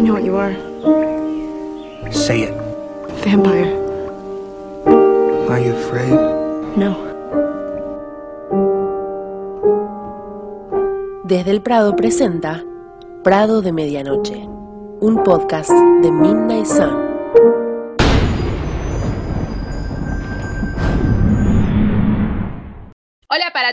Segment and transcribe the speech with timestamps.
[0.00, 0.54] I know what you are.
[2.10, 2.54] Say it.
[3.22, 3.68] Vampire.
[5.50, 6.16] Are you afraid?
[6.74, 6.96] No.
[11.24, 12.64] Desde el Prado presenta
[13.22, 14.48] Prado de Medianoche,
[15.00, 17.09] un podcast de Midnight Sun.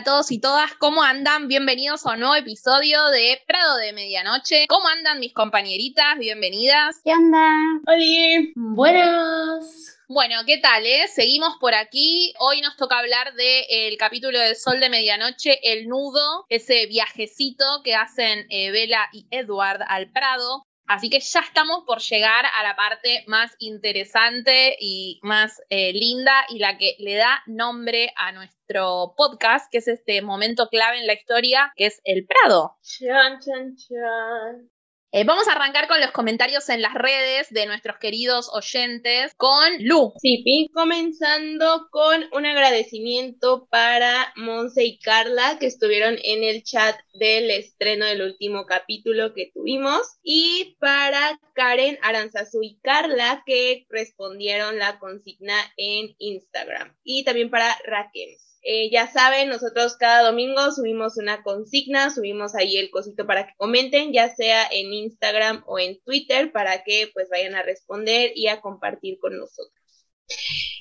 [0.08, 1.48] Todos y todas, ¿cómo andan?
[1.48, 4.64] Bienvenidos a un nuevo episodio de Prado de Medianoche.
[4.66, 6.18] ¿Cómo andan mis compañeritas?
[6.18, 7.02] Bienvenidas.
[7.04, 7.46] ¿Qué onda?
[7.86, 8.54] ¡Holi!
[8.56, 9.98] Buenas.
[10.08, 10.86] Bueno, ¿qué tal?
[10.86, 11.08] Eh?
[11.08, 12.32] Seguimos por aquí.
[12.38, 17.94] Hoy nos toca hablar del capítulo del Sol de Medianoche, El Nudo, ese viajecito que
[17.94, 20.67] hacen eh, Bella y Edward al Prado.
[20.88, 26.46] Así que ya estamos por llegar a la parte más interesante y más eh, linda
[26.48, 31.06] y la que le da nombre a nuestro podcast, que es este momento clave en
[31.06, 32.78] la historia, que es el Prado.
[32.82, 34.70] Chan, chan, chan.
[35.10, 39.72] Eh, vamos a arrancar con los comentarios en las redes de nuestros queridos oyentes con
[39.78, 40.12] Lu.
[40.20, 46.94] Sí, Pi, comenzando con un agradecimiento para Monse y Carla que estuvieron en el chat
[47.14, 54.78] del estreno del último capítulo que tuvimos y para Karen Aranzazu y Carla que respondieron
[54.78, 58.36] la consigna en Instagram y también para Raquel.
[58.70, 63.54] Eh, ya saben, nosotros cada domingo subimos una consigna, subimos ahí el cosito para que
[63.56, 68.48] comenten, ya sea en Instagram o en Twitter, para que pues vayan a responder y
[68.48, 69.77] a compartir con nosotros.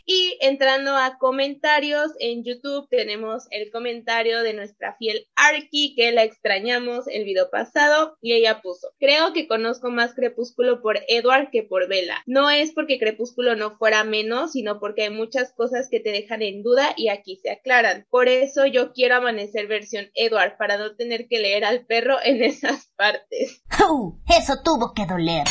[0.06, 6.24] Y entrando a comentarios en YouTube, tenemos el comentario de nuestra fiel Arky, que la
[6.24, 11.64] extrañamos el video pasado, y ella puso, creo que conozco más Crepúsculo por Edward que
[11.64, 12.24] por Bella.
[12.26, 16.42] No es porque Crepúsculo no fuera menos, sino porque hay muchas cosas que te dejan
[16.42, 18.06] en duda y aquí se aclaran.
[18.10, 22.44] Por eso yo quiero amanecer versión Edward, para no tener que leer al perro en
[22.44, 23.62] esas partes.
[24.30, 25.44] Eso tuvo que doler.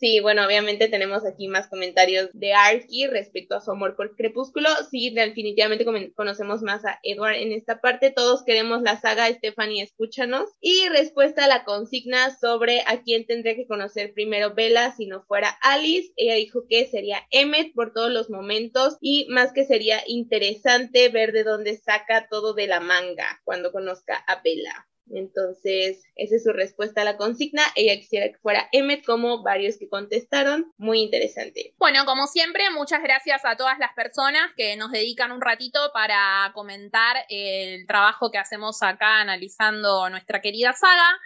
[0.00, 4.70] Sí, bueno, obviamente tenemos aquí más comentarios de Arky respecto a su amor por Crepúsculo.
[4.90, 5.84] Sí, definitivamente
[6.14, 8.10] conocemos más a Edward en esta parte.
[8.10, 10.48] Todos queremos la saga Stephanie, escúchanos.
[10.58, 15.22] Y respuesta a la consigna sobre a quién tendría que conocer primero Bella si no
[15.24, 16.14] fuera Alice.
[16.16, 21.32] Ella dijo que sería Emmet por todos los momentos y más que sería interesante ver
[21.32, 24.89] de dónde saca todo de la manga cuando conozca a Bella.
[25.14, 27.62] Entonces, esa es su respuesta a la consigna.
[27.74, 30.72] Ella quisiera que fuera Emmet, como varios que contestaron.
[30.78, 31.74] Muy interesante.
[31.78, 36.50] Bueno, como siempre, muchas gracias a todas las personas que nos dedican un ratito para
[36.54, 41.18] comentar el trabajo que hacemos acá analizando nuestra querida saga.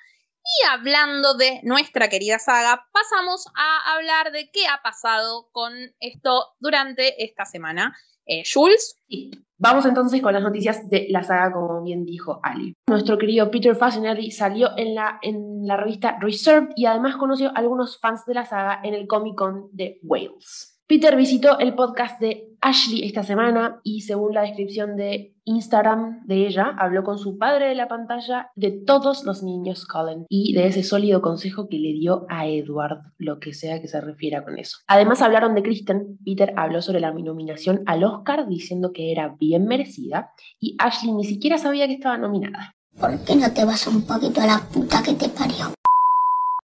[0.45, 6.55] Y hablando de nuestra querida saga, pasamos a hablar de qué ha pasado con esto
[6.59, 7.97] durante esta semana.
[8.27, 8.99] Eh, Jules.
[9.09, 9.31] Sí.
[9.65, 12.75] Vamos entonces con las noticias de la saga, como bien dijo Ali.
[12.87, 17.53] Nuestro querido Peter Fasinelli salió en la, en la revista Reserved y además conoció a
[17.53, 20.79] algunos fans de la saga en el Comic Con de Wales.
[20.87, 26.47] Peter visitó el podcast de Ashley esta semana y según la descripción de Instagram de
[26.47, 30.69] ella, habló con su padre de la pantalla de todos los niños Cullen y de
[30.69, 34.59] ese sólido consejo que le dio a Edward, lo que sea que se refiera con
[34.59, 34.79] eso.
[34.87, 39.67] Además hablaron de Kristen, Peter habló sobre la nominación al Oscar diciendo que era bien
[39.67, 42.73] merecida y Ashley ni siquiera sabía que estaba nominada.
[42.99, 45.75] ¿Por qué no te vas un poquito a la puta que te parió?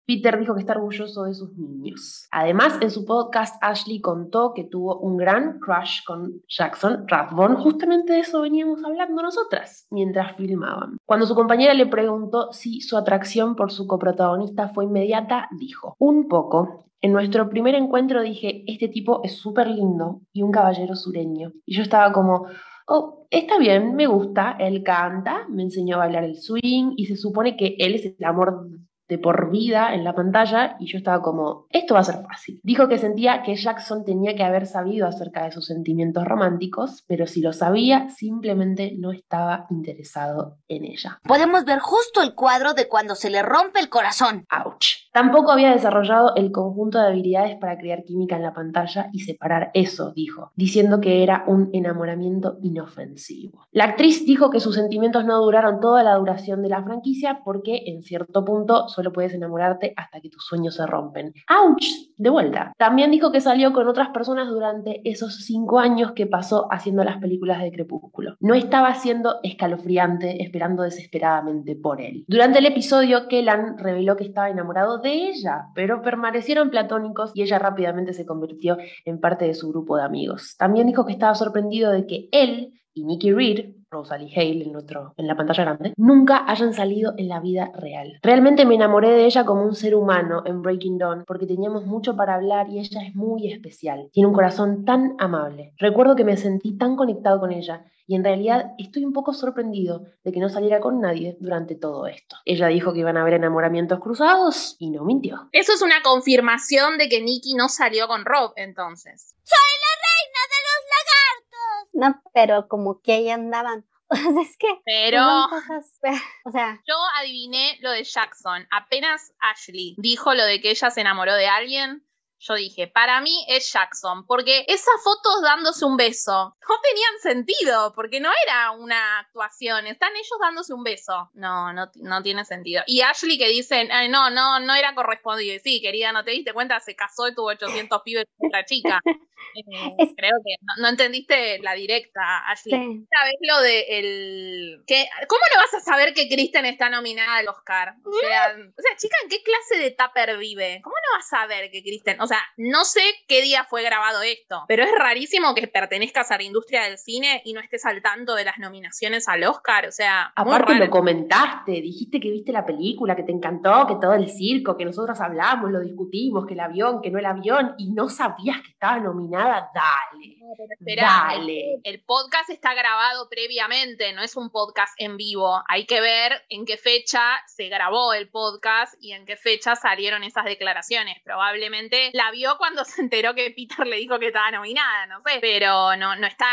[0.09, 2.27] Peter dijo que está orgulloso de sus niños.
[2.31, 7.57] Además, en su podcast, Ashley contó que tuvo un gran crush con Jackson Rathbone.
[7.57, 10.97] Justamente de eso veníamos hablando nosotras mientras filmaban.
[11.05, 16.27] Cuando su compañera le preguntó si su atracción por su coprotagonista fue inmediata, dijo, un
[16.27, 16.85] poco.
[17.01, 21.51] En nuestro primer encuentro dije, este tipo es súper lindo y un caballero sureño.
[21.67, 22.47] Y yo estaba como,
[22.87, 27.15] oh, está bien, me gusta, él canta, me enseñó a bailar el swing y se
[27.15, 28.69] supone que él es el amor
[29.09, 32.61] de por vida en la pantalla y yo estaba como, esto va a ser fácil.
[32.63, 37.25] Dijo que sentía que Jackson tenía que haber sabido acerca de sus sentimientos románticos, pero
[37.25, 41.19] si lo sabía, simplemente no estaba interesado en ella.
[41.23, 44.45] Podemos ver justo el cuadro de cuando se le rompe el corazón.
[44.51, 45.09] Ouch.
[45.11, 49.71] Tampoco había desarrollado el conjunto de habilidades para crear química en la pantalla y separar
[49.73, 53.65] eso, dijo, diciendo que era un enamoramiento inofensivo.
[53.71, 57.83] La actriz dijo que sus sentimientos no duraron toda la duración de la franquicia porque
[57.87, 61.33] en cierto punto solo puedes enamorarte hasta que tus sueños se rompen.
[61.47, 61.77] ¡Auch!
[62.17, 62.73] De vuelta.
[62.77, 67.17] También dijo que salió con otras personas durante esos cinco años que pasó haciendo las
[67.19, 68.35] películas de Crepúsculo.
[68.41, 72.25] No estaba siendo escalofriante, esperando desesperadamente por él.
[72.27, 77.57] Durante el episodio, Kellan reveló que estaba enamorado de ella, pero permanecieron platónicos y ella
[77.57, 80.57] rápidamente se convirtió en parte de su grupo de amigos.
[80.57, 85.13] También dijo que estaba sorprendido de que él y Nicky Reed, Rosalie Hale en, nuestro,
[85.17, 88.19] en la pantalla grande, nunca hayan salido en la vida real.
[88.21, 92.15] Realmente me enamoré de ella como un ser humano en Breaking Dawn porque teníamos mucho
[92.15, 94.09] para hablar y ella es muy especial.
[94.11, 95.73] Tiene un corazón tan amable.
[95.77, 100.05] Recuerdo que me sentí tan conectado con ella y en realidad estoy un poco sorprendido
[100.23, 102.37] de que no saliera con nadie durante todo esto.
[102.43, 105.47] Ella dijo que iban a haber enamoramientos cruzados y no mintió.
[105.51, 109.35] Eso es una confirmación de que Nicky no salió con Rob, entonces.
[109.43, 111.87] ¡Soy la reina de los lagartos!
[111.99, 113.85] No, pero como que ahí andaban.
[114.11, 114.67] O sea, es que.
[114.85, 115.21] Pero.
[115.51, 115.99] cosas,
[116.43, 118.65] o sea, Yo adiviné lo de Jackson.
[118.71, 122.03] Apenas Ashley dijo lo de que ella se enamoró de alguien.
[122.41, 126.31] Yo dije, para mí es Jackson, porque esas fotos dándose un beso
[126.69, 131.29] no tenían sentido, porque no era una actuación, están ellos dándose un beso.
[131.33, 132.81] No, no, no tiene sentido.
[132.87, 135.59] Y Ashley que dice, "Ay, no, no, no era correspondido.
[135.63, 138.99] Sí, querida, no te diste cuenta, se casó y tuvo 800 pibes con otra chica.
[139.55, 142.73] Eh, Es- Creo que no, no entendiste la directa, Ashley.
[142.77, 143.05] Sí.
[143.09, 147.47] ¿Sabes lo de el que cómo no vas a saber que Kristen está nominada al
[147.47, 147.95] Oscar?
[148.05, 150.81] O sea, o sea, chica, ¿en qué clase de tupper vive?
[150.83, 154.21] ¿Cómo no vas a saber que Kristen, o sea, no sé qué día fue grabado
[154.21, 158.01] esto, pero es rarísimo que pertenezcas a la industria del cine y no estés al
[158.01, 162.65] tanto de las nominaciones al Oscar, o sea, Aparte lo comentaste, dijiste que viste la
[162.65, 166.59] película, que te encantó, que todo el circo, que nosotros hablamos, lo discutimos, que el
[166.59, 170.37] avión, que no el avión, y no sabías que estaba nominada, dale.
[170.79, 171.75] Dale.
[171.83, 175.61] El, el podcast está grabado previamente, no es un podcast en vivo.
[175.67, 180.23] Hay que ver en qué fecha se grabó el podcast y en qué fecha salieron
[180.23, 181.17] esas declaraciones.
[181.23, 185.39] Probablemente la vio cuando se enteró que Peter le dijo que estaba nominada, no sé.
[185.41, 186.45] Pero no, no, está,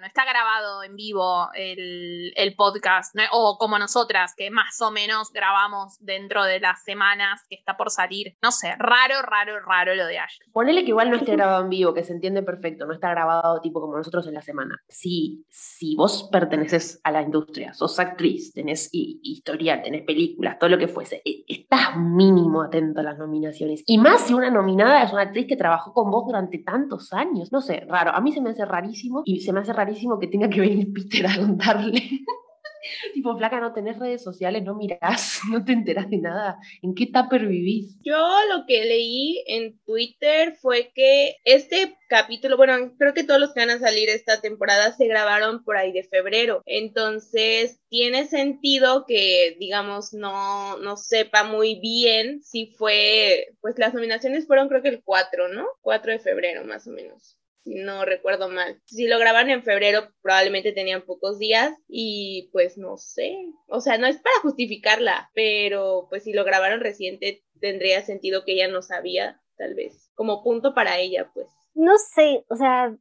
[0.00, 3.14] no está grabado en vivo el, el podcast.
[3.14, 3.22] ¿no?
[3.32, 7.90] O como nosotras, que más o menos grabamos dentro de las semanas que está por
[7.90, 8.36] salir.
[8.42, 10.48] No sé, raro, raro, raro lo de Ashley.
[10.52, 13.60] Ponele que igual no esté grabado en vivo, que se entiende perfecto, no está grabado
[13.60, 14.80] tipo como nosotros en la semana.
[14.88, 20.70] Si, si vos perteneces a la industria, sos actriz, tenés hi- historial, tenés películas, todo
[20.70, 23.82] lo que fuese, e- estás mínimo atento a las nominaciones.
[23.86, 27.52] Y más si una nominada es una actriz que trabajó con vos durante tantos años.
[27.52, 28.12] No sé, raro.
[28.14, 30.92] A mí se me hace rarísimo y se me hace rarísimo que tenga que venir
[30.92, 32.02] Peter a contarle.
[33.14, 36.58] tipo, flaca, no tenés redes sociales, no mirás, no te enterás de nada.
[36.82, 37.96] ¿En qué tupper vivís?
[38.02, 38.18] Yo
[38.52, 43.60] lo que leí en Twitter fue que este capítulo, bueno, creo que todos los que
[43.60, 46.62] van a salir esta temporada se grabaron por ahí de febrero.
[46.66, 54.46] Entonces, tiene sentido que, digamos, no, no sepa muy bien si fue, pues las nominaciones
[54.46, 55.66] fueron creo que el 4, ¿no?
[55.82, 57.38] 4 de febrero más o menos.
[57.68, 58.80] Si no recuerdo mal.
[58.86, 63.36] Si lo graban en febrero, probablemente tenían pocos días y pues no sé.
[63.68, 68.52] O sea, no es para justificarla, pero pues si lo grabaron reciente, tendría sentido que
[68.52, 70.10] ella no sabía, tal vez.
[70.14, 71.46] Como punto para ella, pues.
[71.74, 72.96] no sé, o sea,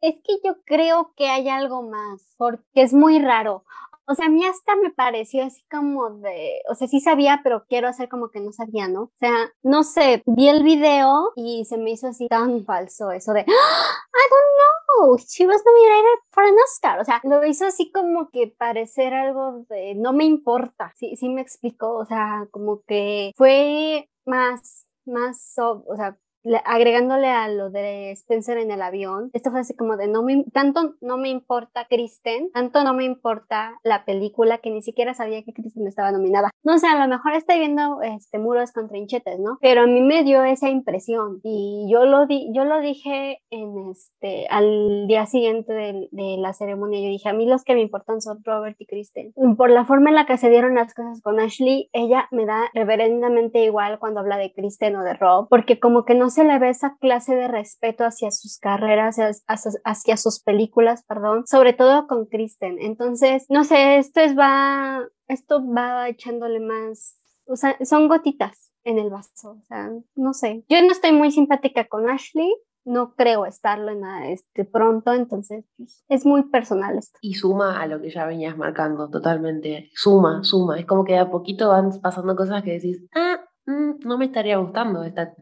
[0.00, 3.64] es que yo creo que hay algo más, porque es muy raro.
[4.10, 7.66] O sea, a mí hasta me pareció así como de, o sea, sí sabía, pero
[7.68, 9.02] quiero hacer como que no sabía, ¿no?
[9.02, 13.34] O sea, no sé, vi el video y se me hizo así tan falso eso
[13.34, 17.00] de, "Ah, I don't know, she was nominated for an Oscar.
[17.00, 21.28] O sea, lo hizo así como que parecer algo de, no me importa, sí, sí
[21.28, 27.70] me explicó, o sea, como que fue más, más, o sea, le- agregándole a lo
[27.70, 31.28] de Spencer en el avión, esto fue así como de no me, tanto no me
[31.28, 36.12] importa Kristen, tanto no me importa la película que ni siquiera sabía que Kristen estaba
[36.12, 36.50] nominada.
[36.64, 39.58] No sé, a lo mejor estoy viendo este muros con trinchetes, ¿no?
[39.60, 43.90] Pero a mí me dio esa impresión y yo lo di, yo lo dije en
[43.90, 47.82] este al día siguiente de, de la ceremonia, yo dije, a mí los que me
[47.82, 49.32] importan son Robert y Kristen.
[49.56, 52.64] Por la forma en la que se dieron las cosas con Ashley, ella me da
[52.74, 56.58] reverendamente igual cuando habla de Kristen o de Rob, porque como que no se le
[56.58, 59.16] ve esa clase de respeto hacia sus carreras,
[59.46, 62.78] hacia, hacia- sus películas, perdón, sobre todo con Kristen.
[62.80, 67.16] Entonces, no sé, esto es va, esto va echándole más,
[67.46, 70.64] o sea, son gotitas en el vaso, o sea, no sé.
[70.68, 72.52] Yo no estoy muy simpática con Ashley,
[72.84, 77.18] no creo estarlo en la- este pronto, entonces pues, es muy personal esto.
[77.20, 79.90] Y suma a lo que ya venías marcando, totalmente.
[79.94, 80.78] Suma, suma.
[80.78, 84.26] Es como que de a poquito van pasando cosas que decís, ah, mm, no me
[84.26, 85.34] estaría gustando esta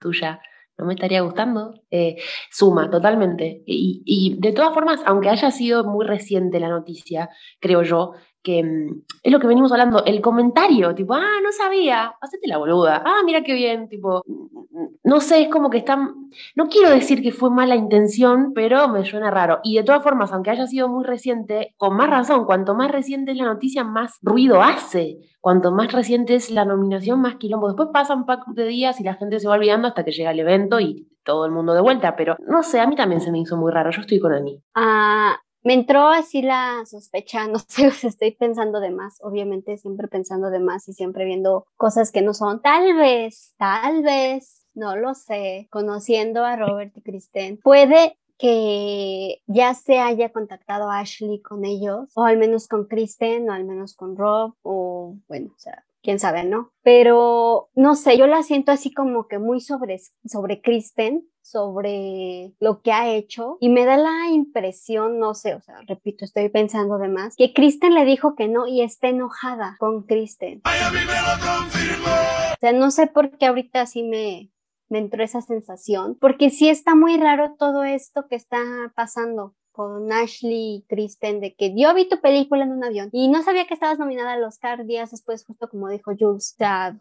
[0.00, 0.40] tuya,
[0.78, 1.74] no me estaría gustando.
[1.90, 2.16] Eh,
[2.50, 3.62] suma, totalmente.
[3.66, 7.28] Y, y de todas formas, aunque haya sido muy reciente la noticia,
[7.60, 8.12] creo yo,
[8.42, 12.58] que mm, es lo que venimos hablando, el comentario, tipo, ah, no sabía, hacete la
[12.58, 16.90] boluda, ah, mira qué bien, tipo, mm, no sé, es como que están, no quiero
[16.90, 19.60] decir que fue mala intención, pero me suena raro.
[19.62, 23.32] Y de todas formas, aunque haya sido muy reciente, con más razón, cuanto más reciente
[23.32, 25.18] es la noticia, más ruido hace.
[25.42, 27.66] Cuanto más reciente es la nominación, más quilombo.
[27.66, 30.38] Después pasan par de días y la gente se va olvidando hasta que llega el
[30.38, 32.14] evento y todo el mundo de vuelta.
[32.14, 33.90] Pero no sé, a mí también se me hizo muy raro.
[33.90, 34.62] Yo estoy con Ani.
[34.76, 40.50] Ah, me entró así la sospecha, no sé, estoy pensando de más, obviamente siempre pensando
[40.50, 42.60] de más y siempre viendo cosas que no son.
[42.62, 49.74] Tal vez, tal vez, no lo sé, conociendo a Robert y Kristen, puede que ya
[49.74, 54.16] se haya contactado Ashley con ellos, o al menos con Kristen, o al menos con
[54.16, 56.72] Rob, o bueno, o sea, quién sabe, ¿no?
[56.82, 62.82] Pero no sé, yo la siento así como que muy sobre, sobre Kristen, sobre lo
[62.82, 66.98] que ha hecho y me da la impresión, no sé, o sea, repito, estoy pensando
[66.98, 70.62] de más, que Kristen le dijo que no y está enojada con Kristen.
[70.64, 74.50] O sea, no sé por qué ahorita sí me,
[74.88, 80.12] me entró esa sensación, porque sí está muy raro todo esto que está pasando con
[80.12, 83.74] Ashley Kristen de que yo vi tu película en un avión y no sabía que
[83.74, 86.56] estabas nominada al Oscar días después, justo como dijo Jules.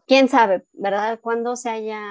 [0.07, 1.19] Quién sabe, ¿verdad?
[1.21, 2.01] Cuándo se haya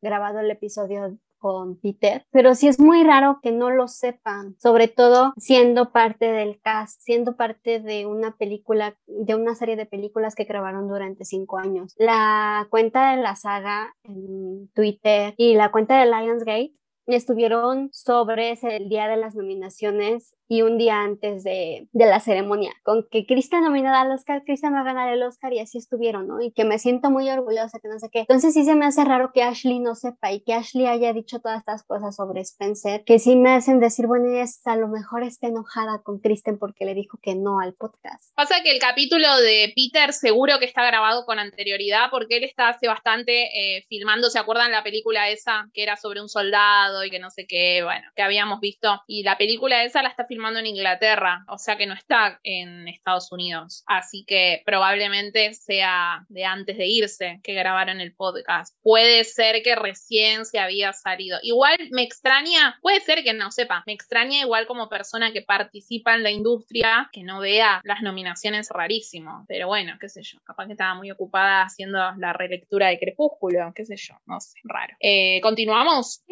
[0.00, 4.88] grabado el episodio con Peter, pero sí es muy raro que no lo sepan, sobre
[4.88, 10.34] todo siendo parte del cast, siendo parte de una película, de una serie de películas
[10.34, 11.94] que grabaron durante cinco años.
[11.96, 16.72] La cuenta de la saga en Twitter y la cuenta de Lionsgate
[17.16, 22.72] estuvieron sobre el día de las nominaciones y un día antes de, de la ceremonia,
[22.82, 26.26] con que Kristen nominada al Oscar, Kristen va a ganar el Oscar y así estuvieron,
[26.26, 26.40] ¿no?
[26.40, 28.20] Y que me siento muy orgullosa, que no sé qué.
[28.20, 31.40] Entonces sí se me hace raro que Ashley no sepa y que Ashley haya dicho
[31.40, 35.22] todas estas cosas sobre Spencer, que sí me hacen decir, bueno, es, a lo mejor
[35.22, 38.32] está enojada con Kristen porque le dijo que no al podcast.
[38.34, 42.70] Pasa que el capítulo de Peter seguro que está grabado con anterioridad porque él está
[42.70, 47.10] hace bastante eh, filmando, ¿se acuerdan la película esa que era sobre un soldado y
[47.10, 49.02] que no sé qué, bueno, que habíamos visto?
[49.06, 52.38] Y la película esa la está filmando filmando en Inglaterra, o sea que no está
[52.44, 53.82] en Estados Unidos.
[53.88, 58.76] Así que probablemente sea de antes de irse que grabaron el podcast.
[58.80, 61.40] Puede ser que recién se había salido.
[61.42, 66.14] Igual me extraña, puede ser que no sepa, me extraña igual como persona que participa
[66.14, 69.44] en la industria que no vea las nominaciones rarísimo.
[69.48, 73.72] Pero bueno, qué sé yo, capaz que estaba muy ocupada haciendo la relectura de Crepúsculo,
[73.74, 74.94] qué sé yo, no sé, raro.
[75.00, 76.22] Eh, ¿Continuamos?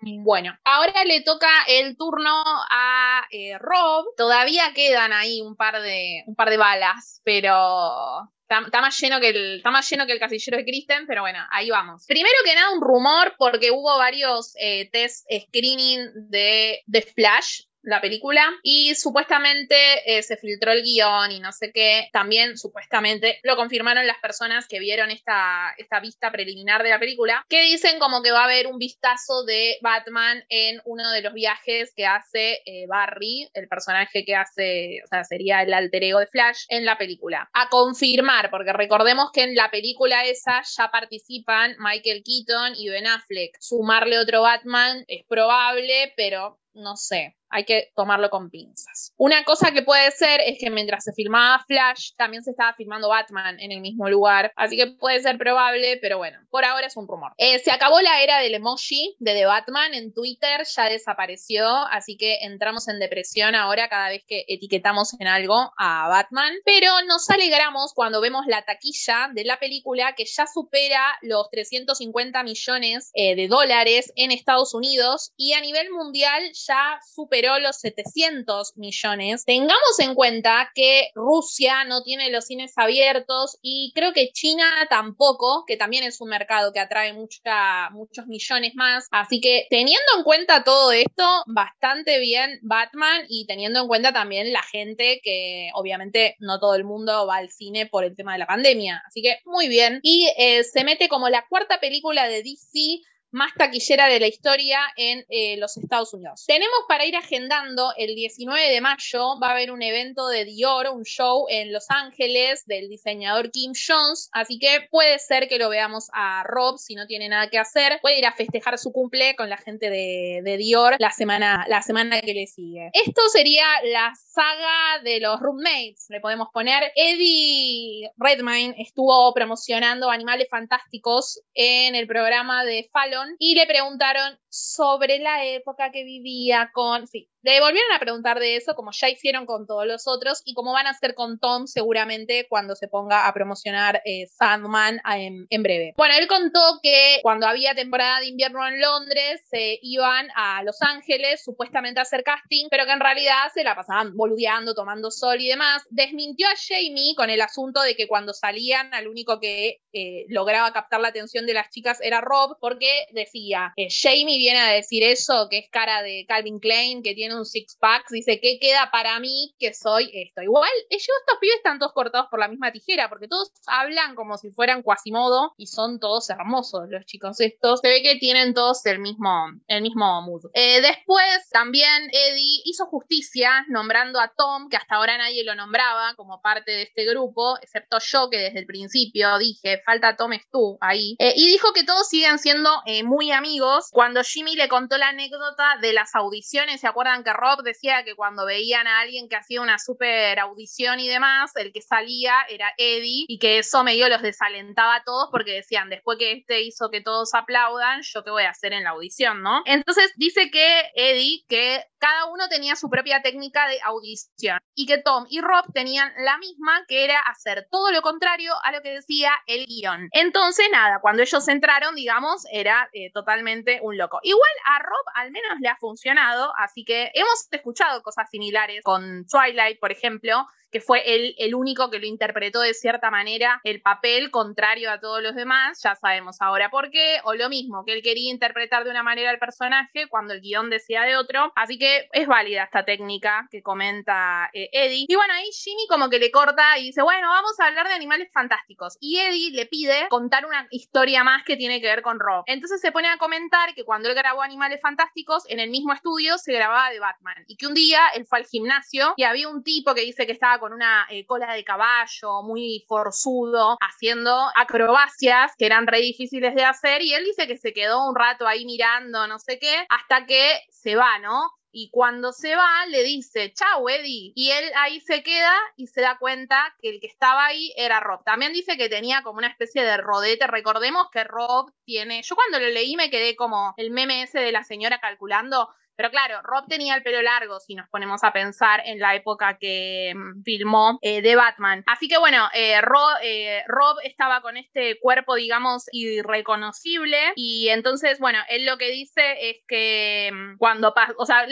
[0.00, 4.06] Bueno, ahora le toca el turno a eh, Rob.
[4.16, 9.30] Todavía quedan ahí un par de, un par de balas, pero Está, más lleno que
[9.30, 12.04] el, está más lleno que el casillero de Kristen, pero bueno, ahí vamos.
[12.06, 18.00] Primero que nada, un rumor, porque hubo varios eh, test screening de, de Flash la
[18.00, 22.08] película y supuestamente eh, se filtró el guion y no sé qué.
[22.12, 27.44] También supuestamente lo confirmaron las personas que vieron esta, esta vista preliminar de la película,
[27.48, 31.34] que dicen como que va a haber un vistazo de Batman en uno de los
[31.34, 36.20] viajes que hace eh, Barry, el personaje que hace, o sea, sería el alter ego
[36.20, 37.50] de Flash en la película.
[37.52, 43.06] A confirmar, porque recordemos que en la película esa ya participan Michael Keaton y Ben
[43.06, 43.56] Affleck.
[43.60, 49.12] Sumarle otro Batman es probable, pero no sé hay que tomarlo con pinzas.
[49.16, 53.10] Una cosa que puede ser es que mientras se filmaba Flash, también se estaba filmando
[53.10, 56.96] Batman en el mismo lugar, así que puede ser probable, pero bueno, por ahora es
[56.96, 57.32] un rumor.
[57.36, 62.16] Eh, se acabó la era del emoji de The Batman en Twitter, ya desapareció, así
[62.16, 67.28] que entramos en depresión ahora cada vez que etiquetamos en algo a Batman, pero nos
[67.28, 73.36] alegramos cuando vemos la taquilla de la película que ya supera los 350 millones eh,
[73.36, 79.44] de dólares en Estados Unidos y a nivel mundial ya supera los 700 millones.
[79.44, 85.64] Tengamos en cuenta que Rusia no tiene los cines abiertos y creo que China tampoco,
[85.66, 89.06] que también es un mercado que atrae muchos millones más.
[89.10, 94.52] Así que teniendo en cuenta todo esto, bastante bien Batman y teniendo en cuenta también
[94.52, 98.38] la gente que obviamente no todo el mundo va al cine por el tema de
[98.38, 99.02] la pandemia.
[99.06, 100.00] Así que muy bien.
[100.02, 104.80] Y eh, se mete como la cuarta película de DC más taquillera de la historia
[104.96, 106.44] en eh, los Estados Unidos.
[106.46, 110.88] Tenemos para ir agendando el 19 de mayo, va a haber un evento de Dior,
[110.92, 115.70] un show en Los Ángeles del diseñador Kim Jones, así que puede ser que lo
[115.70, 119.34] veamos a Rob si no tiene nada que hacer, puede ir a festejar su cumple
[119.34, 122.90] con la gente de, de Dior la semana, la semana que le sigue.
[122.92, 126.92] Esto sería la saga de los roommates, le podemos poner.
[126.96, 135.18] Eddie Redmayne estuvo promocionando Animales Fantásticos en el programa de Fallon y le preguntaron sobre
[135.18, 137.06] la época que vivía con...
[137.06, 140.52] Sí, le volvieron a preguntar de eso, como ya hicieron con todos los otros, y
[140.54, 145.46] como van a hacer con Tom seguramente cuando se ponga a promocionar eh, Sandman en,
[145.48, 145.94] en, breve.
[145.96, 150.82] Bueno, él contó que cuando había temporada de invierno en Londres, se iban a Los
[150.82, 155.40] Ángeles supuestamente a hacer casting, pero que en realidad se la pasaban boludeando, tomando sol
[155.40, 155.82] y demás.
[155.88, 160.72] Desmintió a Jamie con el asunto de que cuando salían, al único que eh, lograba
[160.72, 165.02] captar la atención de las chicas era Rob, porque decía, eh, Jamie viene a decir
[165.02, 168.90] eso, que es cara de Calvin Klein, que tiene un six pack, dice, ¿qué queda
[168.90, 170.42] para mí que soy esto?
[170.42, 174.36] Igual, ellos, estos pibes están todos cortados por la misma tijera, porque todos hablan como
[174.36, 177.80] si fueran Quasimodo y son todos hermosos los chicos estos.
[177.80, 180.50] Se ve que tienen todos el mismo, el mismo mood.
[180.54, 186.14] Eh, después, también Eddie hizo justicia nombrando a Tom, que hasta ahora nadie lo nombraba
[186.16, 190.42] como parte de este grupo, excepto yo, que desde el principio dije, falta Tom es
[190.50, 191.16] tú ahí.
[191.18, 193.88] Eh, y dijo que todos siguen siendo eh, muy amigos.
[193.90, 198.14] Cuando Jimmy le contó la anécdota de las audiciones, ¿se acuerdan que Rob decía que
[198.14, 202.72] cuando veían a alguien que hacía una super audición y demás, el que salía era
[202.78, 206.90] Eddie y que eso medio los desalentaba a todos porque decían, después que este hizo
[206.90, 209.62] que todos aplaudan, yo qué voy a hacer en la audición, ¿no?
[209.66, 214.98] Entonces dice que Eddie, que cada uno tenía su propia técnica de audición y que
[214.98, 218.90] Tom y Rob tenían la misma, que era hacer todo lo contrario a lo que
[218.90, 220.08] decía el guion.
[220.12, 224.18] Entonces, nada, cuando ellos entraron, digamos, era eh, totalmente un loco.
[224.22, 229.26] Igual a Rob al menos le ha funcionado, así que hemos escuchado cosas similares con
[229.26, 233.80] Twilight, por ejemplo, que fue él el único que lo interpretó de cierta manera el
[233.80, 237.92] papel contrario a todos los demás, ya sabemos ahora por qué, o lo mismo, que
[237.92, 241.78] él quería interpretar de una manera al personaje cuando el guion decía de otro, así
[241.78, 245.06] que es válida esta técnica que comenta eh, Eddie.
[245.08, 247.94] Y bueno, ahí Jimmy como que le corta y dice, bueno, vamos a hablar de
[247.94, 248.96] animales fantásticos.
[249.00, 252.44] Y Eddie le pide contar una historia más que tiene que ver con Rob.
[252.46, 256.38] Entonces se pone a comentar que cuando él grabó Animales Fantásticos, en el mismo estudio
[256.38, 257.44] se grababa de Batman.
[257.46, 260.32] Y que un día él fue al gimnasio y había un tipo que dice que
[260.32, 266.54] estaba con una eh, cola de caballo, muy forzudo, haciendo acrobacias que eran re difíciles
[266.54, 269.84] de hacer y él dice que se quedó un rato ahí mirando, no sé qué,
[269.88, 271.50] hasta que se va, ¿no?
[271.72, 274.32] Y cuando se va, le dice, chao, Eddie.
[274.36, 277.98] Y él ahí se queda y se da cuenta que el que estaba ahí era
[277.98, 278.22] Rob.
[278.24, 280.46] También dice que tenía como una especie de rodete.
[280.46, 282.22] Recordemos que Rob tiene.
[282.22, 285.70] Yo cuando lo leí me quedé como el meme ese de la señora calculando.
[286.02, 289.56] Pero claro, Rob tenía el pelo largo, si nos ponemos a pensar en la época
[289.56, 291.84] que mm, filmó eh, de Batman.
[291.86, 292.80] Así que bueno, eh,
[293.22, 297.18] eh, Rob, estaba con este cuerpo, digamos, irreconocible.
[297.36, 301.46] Y entonces, bueno, él lo que dice es que mm, cuando pasa, o sea,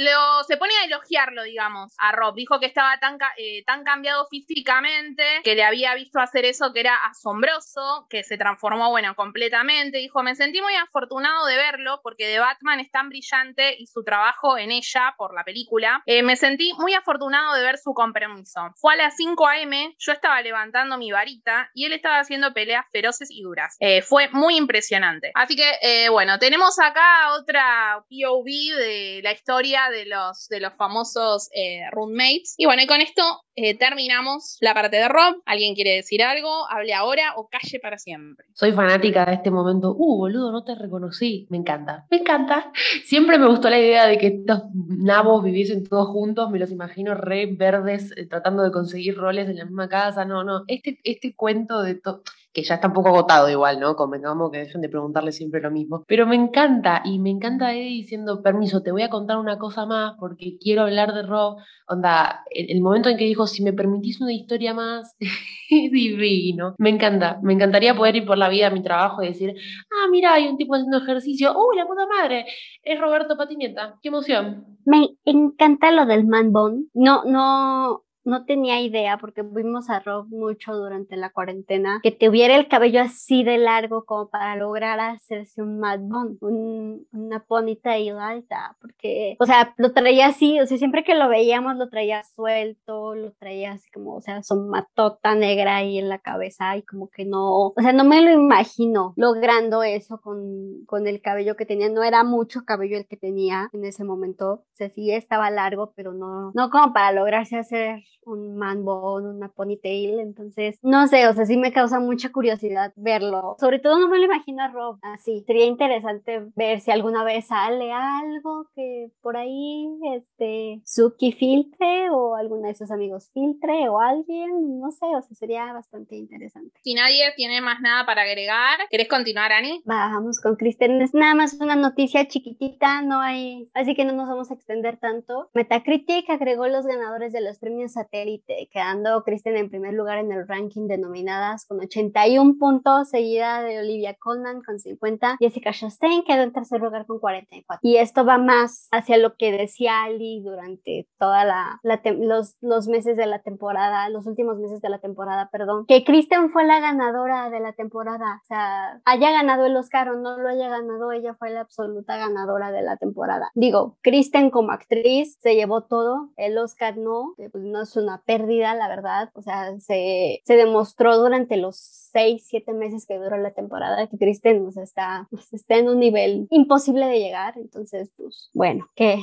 [0.48, 2.34] se pone a elogiarlo, digamos, a Rob.
[2.34, 3.18] Dijo que estaba tan,
[3.66, 8.90] tan cambiado físicamente, que le había visto hacer eso que era asombroso, que se transformó,
[8.90, 9.98] bueno, completamente.
[9.98, 14.02] Dijo, me sentí muy afortunado de verlo porque de Batman es tan brillante y su
[14.02, 18.60] trabajo en ella por la película, eh, me sentí muy afortunado de ver su compromiso.
[18.76, 22.84] Fue a las 5 a.m., yo estaba levantando mi varita y él estaba haciendo peleas
[22.92, 23.76] feroces y duras.
[23.80, 25.30] Eh, fue muy impresionante.
[25.34, 30.74] Así que, eh, bueno, tenemos acá otra POV de la historia de los, de los
[30.74, 31.50] famosos
[31.92, 32.54] roommates.
[32.56, 33.42] Y bueno, y con esto
[33.78, 35.42] terminamos la parte de Rob.
[35.44, 36.66] ¿Alguien quiere decir algo?
[36.70, 38.46] Hable ahora o calle para siempre.
[38.54, 39.94] Soy fanática de este momento.
[39.96, 41.46] Uh, boludo, no te reconocí.
[41.50, 42.06] Me encanta.
[42.10, 42.72] Me encanta.
[43.04, 47.14] Siempre me gustó la idea de que estos nabos viviesen todos juntos, me los imagino
[47.14, 50.26] re verdes eh, tratando de conseguir roles en la misma casa.
[50.26, 53.94] No, no, este, este cuento de todo que ya está un poco agotado igual, ¿no?
[53.94, 56.04] Convengamos que dejen de preguntarle siempre lo mismo.
[56.06, 59.86] Pero me encanta, y me encanta Eddie diciendo, permiso, te voy a contar una cosa
[59.86, 61.58] más porque quiero hablar de Rob.
[61.86, 65.16] Onda, el, momento en que dijo, si me permitís una historia más,
[65.70, 66.74] es divino.
[66.78, 69.54] Me encanta, me encantaría poder ir por la vida a mi trabajo y decir,
[69.90, 72.46] ah, mira, hay un tipo haciendo ejercicio, uy, la puta madre,
[72.82, 74.78] es Roberto Patineta, qué emoción.
[74.84, 76.84] Me encanta lo del man bone.
[76.94, 82.56] No, no, no tenía idea porque vimos a Rob mucho durante la cuarentena que tuviera
[82.56, 88.16] el cabello así de largo como para lograr hacerse un mad bun, un, una ponytail
[88.18, 92.22] alta, porque, o sea, lo traía así, o sea, siempre que lo veíamos lo traía
[92.22, 96.82] suelto, lo traía así como, o sea, son matota negra ahí en la cabeza y
[96.82, 101.56] como que no, o sea, no me lo imagino logrando eso con, con el cabello
[101.56, 105.10] que tenía, no era mucho cabello el que tenía en ese momento, o sea, sí
[105.10, 110.78] estaba largo, pero no, no como para lograrse hacer un man bone, una ponytail, entonces
[110.82, 113.56] no sé, o sea, sí me causa mucha curiosidad verlo.
[113.58, 115.42] Sobre todo no me lo imagino a Rob así.
[115.46, 122.34] Sería interesante ver si alguna vez sale algo que por ahí este Suki filtre o
[122.34, 126.78] alguno de sus amigos filtre o alguien, no sé, o sea, sería bastante interesante.
[126.82, 129.82] Si nadie tiene más nada para agregar, ¿querés continuar, Ani?
[129.84, 134.28] Vamos con Kristen, es nada más una noticia chiquitita, no hay, así que no nos
[134.28, 135.50] vamos a extender tanto.
[135.54, 140.46] Metacritic agregó los ganadores de los premios satélite, quedando Kristen en primer lugar en el
[140.46, 146.42] ranking de nominadas con 81 puntos, seguida de Olivia Colman con 50, Jessica Chastain quedó
[146.42, 147.80] en tercer lugar con 44.
[147.82, 151.80] Y esto va más hacia lo que decía Ali durante toda la,
[152.18, 156.50] los, los meses de la temporada, los últimos meses de la temporada, perdón, que Kristen
[156.50, 160.48] fue la ganadora de la temporada, o sea, haya ganado el Oscar o no lo
[160.48, 163.50] haya ganado, ella fue la absoluta ganadora de la temporada.
[163.54, 168.74] Digo, Kristen como actriz se llevó todo, el Oscar no, pues no es una pérdida,
[168.74, 173.52] la verdad, o sea, se, se demostró durante los seis, siete meses que duró la
[173.52, 178.88] temporada que Kristen o está, está en un nivel imposible de llegar, entonces, pues, bueno,
[178.94, 179.20] ¿qué,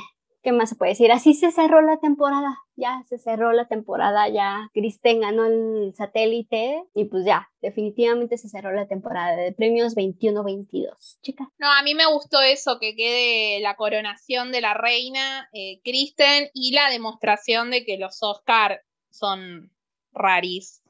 [0.48, 1.12] ¿Qué más se puede decir?
[1.12, 6.86] Así se cerró la temporada, ya se cerró la temporada, ya Kristen ganó el satélite
[6.96, 11.18] y pues ya, definitivamente se cerró la temporada de premios 21-22.
[11.22, 11.52] Chica.
[11.58, 16.50] No, a mí me gustó eso, que quede la coronación de la reina, eh, Kristen,
[16.54, 18.80] y la demostración de que los Oscar
[19.10, 19.74] son
[20.14, 20.82] raris.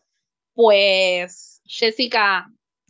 [0.53, 2.45] Pues Jessica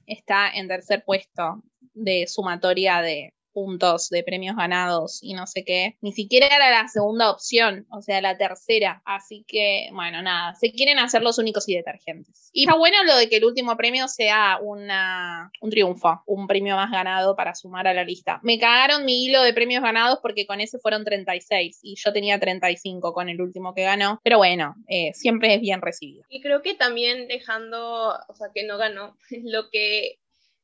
[0.05, 5.97] está en tercer puesto de sumatoria de puntos de premios ganados y no sé qué.
[6.01, 9.01] Ni siquiera era la segunda opción, o sea, la tercera.
[9.03, 12.51] Así que, bueno, nada, se quieren hacer los únicos y detergentes.
[12.53, 16.75] Y está bueno lo de que el último premio sea una, un triunfo, un premio
[16.75, 18.39] más ganado para sumar a la lista.
[18.43, 22.39] Me cagaron mi hilo de premios ganados porque con ese fueron 36 y yo tenía
[22.39, 24.21] 35 con el último que ganó.
[24.23, 26.25] Pero bueno, eh, siempre es bien recibido.
[26.29, 30.19] Y creo que también dejando, o sea, que no ganó, lo que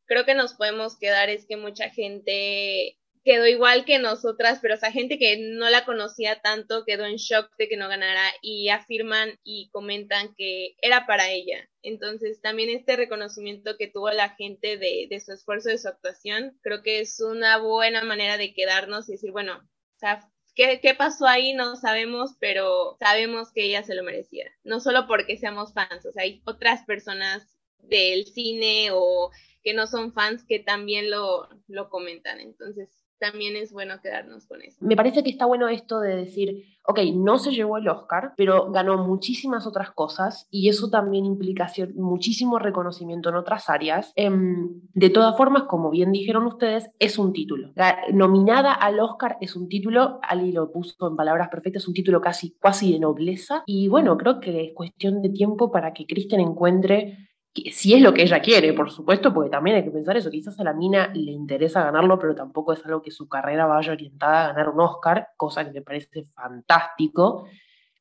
[0.06, 4.78] creo que nos podemos quedar es que mucha gente quedó igual que nosotras, pero o
[4.78, 8.70] sea, gente que no la conocía tanto quedó en shock de que no ganara y
[8.70, 11.70] afirman y comentan que era para ella.
[11.82, 16.58] Entonces, también este reconocimiento que tuvo la gente de, de su esfuerzo, de su actuación,
[16.62, 20.94] creo que es una buena manera de quedarnos y decir, bueno, o sea, ¿Qué, ¿Qué,
[20.94, 21.54] pasó ahí?
[21.54, 24.52] No sabemos, pero sabemos que ella se lo merecía.
[24.64, 27.58] No solo porque seamos fans, o sea, hay otras personas
[27.90, 29.32] del cine o
[29.64, 32.40] que no son fans que también lo, lo comentan.
[32.40, 34.78] Entonces, también es bueno quedarnos con eso.
[34.82, 38.70] Me parece que está bueno esto de decir, ok, no se llevó el Oscar, pero
[38.70, 44.12] ganó muchísimas otras cosas y eso también implica muchísimo reconocimiento en otras áreas.
[44.18, 47.72] Em, de todas formas, como bien dijeron ustedes, es un título.
[48.12, 52.20] nominada al Oscar es un título, Ali lo puso en palabras perfectas, es un título
[52.20, 56.42] casi, casi de nobleza y bueno, creo que es cuestión de tiempo para que Kristen
[56.42, 57.30] encuentre
[57.72, 60.60] si es lo que ella quiere, por supuesto, porque también hay que pensar eso, quizás
[60.60, 64.46] a la mina le interesa ganarlo, pero tampoco es algo que su carrera vaya orientada
[64.46, 67.46] a ganar un Oscar, cosa que me parece fantástico,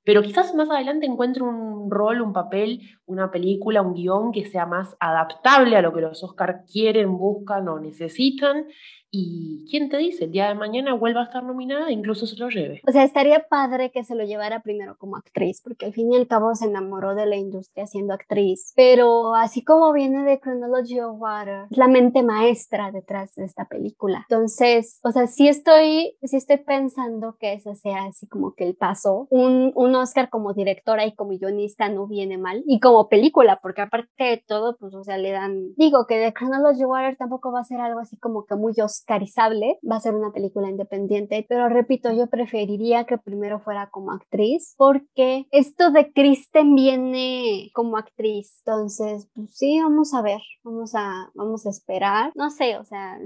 [0.05, 4.67] pero quizás más adelante encuentre un rol, un papel, una película, un guion que sea
[4.67, 8.67] más adaptable a lo que los Oscar quieren, buscan o necesitan
[9.15, 12.37] y quién te dice, el día de mañana vuelva a estar nominada e incluso se
[12.37, 12.81] lo lleve.
[12.89, 16.17] O sea, estaría padre que se lo llevara primero como actriz, porque al fin y
[16.17, 18.73] al cabo se enamoró de la industria siendo actriz.
[18.75, 23.67] Pero así como viene de Chronology of Water, es la mente maestra detrás de esta
[23.67, 24.25] película.
[24.31, 28.77] Entonces, o sea, sí estoy, sí estoy pensando que ese sea así como que el
[28.77, 29.27] paso.
[29.29, 32.63] Un, un Oscar como directora y como guionista no viene mal.
[32.67, 35.75] Y como película, porque aparte de todo, pues, o sea, le dan.
[35.77, 38.73] Digo que de Chronology of Water tampoco va a ser algo así como que muy
[38.81, 44.13] Oscar va a ser una película independiente, pero repito, yo preferiría que primero fuera como
[44.13, 50.95] actriz, porque esto de Kristen viene como actriz, entonces, pues sí, vamos a ver, vamos
[50.95, 53.19] a, vamos a esperar, no sé, o sea,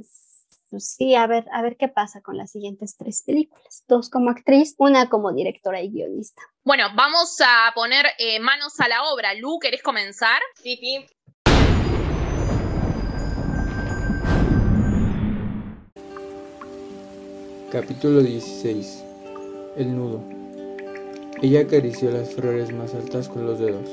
[0.70, 3.84] pues sí, a ver, a ver qué pasa con las siguientes tres películas.
[3.86, 6.42] Dos como actriz, una como directora y guionista.
[6.64, 9.34] Bueno, vamos a poner eh, manos a la obra.
[9.34, 10.40] Lu, ¿querés comenzar?
[10.56, 11.06] Sí, sí.
[17.70, 19.02] Capítulo 16
[19.76, 20.20] El nudo.
[21.42, 23.90] Ella acarició las flores más altas con los dedos,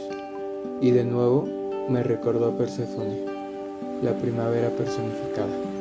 [0.79, 1.47] y de nuevo
[1.89, 3.25] me recordó a Perséfone,
[4.03, 5.72] la primavera personificada.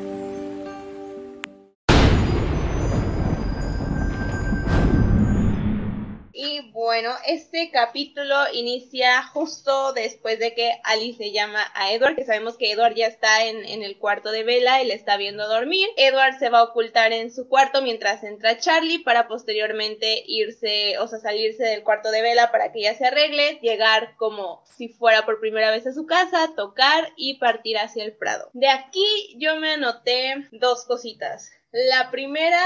[6.84, 12.56] Bueno, este capítulo inicia justo después de que Alice se llama a Edward, que sabemos
[12.56, 15.88] que Edward ya está en, en, el cuarto de Bella y le está viendo dormir.
[15.96, 21.06] Edward se va a ocultar en su cuarto mientras entra Charlie para posteriormente irse, o
[21.06, 25.24] sea, salirse del cuarto de Bella para que ella se arregle, llegar como si fuera
[25.24, 28.50] por primera vez a su casa, tocar y partir hacia el Prado.
[28.54, 31.52] De aquí yo me anoté dos cositas.
[31.70, 32.60] La primera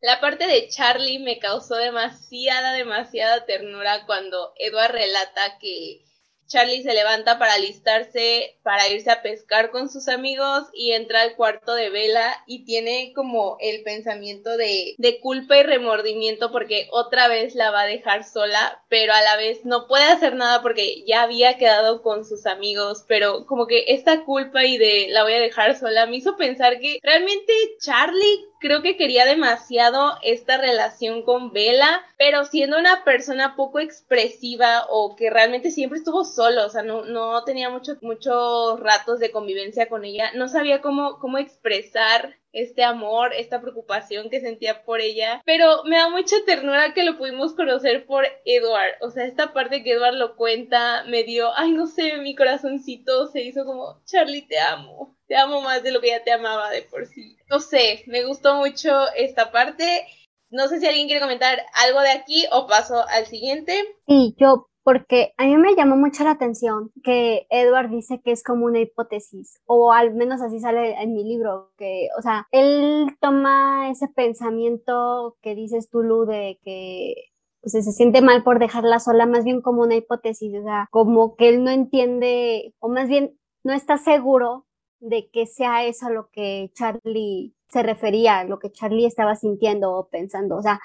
[0.00, 6.04] la parte de Charlie me causó demasiada, demasiada ternura cuando Edward relata que
[6.50, 11.36] Charlie se levanta para alistarse para irse a pescar con sus amigos y entra al
[11.36, 17.28] cuarto de Vela y tiene como el pensamiento de, de culpa y remordimiento porque otra
[17.28, 21.04] vez la va a dejar sola, pero a la vez no puede hacer nada porque
[21.06, 25.34] ya había quedado con sus amigos, pero como que esta culpa y de la voy
[25.34, 31.22] a dejar sola me hizo pensar que realmente Charlie creo que quería demasiado esta relación
[31.22, 36.68] con Bella, pero siendo una persona poco expresiva o que realmente siempre estuvo solo, o
[36.68, 42.36] sea, no, no tenía muchos ratos de convivencia con ella, no sabía cómo, cómo expresar
[42.52, 47.16] este amor, esta preocupación que sentía por ella, pero me da mucha ternura que lo
[47.16, 51.72] pudimos conocer por Edward, o sea, esta parte que Edward lo cuenta me dio, ay,
[51.72, 56.00] no sé, mi corazoncito se hizo como, Charlie, te amo, te amo más de lo
[56.00, 57.39] que ya te amaba de por sí.
[57.50, 60.06] No sé, me gustó mucho esta parte.
[60.50, 63.72] No sé si alguien quiere comentar algo de aquí o paso al siguiente.
[64.06, 68.42] Sí, yo porque a mí me llamó mucho la atención que Edward dice que es
[68.42, 73.16] como una hipótesis, o al menos así sale en mi libro, que, o sea, él
[73.20, 77.14] toma ese pensamiento que dices tú, Lu, de que
[77.60, 81.36] pues, se siente mal por dejarla sola, más bien como una hipótesis, o sea, como
[81.36, 84.66] que él no entiende, o más bien no está seguro
[85.00, 89.92] de que sea eso a lo que Charlie se refería, lo que Charlie estaba sintiendo
[89.92, 90.56] o pensando.
[90.56, 90.80] O sea,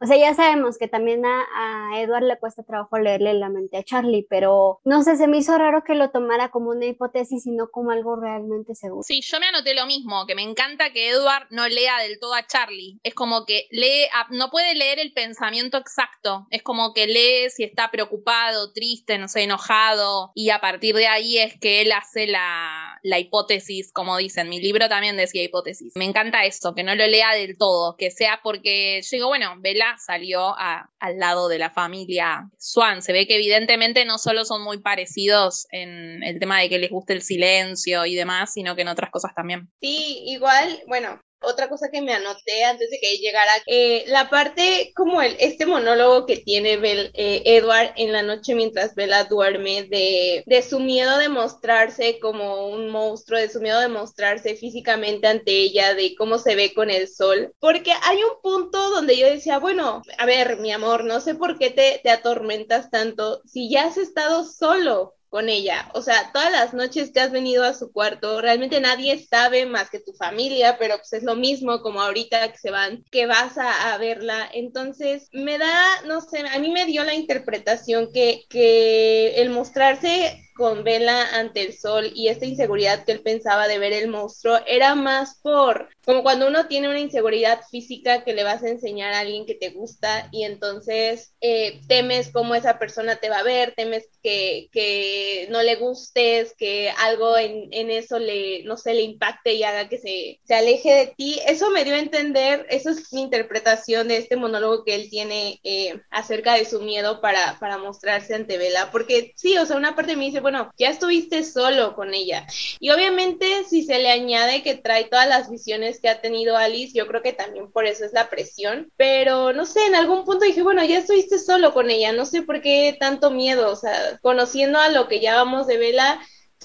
[0.00, 3.76] o sea, ya sabemos que también a, a, Edward le cuesta trabajo leerle la mente
[3.76, 7.46] a Charlie, pero no sé, se me hizo raro que lo tomara como una hipótesis
[7.46, 9.02] y no como algo realmente seguro.
[9.02, 12.34] Sí, yo me anoté lo mismo, que me encanta que Edward no lea del todo
[12.34, 12.98] a Charlie.
[13.02, 16.46] Es como que lee, no puede leer el pensamiento exacto.
[16.50, 20.32] Es como que lee si está preocupado, triste, no sé, enojado.
[20.34, 24.48] Y a partir de ahí es que él hace la, la hipótesis, como dicen.
[24.48, 25.92] Mi libro también decía hipótesis.
[25.96, 29.54] Me encanta eso, que no lo lea del todo, que sea porque yo digo, bueno,
[29.98, 33.02] salió al lado de la familia Swan.
[33.02, 36.90] Se ve que evidentemente no solo son muy parecidos en el tema de que les
[36.90, 39.70] guste el silencio y demás, sino que en otras cosas también.
[39.80, 44.92] Sí, igual, bueno, otra cosa que me anoté antes de que llegara, eh, la parte
[44.94, 50.42] como el, este monólogo que tiene eh, Edward en la noche mientras Bella duerme, de,
[50.46, 55.52] de su miedo de mostrarse como un monstruo, de su miedo de mostrarse físicamente ante
[55.52, 59.58] ella, de cómo se ve con el sol, porque hay un punto donde yo decía,
[59.58, 63.84] bueno, a ver, mi amor, no sé por qué te, te atormentas tanto si ya
[63.84, 65.88] has estado solo con ella.
[65.94, 69.88] O sea, todas las noches que has venido a su cuarto, realmente nadie sabe más
[69.88, 73.56] que tu familia, pero pues es lo mismo como ahorita que se van, que vas
[73.56, 74.48] a, verla.
[74.52, 80.49] Entonces, me da, no sé, a mí me dio la interpretación que, que el mostrarse
[80.60, 84.58] con Vela ante el sol y esta inseguridad que él pensaba de ver el monstruo
[84.66, 89.12] era más por como cuando uno tiene una inseguridad física que le vas a enseñar
[89.12, 93.44] a alguien que te gusta y entonces eh, temes cómo esa persona te va a
[93.44, 98.94] ver, temes que, que no le gustes, que algo en, en, eso le, no sé,
[98.94, 101.38] le impacte y haga que se, se aleje de ti.
[101.46, 105.60] Eso me dio a entender, eso es mi interpretación de este monólogo que él tiene
[105.62, 109.94] eh, acerca de su miedo para, para mostrarse ante Vela, porque sí, o sea, una
[109.94, 112.46] parte mí dice, bueno, ya estuviste solo con ella.
[112.78, 116.96] Y obviamente si se le añade que trae todas las visiones que ha tenido Alice,
[116.96, 118.90] yo creo que también por eso es la presión.
[118.96, 122.42] Pero no sé, en algún punto dije, bueno, ya estuviste solo con ella, no sé
[122.42, 126.20] por qué tanto miedo, o sea, conociendo a lo que ya vamos de Vela,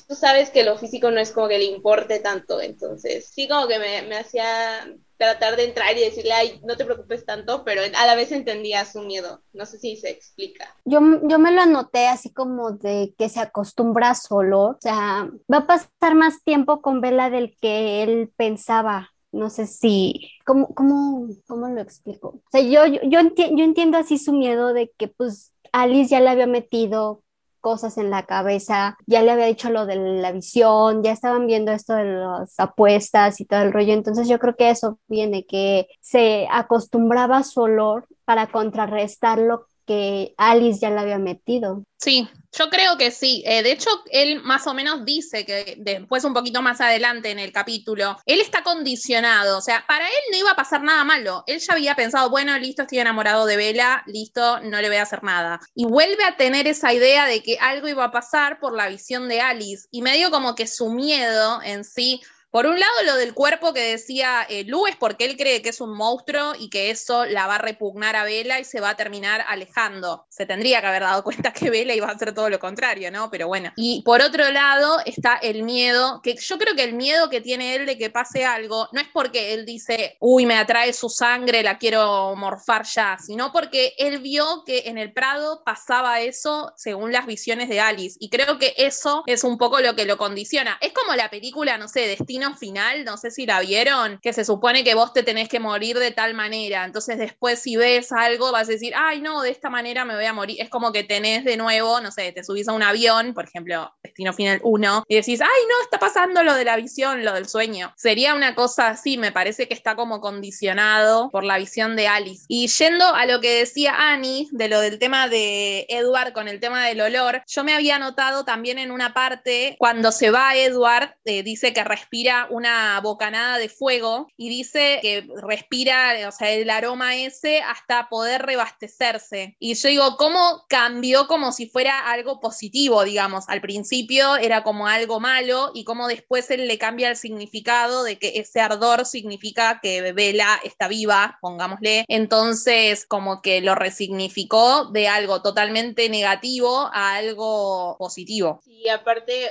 [0.07, 3.67] tú sabes que lo físico no es como que le importe tanto, entonces sí como
[3.67, 7.81] que me, me hacía tratar de entrar y decirle, ay, no te preocupes tanto, pero
[7.81, 9.41] a la vez entendía su miedo.
[9.53, 10.75] No sé si se explica.
[10.85, 15.57] Yo, yo me lo anoté así como de que se acostumbra solo, o sea, va
[15.57, 19.09] a pasar más tiempo con Vela del que él pensaba.
[19.31, 22.41] No sé si, ¿cómo, cómo, cómo lo explico?
[22.45, 26.21] O sea, yo, yo, yo, yo entiendo así su miedo de que pues Alice ya
[26.21, 27.24] le había metido
[27.65, 31.71] cosas en la cabeza, ya le había dicho lo de la visión, ya estaban viendo
[31.71, 35.87] esto de las apuestas y todo el rollo, entonces yo creo que eso viene, que
[35.99, 41.83] se acostumbraba a su olor para contrarrestar lo que Alice ya le había metido.
[41.97, 43.43] Sí, yo creo que sí.
[43.45, 47.39] Eh, de hecho, él más o menos dice que después, un poquito más adelante en
[47.39, 49.57] el capítulo, él está condicionado.
[49.57, 51.43] O sea, para él no iba a pasar nada malo.
[51.47, 55.03] Él ya había pensado, bueno, listo, estoy enamorado de Bella, listo, no le voy a
[55.03, 55.59] hacer nada.
[55.73, 59.27] Y vuelve a tener esa idea de que algo iba a pasar por la visión
[59.27, 59.87] de Alice.
[59.91, 62.21] Y medio como que su miedo en sí
[62.55, 65.67] Por un lado, lo del cuerpo que decía eh, Lu es porque él cree que
[65.67, 68.91] es un monstruo y que eso la va a repugnar a Vela y se va
[68.91, 70.25] a terminar alejando.
[70.29, 73.29] Se tendría que haber dado cuenta que Vela iba a hacer todo lo contrario, ¿no?
[73.29, 73.73] Pero bueno.
[73.75, 77.75] Y por otro lado está el miedo, que yo creo que el miedo que tiene
[77.75, 81.61] él de que pase algo no es porque él dice, uy, me atrae su sangre,
[81.61, 87.11] la quiero morfar ya, sino porque él vio que en el Prado pasaba eso según
[87.11, 88.15] las visiones de Alice.
[88.21, 90.77] Y creo que eso es un poco lo que lo condiciona.
[90.79, 94.45] Es como la película, no sé, Destino Final, no sé si la vieron, que se
[94.45, 96.85] supone que vos te tenés que morir de tal manera.
[96.85, 100.25] Entonces después si ves algo vas a decir, ay no, de esta manera me voy
[100.25, 100.61] a morir.
[100.61, 103.93] Es como que tenés de nuevo, no sé, te subís a un avión, por ejemplo,
[104.03, 107.47] Destino Final 1, y decís, ay no, está pasando lo de la visión, lo del
[107.47, 107.93] sueño.
[107.97, 112.45] Sería una cosa así, me parece que está como condicionado por la visión de Alice.
[112.47, 116.59] Y yendo a lo que decía Annie, de lo del tema de Edward con el
[116.59, 121.15] tema del olor, yo me había notado también en una parte, cuando se va Edward,
[121.25, 126.69] eh, dice que respira una bocanada de fuego y dice que respira, o sea, el
[126.69, 129.55] aroma ese hasta poder rebastecerse.
[129.59, 133.45] Y yo digo, ¿cómo cambió como si fuera algo positivo, digamos?
[133.47, 138.17] Al principio era como algo malo y cómo después él le cambia el significado de
[138.17, 142.05] que ese ardor significa que Vela está viva, pongámosle.
[142.07, 148.61] Entonces, como que lo resignificó de algo totalmente negativo a algo positivo.
[148.63, 149.49] Sí, aparte,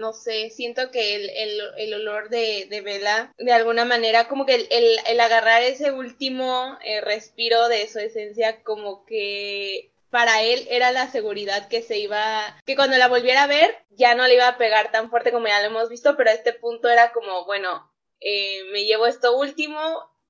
[0.00, 5.20] no sé, siento que el, olor de, de, Vela, de alguna manera, como que el,
[5.20, 11.68] agarrar ese último eh, respiro de su esencia, como que para él era la seguridad
[11.68, 14.90] que se iba, que cuando la volviera a ver ya no le iba a pegar
[14.90, 18.64] tan fuerte como ya lo hemos visto, pero a este punto era como, bueno, eh,
[18.72, 19.78] me llevo esto último,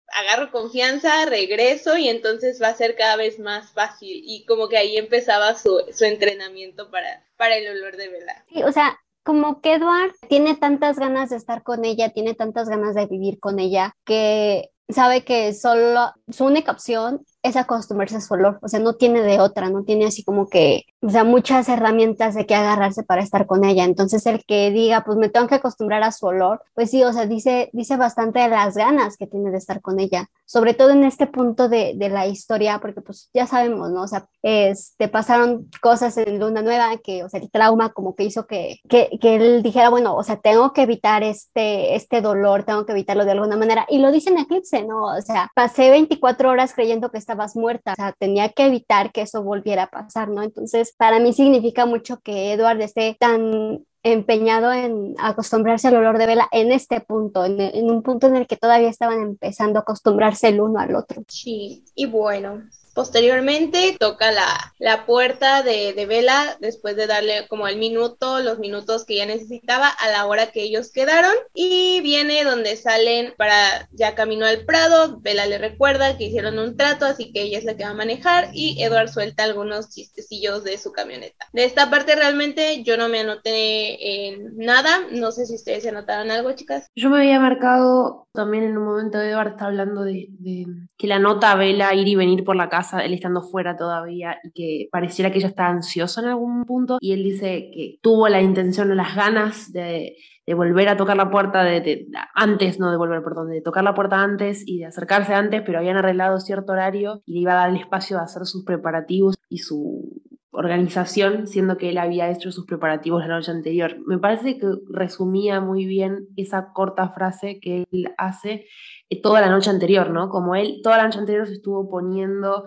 [0.09, 4.23] agarro confianza, regreso y entonces va a ser cada vez más fácil.
[4.25, 8.45] Y como que ahí empezaba su, su entrenamiento para, para el olor de vela.
[8.49, 8.99] Sí, o sea,
[9.31, 13.39] como que Edward tiene tantas ganas de estar con ella, tiene tantas ganas de vivir
[13.39, 18.69] con ella, que sabe que solo su única opción es acostumbrarse a su olor, o
[18.69, 22.47] sea, no tiene de otra, no tiene así como que, o sea, muchas herramientas de
[22.47, 23.85] qué agarrarse para estar con ella.
[23.85, 27.13] Entonces, el que diga, pues me tengo que acostumbrar a su olor, pues sí, o
[27.13, 30.91] sea, dice, dice bastante de las ganas que tiene de estar con ella, sobre todo
[30.91, 34.03] en este punto de, de la historia, porque pues ya sabemos, ¿no?
[34.03, 38.25] O sea, este, pasaron cosas en Luna Nueva que, o sea, el trauma como que
[38.25, 42.65] hizo que, que, que él dijera, bueno, o sea, tengo que evitar este, este dolor,
[42.65, 43.87] tengo que evitarlo de alguna manera.
[43.89, 45.05] Y lo dice en Eclipse, ¿no?
[45.05, 49.23] O sea, pasé 24 horas creyendo que estabas muerta, o sea, tenía que evitar que
[49.23, 50.43] eso volviera a pasar, ¿no?
[50.43, 56.27] Entonces, para mí significa mucho que Edward esté tan empeñado en acostumbrarse al olor de
[56.27, 59.83] vela en este punto, en, en, un punto en el que todavía estaban empezando a
[59.83, 61.23] acostumbrarse el uno al otro.
[61.29, 62.63] Sí, y bueno,
[63.01, 68.59] Posteriormente toca la, la puerta de, de, Vela después de darle como el minuto, los
[68.59, 73.89] minutos que ya necesitaba a la hora que ellos quedaron y viene donde salen para
[73.93, 77.65] ya camino al Prado, Vela le recuerda que hicieron un trato así que ella es
[77.65, 81.47] la que va a manejar y Edward suelta algunos chistecillos de su camioneta.
[81.55, 85.89] De esta parte realmente yo no me anoté en nada, no sé si ustedes se
[85.89, 86.87] anotaron algo chicas.
[86.95, 90.67] Yo me había marcado también en un momento Edward está hablando de, de
[90.99, 94.51] que la nota Vela ir y venir por la casa él estando fuera todavía y
[94.53, 98.41] que pareciera que ella está ansiosa en algún punto y él dice que tuvo la
[98.41, 100.17] intención o las ganas de,
[100.55, 104.21] volver a tocar la puerta de, antes, no de volver, perdón, de tocar la puerta
[104.21, 107.71] antes y de acercarse antes, pero habían arreglado cierto horario y le iba a dar
[107.71, 110.21] el espacio de hacer sus preparativos y su
[110.53, 113.97] organización, siendo que él había hecho sus preparativos la noche anterior.
[114.07, 118.67] Me parece que resumía muy bien esa corta frase que él hace
[119.09, 120.29] eh, toda la noche anterior, ¿no?
[120.29, 122.65] Como él toda la noche anterior se estuvo poniendo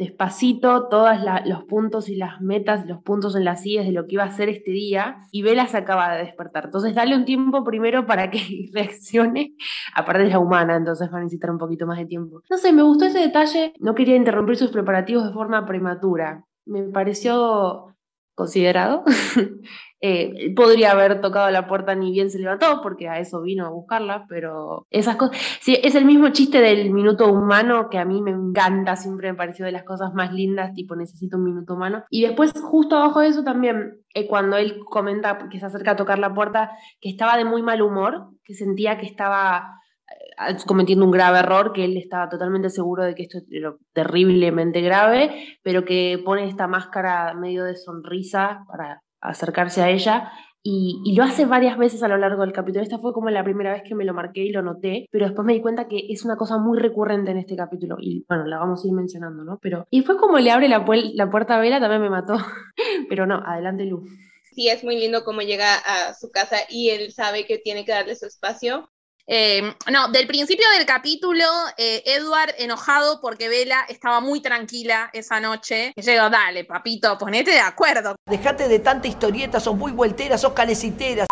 [0.00, 1.10] despacito todos
[1.44, 4.28] los puntos y las metas, los puntos en las sillas de lo que iba a
[4.28, 6.64] hacer este día y Vela se acaba de despertar.
[6.64, 9.54] Entonces dale un tiempo primero para que reaccione,
[9.94, 12.40] aparte de la humana, entonces va a necesitar un poquito más de tiempo.
[12.48, 16.46] No sé, me gustó ese detalle, no quería interrumpir sus preparativos de forma prematura.
[16.64, 17.94] Me pareció
[18.34, 19.04] considerado.
[20.02, 23.70] Eh, podría haber tocado la puerta ni bien se levantó, porque a eso vino a
[23.70, 25.36] buscarla, pero esas cosas.
[25.60, 29.36] Sí, es el mismo chiste del minuto humano que a mí me encanta, siempre me
[29.36, 32.04] pareció de las cosas más lindas, tipo necesito un minuto humano.
[32.08, 35.96] Y después, justo abajo de eso también, eh, cuando él comenta que se acerca a
[35.96, 39.80] tocar la puerta, que estaba de muy mal humor, que sentía que estaba
[40.48, 44.80] eh, cometiendo un grave error, que él estaba totalmente seguro de que esto era terriblemente
[44.80, 51.24] grave, pero que pone esta máscara medio de sonrisa para acercarse a ella y, lo
[51.24, 52.82] hace varias veces a lo largo del capítulo.
[52.82, 55.46] Esta fue como la primera vez que me lo marqué y lo noté, pero después
[55.46, 58.58] me di cuenta que es una cosa muy recurrente en este capítulo y bueno, la
[58.58, 59.58] vamos a ir mencionando, ¿no?
[59.62, 62.34] Pero, y fue como le abre la, la puerta a Vela, también me mató,
[63.08, 64.04] pero no, adelante Lu.
[64.52, 67.92] sí es muy lindo cómo llega a su casa y él sabe que tiene que
[67.92, 68.90] darle su espacio.
[69.32, 69.62] Eh,
[69.92, 71.44] no, del principio del capítulo,
[71.78, 75.92] eh, Edward enojado porque Bella estaba muy tranquila esa noche.
[75.94, 78.16] Y yo digo, dale, papito, ponete de acuerdo.
[78.26, 81.26] Dejate de tanta historieta, sos muy vueltera, sos calecitera.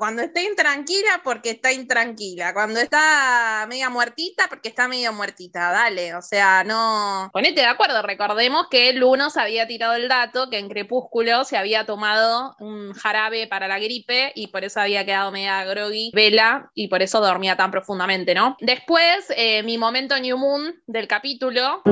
[0.00, 2.54] Cuando está intranquila, porque está intranquila.
[2.54, 5.72] Cuando está media muertita, porque está medio muertita.
[5.72, 7.28] Dale, o sea, no.
[7.34, 8.00] Ponete de acuerdo.
[8.00, 12.94] Recordemos que Luno se había tirado el dato que en Crepúsculo se había tomado un
[12.94, 17.20] jarabe para la gripe y por eso había quedado media groggy Vela y por eso
[17.20, 18.56] dormía tan profundamente, ¿no?
[18.58, 21.82] Después, eh, mi momento New Moon del capítulo.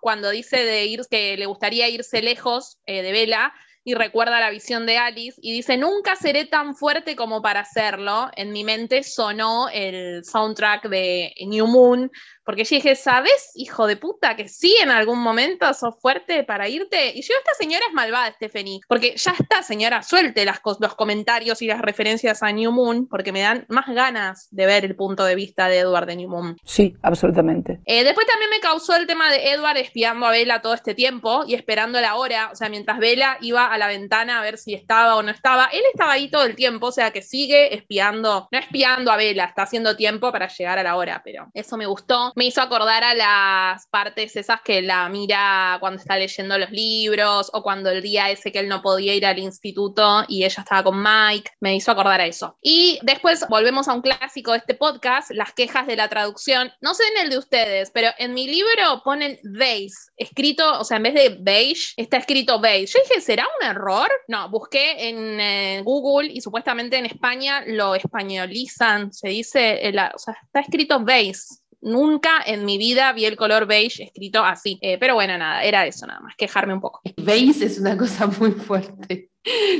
[0.00, 3.52] Cuando dice de ir, que le gustaría irse lejos eh, de Vela
[3.84, 8.30] y recuerda la visión de Alice y dice, nunca seré tan fuerte como para hacerlo.
[8.36, 12.10] En mi mente sonó el soundtrack de New Moon,
[12.44, 16.68] porque yo dije, ¿sabes, hijo de puta, que sí en algún momento sos fuerte para
[16.68, 17.12] irte?
[17.14, 21.62] Y yo, esta señora es malvada, Stephanie, porque ya está, señora, suelte las, los comentarios
[21.62, 25.24] y las referencias a New Moon, porque me dan más ganas de ver el punto
[25.24, 26.56] de vista de Edward de New Moon.
[26.64, 27.80] Sí, absolutamente.
[27.84, 31.44] Eh, después también me causó el tema de Edward espiando a Bella todo este tiempo
[31.46, 34.74] y esperando la hora, o sea, mientras Bella iba a la ventana a ver si
[34.74, 38.48] estaba o no estaba, él estaba ahí todo el tiempo, o sea, que sigue espiando,
[38.50, 41.86] no espiando a Bella, está haciendo tiempo para llegar a la hora, pero eso me
[41.86, 46.70] gustó me hizo acordar a las partes esas que la mira cuando está leyendo los
[46.70, 50.62] libros o cuando el día ese que él no podía ir al instituto y ella
[50.62, 52.56] estaba con Mike, me hizo acordar a eso.
[52.62, 56.72] Y después volvemos a un clásico de este podcast, las quejas de la traducción.
[56.80, 60.96] No sé en el de ustedes, pero en mi libro ponen beige, escrito, o sea,
[60.98, 62.92] en vez de beige, está escrito beige.
[62.92, 64.08] Yo dije, ¿será un error?
[64.28, 70.18] No, busqué en eh, Google y supuestamente en España lo españolizan, se dice, eh, o
[70.18, 74.78] sea, está escrito beige Nunca en mi vida vi el color beige escrito así.
[74.80, 77.00] Eh, pero bueno, nada, era eso nada más, quejarme un poco.
[77.16, 79.30] Beige es una cosa muy fuerte.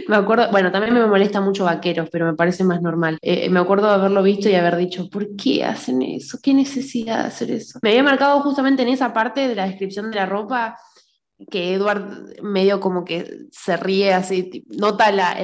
[0.09, 3.19] Me acuerdo, bueno, también me molesta mucho vaqueros, pero me parece más normal.
[3.23, 6.39] Eh, me acuerdo de haberlo visto y haber dicho, ¿por qué hacen eso?
[6.43, 7.79] ¿Qué necesidad de hacer eso?
[7.83, 10.77] Me había marcado justamente en esa parte de la descripción de la ropa
[11.51, 15.37] que Edward medio como que se ríe así, nota la,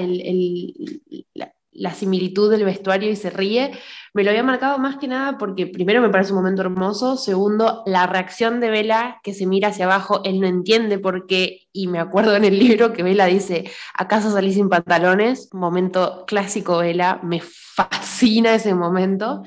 [1.34, 1.52] la
[1.94, 3.72] similitud del vestuario y se ríe,
[4.14, 7.82] me lo había marcado más que nada porque primero me parece un momento hermoso, segundo,
[7.86, 11.86] la reacción de Vela que se mira hacia abajo, él no entiende por qué, y
[11.86, 15.48] me acuerdo en el libro que Vela dice, ¿acaso salí sin pantalones?
[15.52, 19.42] Momento clásico Vela, me fascina ese momento,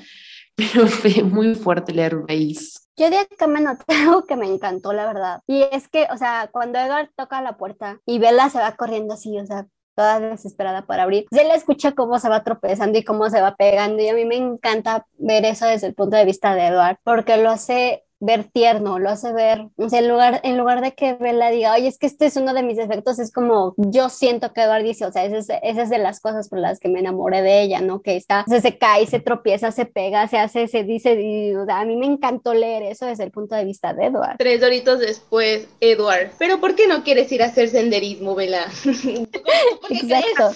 [0.55, 2.87] pero fue muy fuerte leer Veis.
[2.97, 5.41] Yo diría que me noté algo que me encantó, la verdad.
[5.47, 9.13] Y es que, o sea, cuando Edward toca la puerta y Vela se va corriendo
[9.13, 9.65] así, o sea,
[9.95, 11.25] toda desesperada por abrir.
[11.31, 14.25] Se le escucha cómo se va tropezando y cómo se va pegando y a mí
[14.25, 18.45] me encanta ver eso desde el punto de vista de Edward porque lo hace ver
[18.45, 21.87] tierno, lo hace ver, o sea, en lugar, en lugar de que Bella diga, oye,
[21.87, 25.05] es que este es uno de mis defectos, es como yo siento que Edward dice,
[25.05, 27.61] o sea, esa es, esa es de las cosas por las que me enamoré de
[27.61, 28.01] ella, ¿no?
[28.01, 31.79] Que está, se cae, se tropieza, se pega, se hace, se dice, y, o sea,
[31.79, 34.37] a mí me encantó leer eso desde el punto de vista de Edward.
[34.37, 38.65] Tres doritos después, Edward, pero ¿por qué no quieres ir a hacer senderismo, Bella?
[39.89, 40.51] Exacto.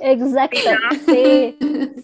[0.00, 0.58] Exacto,
[1.06, 1.56] sí,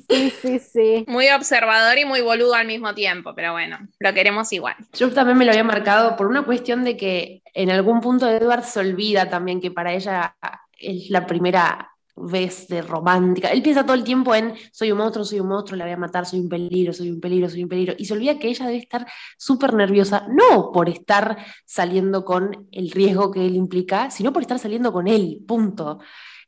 [0.09, 1.05] sí, sí, sí.
[1.07, 4.77] Muy observador y muy boludo al mismo tiempo, pero bueno, lo queremos igual.
[4.93, 8.65] Yo también me lo había marcado por una cuestión de que en algún punto Edward
[8.65, 10.37] se olvida también que para ella
[10.79, 13.49] es la primera vez de romántica.
[13.49, 15.97] Él piensa todo el tiempo en soy un monstruo, soy un monstruo, la voy a
[15.97, 17.95] matar, soy un peligro, soy un peligro, soy un peligro.
[17.99, 19.07] Y se olvida que ella debe estar
[19.39, 24.59] súper nerviosa, no por estar saliendo con el riesgo que él implica, sino por estar
[24.59, 26.01] saliendo con él, punto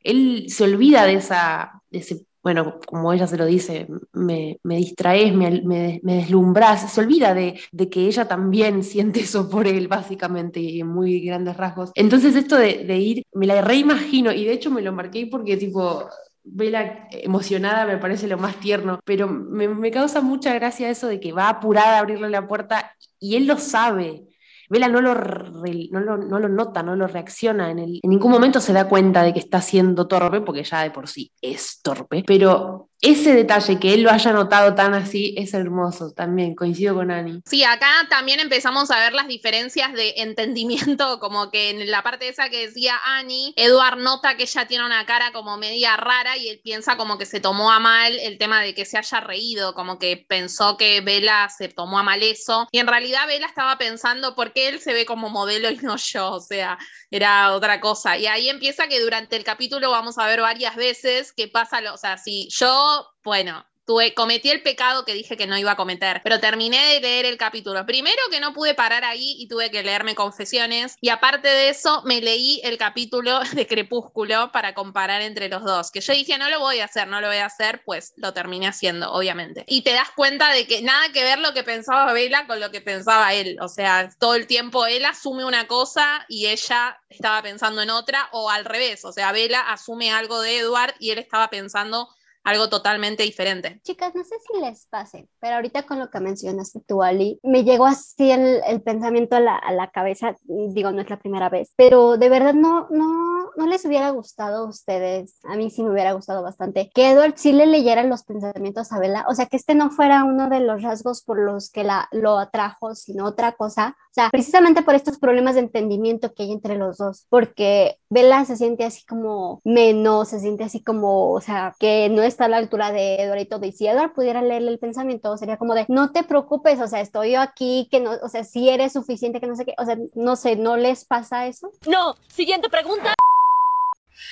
[0.03, 5.61] él se olvida de, esa, ese, bueno, como ella se lo dice, me, distraes, me,
[5.63, 10.87] me, deslumbras, se olvida de, que ella también siente eso por él, básicamente, y en
[10.87, 11.91] muy grandes rasgos.
[11.95, 15.57] Entonces esto de, de ir, me la reimagino, y de hecho me lo marqué porque
[15.57, 16.09] tipo,
[16.45, 21.21] Vela emocionada me parece lo más tierno, pero me, me, causa mucha gracia eso de
[21.21, 24.27] que va apurada a abrirle la puerta y él lo sabe.
[24.73, 28.31] Vela no lo, no lo, no lo nota, no lo reacciona, en, el, en ningún
[28.31, 31.79] momento se da cuenta de que está siendo torpe, porque ya de por sí es
[31.83, 36.95] torpe, pero ese detalle, que él lo haya notado tan así, es hermoso también, coincido
[36.95, 37.41] con Ani.
[37.45, 42.29] Sí, acá también empezamos a ver las diferencias de entendimiento, como que en la parte
[42.29, 46.47] esa que decía Ani, Eduard nota que ella tiene una cara como media rara y
[46.47, 49.73] él piensa como que se tomó a mal el tema de que se haya reído,
[49.73, 53.77] como que pensó que Vela se tomó a mal eso, y en realidad Vela estaba
[53.77, 56.77] pensando por qué él se ve como modelo y no yo, o sea,
[57.11, 58.17] era otra cosa.
[58.17, 61.93] Y ahí empieza que durante el capítulo vamos a ver varias veces que pasa, lo,
[61.93, 62.92] o sea, si yo
[63.23, 67.01] bueno, tuve, cometí el pecado que dije que no iba a cometer, pero terminé de
[67.01, 67.85] leer el capítulo.
[67.85, 72.01] Primero que no pude parar ahí y tuve que leerme confesiones, y aparte de eso
[72.05, 76.49] me leí el capítulo de Crepúsculo para comparar entre los dos, que yo dije no
[76.49, 79.63] lo voy a hacer, no lo voy a hacer, pues lo terminé haciendo, obviamente.
[79.67, 82.71] Y te das cuenta de que nada que ver lo que pensaba Bella con lo
[82.71, 87.41] que pensaba él, o sea, todo el tiempo él asume una cosa y ella estaba
[87.41, 91.19] pensando en otra, o al revés, o sea, Bella asume algo de Edward y él
[91.19, 92.09] estaba pensando
[92.43, 93.79] algo totalmente diferente.
[93.83, 97.63] Chicas, no sé si les pase, pero ahorita con lo que mencionaste tú, Ali, me
[97.63, 101.49] llegó así el, el pensamiento a la, a la, cabeza, digo, no es la primera
[101.49, 105.83] vez, pero de verdad no, no, no les hubiera gustado a ustedes, a mí sí
[105.83, 109.45] me hubiera gustado bastante, que Edward sí le leyera los pensamientos a Bella, o sea,
[109.45, 113.25] que este no fuera uno de los rasgos por los que la, lo atrajo, sino
[113.25, 117.25] otra cosa, o sea, precisamente por estos problemas de entendimiento que hay entre los dos,
[117.29, 122.21] porque Bella se siente así como menos, se siente así como, o sea, que no
[122.21, 123.65] es está a la altura de Edward y todo.
[123.65, 126.99] Y si Edward pudiera leerle el pensamiento, sería como de, no te preocupes, o sea,
[126.99, 129.85] estoy yo aquí, que no, o sea, si eres suficiente, que no sé qué, o
[129.85, 131.71] sea, no sé, ¿no les pasa eso?
[131.87, 133.13] No, siguiente pregunta.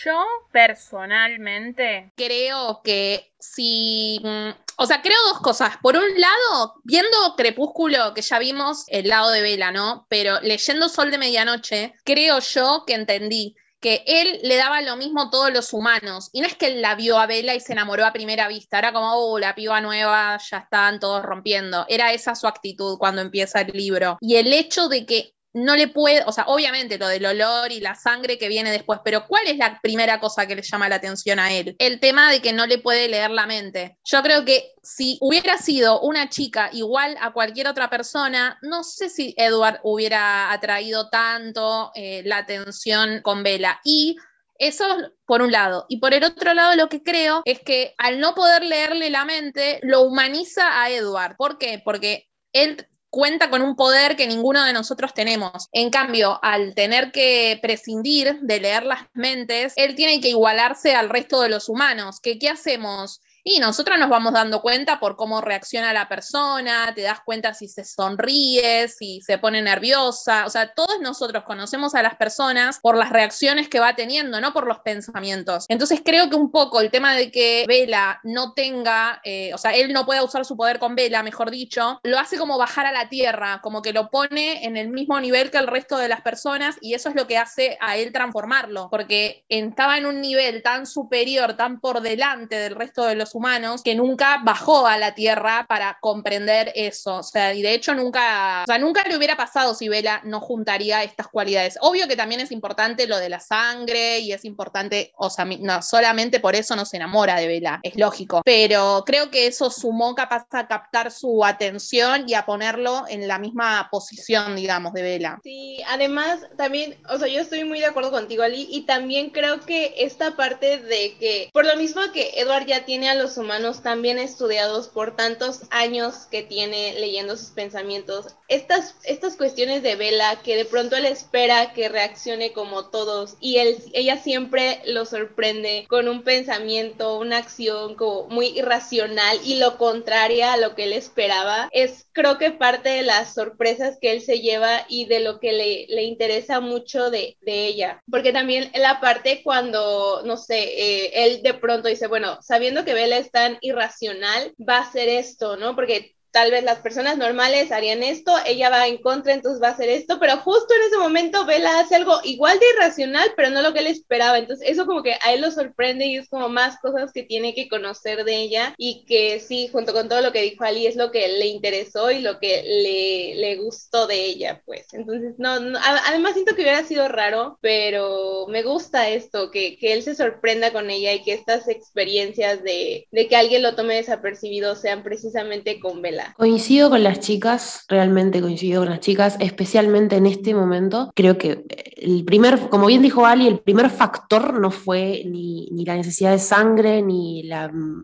[0.04, 5.78] Yo personalmente creo que si, mm, o sea, creo dos cosas.
[5.82, 10.06] Por un lado, viendo Crepúsculo, que ya vimos el lado de Vela, ¿no?
[10.10, 15.24] Pero leyendo Sol de Medianoche, creo yo que entendí que él le daba lo mismo
[15.24, 16.30] a todos los humanos.
[16.32, 18.78] Y no es que él la vio a Vela y se enamoró a primera vista,
[18.78, 21.86] era como, oh, la piba nueva, ya están todos rompiendo.
[21.90, 24.18] Era esa su actitud cuando empieza el libro.
[24.22, 27.80] Y el hecho de que no le puede, o sea, obviamente lo del olor y
[27.80, 30.96] la sangre que viene después, pero ¿cuál es la primera cosa que le llama la
[30.96, 31.76] atención a él?
[31.80, 33.98] El tema de que no le puede leer la mente.
[34.06, 39.10] Yo creo que si hubiera sido una chica igual a cualquier otra persona, no sé
[39.10, 43.80] si Edward hubiera atraído tanto eh, la atención con Bella.
[43.84, 44.16] Y
[44.58, 44.86] eso
[45.26, 45.86] por un lado.
[45.90, 49.26] Y por el otro lado, lo que creo es que al no poder leerle la
[49.26, 51.36] mente, lo humaniza a Edward.
[51.36, 51.82] ¿Por qué?
[51.84, 55.68] Porque él cuenta con un poder que ninguno de nosotros tenemos.
[55.74, 61.10] En cambio, al tener que prescindir de leer las mentes, él tiene que igualarse al
[61.10, 62.20] resto de los humanos.
[62.22, 63.22] ¿Qué hacemos?
[63.44, 67.68] Y nosotros nos vamos dando cuenta por cómo reacciona la persona, te das cuenta si
[67.68, 72.96] se sonríe, si se pone nerviosa, o sea, todos nosotros conocemos a las personas por
[72.96, 75.66] las reacciones que va teniendo, no por los pensamientos.
[75.70, 79.72] Entonces creo que un poco el tema de que Vela no tenga, eh, o sea,
[79.72, 82.92] él no pueda usar su poder con Vela, mejor dicho, lo hace como bajar a
[82.92, 86.22] la tierra, como que lo pone en el mismo nivel que el resto de las
[86.22, 90.62] personas y eso es lo que hace a él transformarlo, porque estaba en un nivel
[90.62, 95.16] tan superior, tan por delante del resto de los humanos que nunca bajó a la
[95.16, 97.18] Tierra para comprender eso.
[97.18, 100.40] O sea, y de hecho nunca, o sea, nunca le hubiera pasado si Vela no
[100.40, 101.78] juntaría estas cualidades.
[101.82, 105.82] Obvio que también es importante lo de la sangre y es importante, o sea, no
[105.82, 110.16] solamente por eso no se enamora de Vela, es lógico, pero creo que eso sumó
[110.16, 115.40] capaz a captar su atención y a ponerlo en la misma posición, digamos, de Vela.
[115.44, 119.60] Sí, además también, o sea, yo estoy muy de acuerdo contigo, Ali, y también creo
[119.62, 123.84] que esta parte de que, por lo mismo que Edward ya tiene a los humanos
[123.84, 128.28] tan bien estudiados por tantos años que tiene leyendo sus pensamientos.
[128.48, 133.58] Estas, estas cuestiones de Vela, que de pronto él espera que reaccione como todos y
[133.58, 139.78] él, ella siempre lo sorprende con un pensamiento, una acción como muy irracional y lo
[139.78, 144.22] contraria a lo que él esperaba, es creo que parte de las sorpresas que él
[144.22, 148.02] se lleva y de lo que le, le interesa mucho de, de, ella.
[148.10, 152.94] Porque también la parte cuando, no sé, eh, él de pronto dice, bueno, sabiendo que
[152.94, 155.76] Vela es tan irracional, va a ser esto, ¿no?
[155.76, 159.72] Porque tal vez las personas normales harían esto, ella va en contra, entonces va a
[159.72, 163.62] hacer esto, pero justo en ese momento Bella hace algo igual de irracional, pero no
[163.62, 164.38] lo que él esperaba.
[164.40, 167.54] Entonces eso como que a él lo sorprende y es como más cosas que tiene
[167.54, 170.96] que conocer de ella y que sí, junto con todo lo que dijo Ali, es
[170.96, 174.94] lo que le interesó y lo que le, le gustó de ella, pues.
[174.94, 180.04] Entonces, no, además siento que hubiera sido raro, pero me gusta esto, que, que él
[180.04, 184.76] se sorprenda con ella y que estas experiencias de, de que alguien lo tome desapercibido
[184.76, 186.02] sean precisamente con
[186.36, 191.12] Coincido con las chicas, realmente coincido con las chicas, especialmente en este momento.
[191.16, 191.66] Creo que
[191.98, 196.32] el primer, como bien dijo Ali, el primer factor no fue ni, ni la necesidad
[196.32, 198.04] de sangre, ni la mm,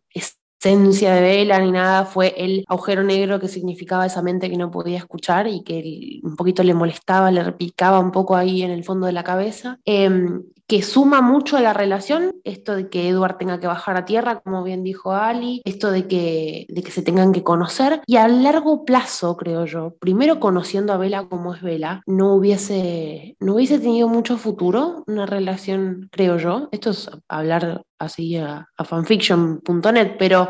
[0.59, 4.71] esencia de vela ni nada, fue el agujero negro que significaba esa mente que no
[4.71, 8.83] podía escuchar y que un poquito le molestaba, le replicaba un poco ahí en el
[8.83, 9.79] fondo de la cabeza.
[9.85, 14.05] Em, que suma mucho a la relación, esto de que Edward tenga que bajar a
[14.05, 18.17] tierra, como bien dijo Ali, esto de que, de que se tengan que conocer, y
[18.17, 23.55] a largo plazo, creo yo, primero conociendo a Vela como es Vela, no hubiese, no
[23.55, 30.17] hubiese tenido mucho futuro una relación, creo yo, esto es hablar así a, a fanfiction.net,
[30.19, 30.49] pero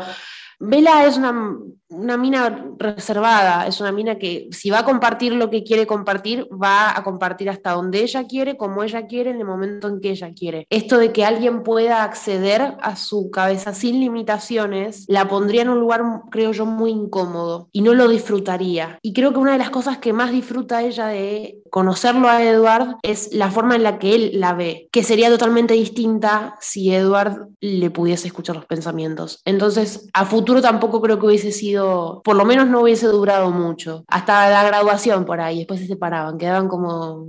[0.60, 1.56] Vela es una,
[1.90, 6.46] una mina reservada, es una mina que si va a compartir lo que quiere compartir,
[6.52, 10.10] va a compartir hasta donde ella quiere, como ella quiere, en el momento en que
[10.10, 10.66] ella quiere.
[10.70, 15.80] Esto de que alguien pueda acceder a su cabeza sin limitaciones, la pondría en un
[15.80, 18.98] lugar, creo yo, muy incómodo y no lo disfrutaría.
[19.02, 22.96] Y creo que una de las cosas que más disfruta ella de conocerlo a Edward
[23.02, 27.48] es la forma en la que él la ve, que sería totalmente distinta si Edward
[27.60, 29.40] le pudiese escuchar los pensamientos.
[29.44, 31.77] Entonces, a futuro tampoco creo que hubiese sido,
[32.24, 36.38] por lo menos no hubiese durado mucho, hasta la graduación por ahí, después se separaban,
[36.38, 37.26] quedaban como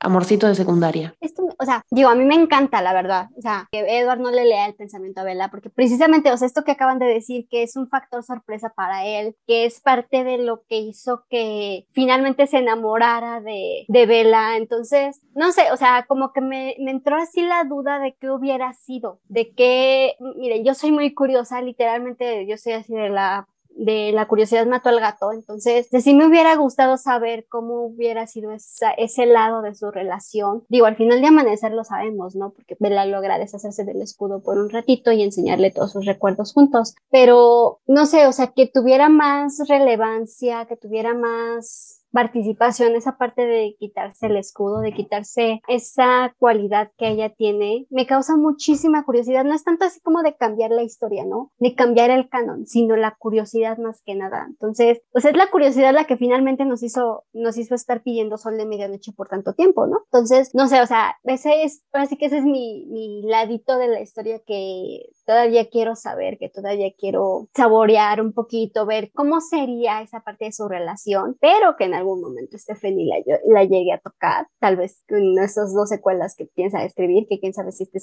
[0.00, 1.14] amorcitos de secundaria.
[1.20, 4.30] Esto, o sea, digo, a mí me encanta, la verdad, o sea, que Edward no
[4.30, 7.46] le lea el pensamiento a Bella, porque precisamente, o sea, esto que acaban de decir,
[7.48, 11.86] que es un factor sorpresa para él, que es parte de lo que hizo que
[11.92, 16.90] finalmente se enamorara de, de Bella, entonces, no sé, o sea, como que me, me
[16.90, 21.60] entró así la duda de qué hubiera sido, de que, miren, yo soy muy curiosa,
[21.60, 26.14] literalmente, yo soy así de la de la curiosidad mató al gato, entonces de sí
[26.14, 30.64] me hubiera gustado saber cómo hubiera sido esa, ese lado de su relación.
[30.68, 32.50] Digo, al final de amanecer lo sabemos, ¿no?
[32.50, 36.94] Porque Bella logra deshacerse del escudo por un ratito y enseñarle todos sus recuerdos juntos,
[37.10, 43.44] pero no sé, o sea, que tuviera más relevancia, que tuviera más participación, esa parte
[43.46, 49.44] de quitarse el escudo, de quitarse esa cualidad que ella tiene, me causa muchísima curiosidad.
[49.44, 51.50] No es tanto así como de cambiar la historia, ¿no?
[51.58, 54.46] De cambiar el canon, sino la curiosidad más que nada.
[54.48, 58.56] Entonces, pues es la curiosidad la que finalmente nos hizo, nos hizo estar pidiendo Sol
[58.56, 60.02] de Medianoche por tanto tiempo, ¿no?
[60.04, 63.88] Entonces, no sé, o sea, ese es, así que ese es mi, mi ladito de
[63.88, 70.02] la historia que todavía quiero saber, que todavía quiero saborear un poquito, ver cómo sería
[70.02, 73.98] esa parte de su relación, pero que en algún momento Stephanie la, la llegue a
[73.98, 77.98] tocar, tal vez con esas dos secuelas que piensa escribir, que quién sabe si este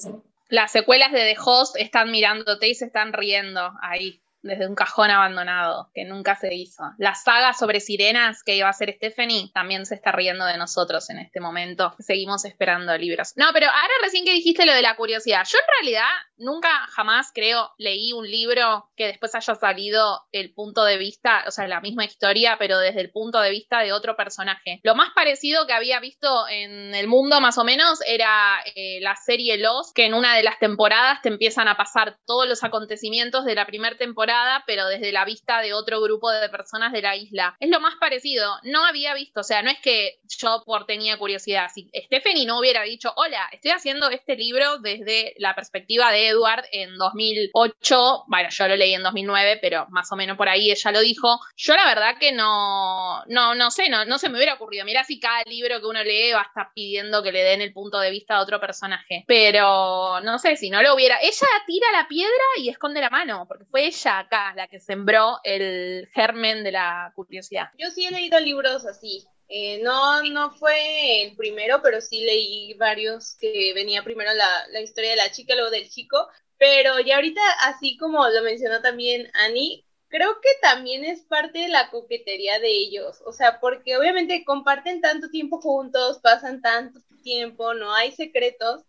[0.48, 5.10] Las secuelas de The Host están mirándote y se están riendo ahí desde un cajón
[5.10, 6.84] abandonado, que nunca se hizo.
[6.98, 11.10] La saga sobre sirenas que iba a hacer Stephanie también se está riendo de nosotros
[11.10, 11.94] en este momento.
[11.98, 13.32] Seguimos esperando libros.
[13.36, 17.30] No, pero ahora recién que dijiste lo de la curiosidad, yo en realidad nunca jamás
[17.34, 21.80] creo leí un libro que después haya salido el punto de vista, o sea, la
[21.80, 24.80] misma historia, pero desde el punto de vista de otro personaje.
[24.82, 29.16] Lo más parecido que había visto en el mundo más o menos era eh, la
[29.16, 33.44] serie Los, que en una de las temporadas te empiezan a pasar todos los acontecimientos
[33.44, 34.29] de la primera temporada
[34.66, 37.56] pero desde la vista de otro grupo de personas de la isla.
[37.60, 38.56] Es lo más parecido.
[38.62, 41.68] No había visto, o sea, no es que yo por tenía curiosidad.
[41.72, 46.64] Si Stephanie no hubiera dicho, hola, estoy haciendo este libro desde la perspectiva de Edward
[46.72, 50.92] en 2008, bueno, yo lo leí en 2009, pero más o menos por ahí ella
[50.92, 51.40] lo dijo.
[51.56, 54.84] Yo la verdad que no, no, no sé, no, no se me hubiera ocurrido.
[54.84, 57.72] Mira si cada libro que uno lee va a estar pidiendo que le den el
[57.72, 59.24] punto de vista de otro personaje.
[59.26, 61.18] Pero no sé, si no lo hubiera.
[61.20, 65.38] Ella tira la piedra y esconde la mano, porque fue ella acá la que sembró
[65.44, 67.68] el germen de la curiosidad.
[67.78, 69.24] Yo sí he leído libros así.
[69.48, 74.80] Eh, no, no fue el primero, pero sí leí varios que venía primero la, la
[74.80, 76.28] historia de la chica, luego del chico.
[76.56, 81.68] Pero ya ahorita, así como lo mencionó también Annie, creo que también es parte de
[81.68, 83.22] la coquetería de ellos.
[83.24, 88.82] O sea, porque obviamente comparten tanto tiempo juntos, pasan tanto tiempo, no hay secretos,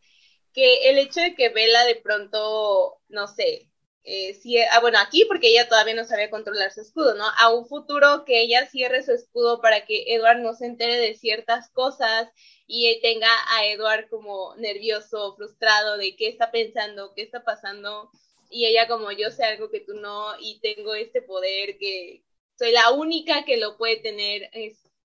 [0.53, 3.70] que el hecho de que Vela de pronto, no sé,
[4.03, 4.35] eh,
[4.71, 7.25] ah, bueno, aquí porque ella todavía no sabía controlar su escudo, ¿no?
[7.39, 11.15] A un futuro que ella cierre su escudo para que Edward no se entere de
[11.15, 12.29] ciertas cosas
[12.65, 18.09] y tenga a Edward como nervioso, frustrado de qué está pensando, qué está pasando,
[18.49, 22.23] y ella como yo sé algo que tú no y tengo este poder que
[22.57, 24.49] soy la única que lo puede tener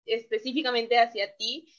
[0.05, 1.73] específicamente hacia ti,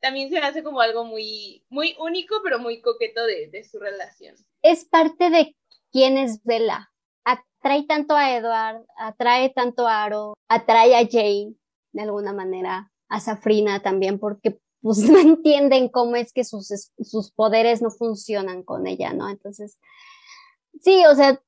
[0.00, 4.36] también se hace como algo muy, muy único, pero muy coqueto de, de su relación.
[4.62, 5.54] Es parte de
[5.92, 6.90] quién es Bella.
[7.24, 11.54] Atrae tanto a Edward, atrae tanto a Aro, atrae a Jane
[11.92, 16.68] de alguna manera, a Safrina también, porque pues no entienden cómo es que sus,
[17.00, 19.28] sus poderes no funcionan con ella, ¿no?
[19.28, 19.78] Entonces,
[20.80, 21.40] sí, o sea,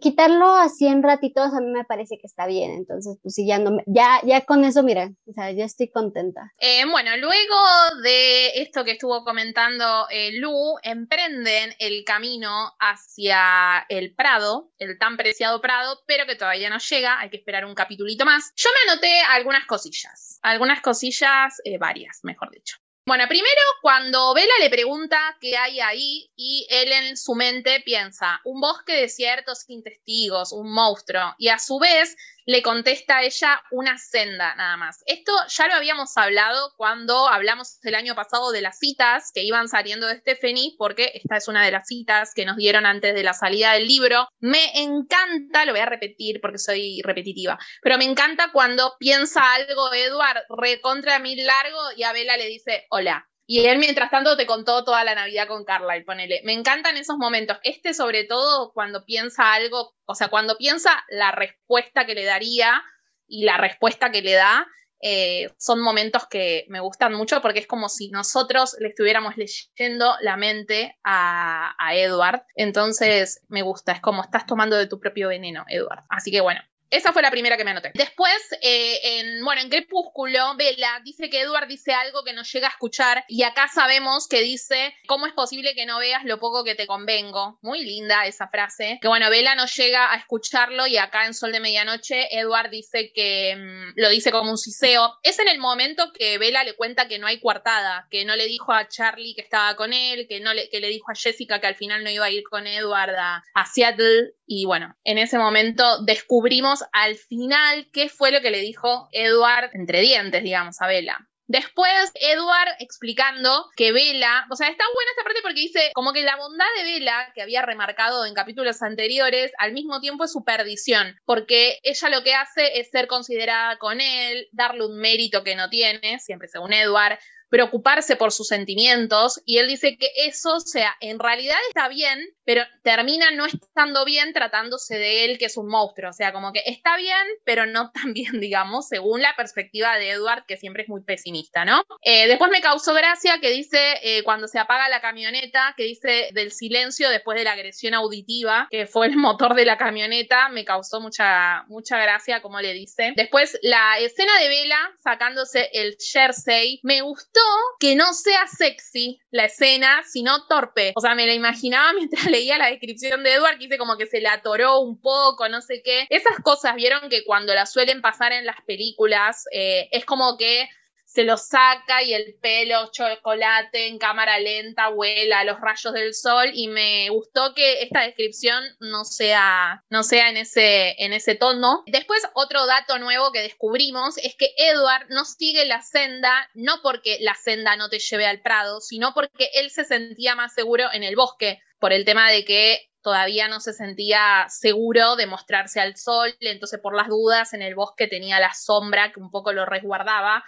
[0.00, 3.58] quitarlo así en ratitos a mí me parece que está bien, entonces pues sí, ya,
[3.58, 6.52] no, ya, ya con eso, mira, o sea, ya estoy contenta.
[6.58, 7.56] Eh, bueno, luego
[8.02, 15.16] de esto que estuvo comentando eh, Lu, emprenden el camino hacia el Prado, el tan
[15.16, 18.52] preciado Prado, pero que todavía no llega, hay que esperar un capitulito más.
[18.56, 22.81] Yo me anoté algunas cosillas, algunas cosillas, eh, varias, mejor dicho.
[23.04, 28.40] Bueno, primero cuando Vela le pregunta qué hay ahí y él en su mente piensa
[28.44, 32.16] un bosque desierto sin testigos, un monstruo, y a su vez
[32.46, 35.02] le contesta a ella una senda nada más.
[35.06, 39.68] Esto ya lo habíamos hablado cuando hablamos el año pasado de las citas que iban
[39.68, 43.22] saliendo de Stephanie, porque esta es una de las citas que nos dieron antes de
[43.22, 44.28] la salida del libro.
[44.40, 49.92] Me encanta, lo voy a repetir porque soy repetitiva, pero me encanta cuando piensa algo
[49.92, 53.28] Edward recontra mil largo y a Bella le dice hola.
[53.46, 56.40] Y él, mientras tanto, te contó toda la Navidad con Carla, y ponele.
[56.44, 57.58] Me encantan esos momentos.
[57.64, 62.82] Este, sobre todo, cuando piensa algo, o sea, cuando piensa la respuesta que le daría
[63.26, 64.66] y la respuesta que le da,
[65.04, 70.14] eh, son momentos que me gustan mucho porque es como si nosotros le estuviéramos leyendo
[70.20, 72.44] la mente a, a Edward.
[72.54, 73.92] Entonces, me gusta.
[73.92, 76.04] Es como estás tomando de tu propio veneno, Edward.
[76.08, 76.60] Así que bueno,
[76.92, 77.90] esa fue la primera que me anoté.
[77.94, 82.66] Después, eh, en, bueno, en Crepúsculo, Vela dice que Edward dice algo que no llega
[82.68, 86.64] a escuchar y acá sabemos que dice, ¿cómo es posible que no veas lo poco
[86.64, 87.58] que te convengo?
[87.62, 88.98] Muy linda esa frase.
[89.00, 93.10] Que bueno, Vela no llega a escucharlo y acá en Sol de Medianoche, Edward dice
[93.14, 95.14] que mm, lo dice como un siseo.
[95.22, 98.44] Es en el momento que Vela le cuenta que no hay coartada, que no le
[98.44, 101.58] dijo a Charlie que estaba con él, que, no le, que le dijo a Jessica
[101.58, 104.34] que al final no iba a ir con Edward a Seattle.
[104.46, 109.70] Y bueno, en ese momento descubrimos al final qué fue lo que le dijo Edward
[109.74, 111.18] entre dientes, digamos, a Bella.
[111.52, 116.22] Después, Edward explicando que Bella, o sea, está buena esta parte porque dice como que
[116.22, 120.44] la bondad de Bella, que había remarcado en capítulos anteriores, al mismo tiempo es su
[120.44, 125.56] perdición, porque ella lo que hace es ser considerada con él, darle un mérito que
[125.56, 127.18] no tiene, siempre según Edward,
[127.52, 132.18] preocuparse por sus sentimientos y él dice que eso, o sea, en realidad está bien,
[132.46, 136.54] pero termina no estando bien tratándose de él, que es un monstruo, o sea, como
[136.54, 140.84] que está bien, pero no tan bien, digamos, según la perspectiva de Edward, que siempre
[140.84, 141.82] es muy pesimista, ¿no?
[142.00, 146.30] Eh, después me causó gracia que dice, eh, cuando se apaga la camioneta, que dice
[146.32, 150.64] del silencio después de la agresión auditiva, que fue el motor de la camioneta, me
[150.64, 153.12] causó mucha, mucha gracia, como le dice.
[153.14, 157.41] Después, la escena de Vela sacándose el jersey, me gustó
[157.78, 160.92] que no sea sexy la escena, sino torpe.
[160.96, 164.06] O sea, me la imaginaba mientras leía la descripción de Edward, que dice como que
[164.06, 166.06] se le atoró un poco, no sé qué.
[166.10, 170.68] Esas cosas, vieron que cuando las suelen pasar en las películas, eh, es como que
[171.12, 176.14] se lo saca y el pelo chocolate en cámara lenta vuela a los rayos del
[176.14, 181.34] sol y me gustó que esta descripción no sea, no sea en, ese, en ese
[181.34, 181.82] tono.
[181.86, 187.18] Después otro dato nuevo que descubrimos es que Edward no sigue la senda no porque
[187.20, 191.02] la senda no te lleve al prado, sino porque él se sentía más seguro en
[191.02, 195.96] el bosque por el tema de que todavía no se sentía seguro de mostrarse al
[195.96, 199.66] sol, entonces por las dudas en el bosque tenía la sombra que un poco lo
[199.66, 200.42] resguardaba,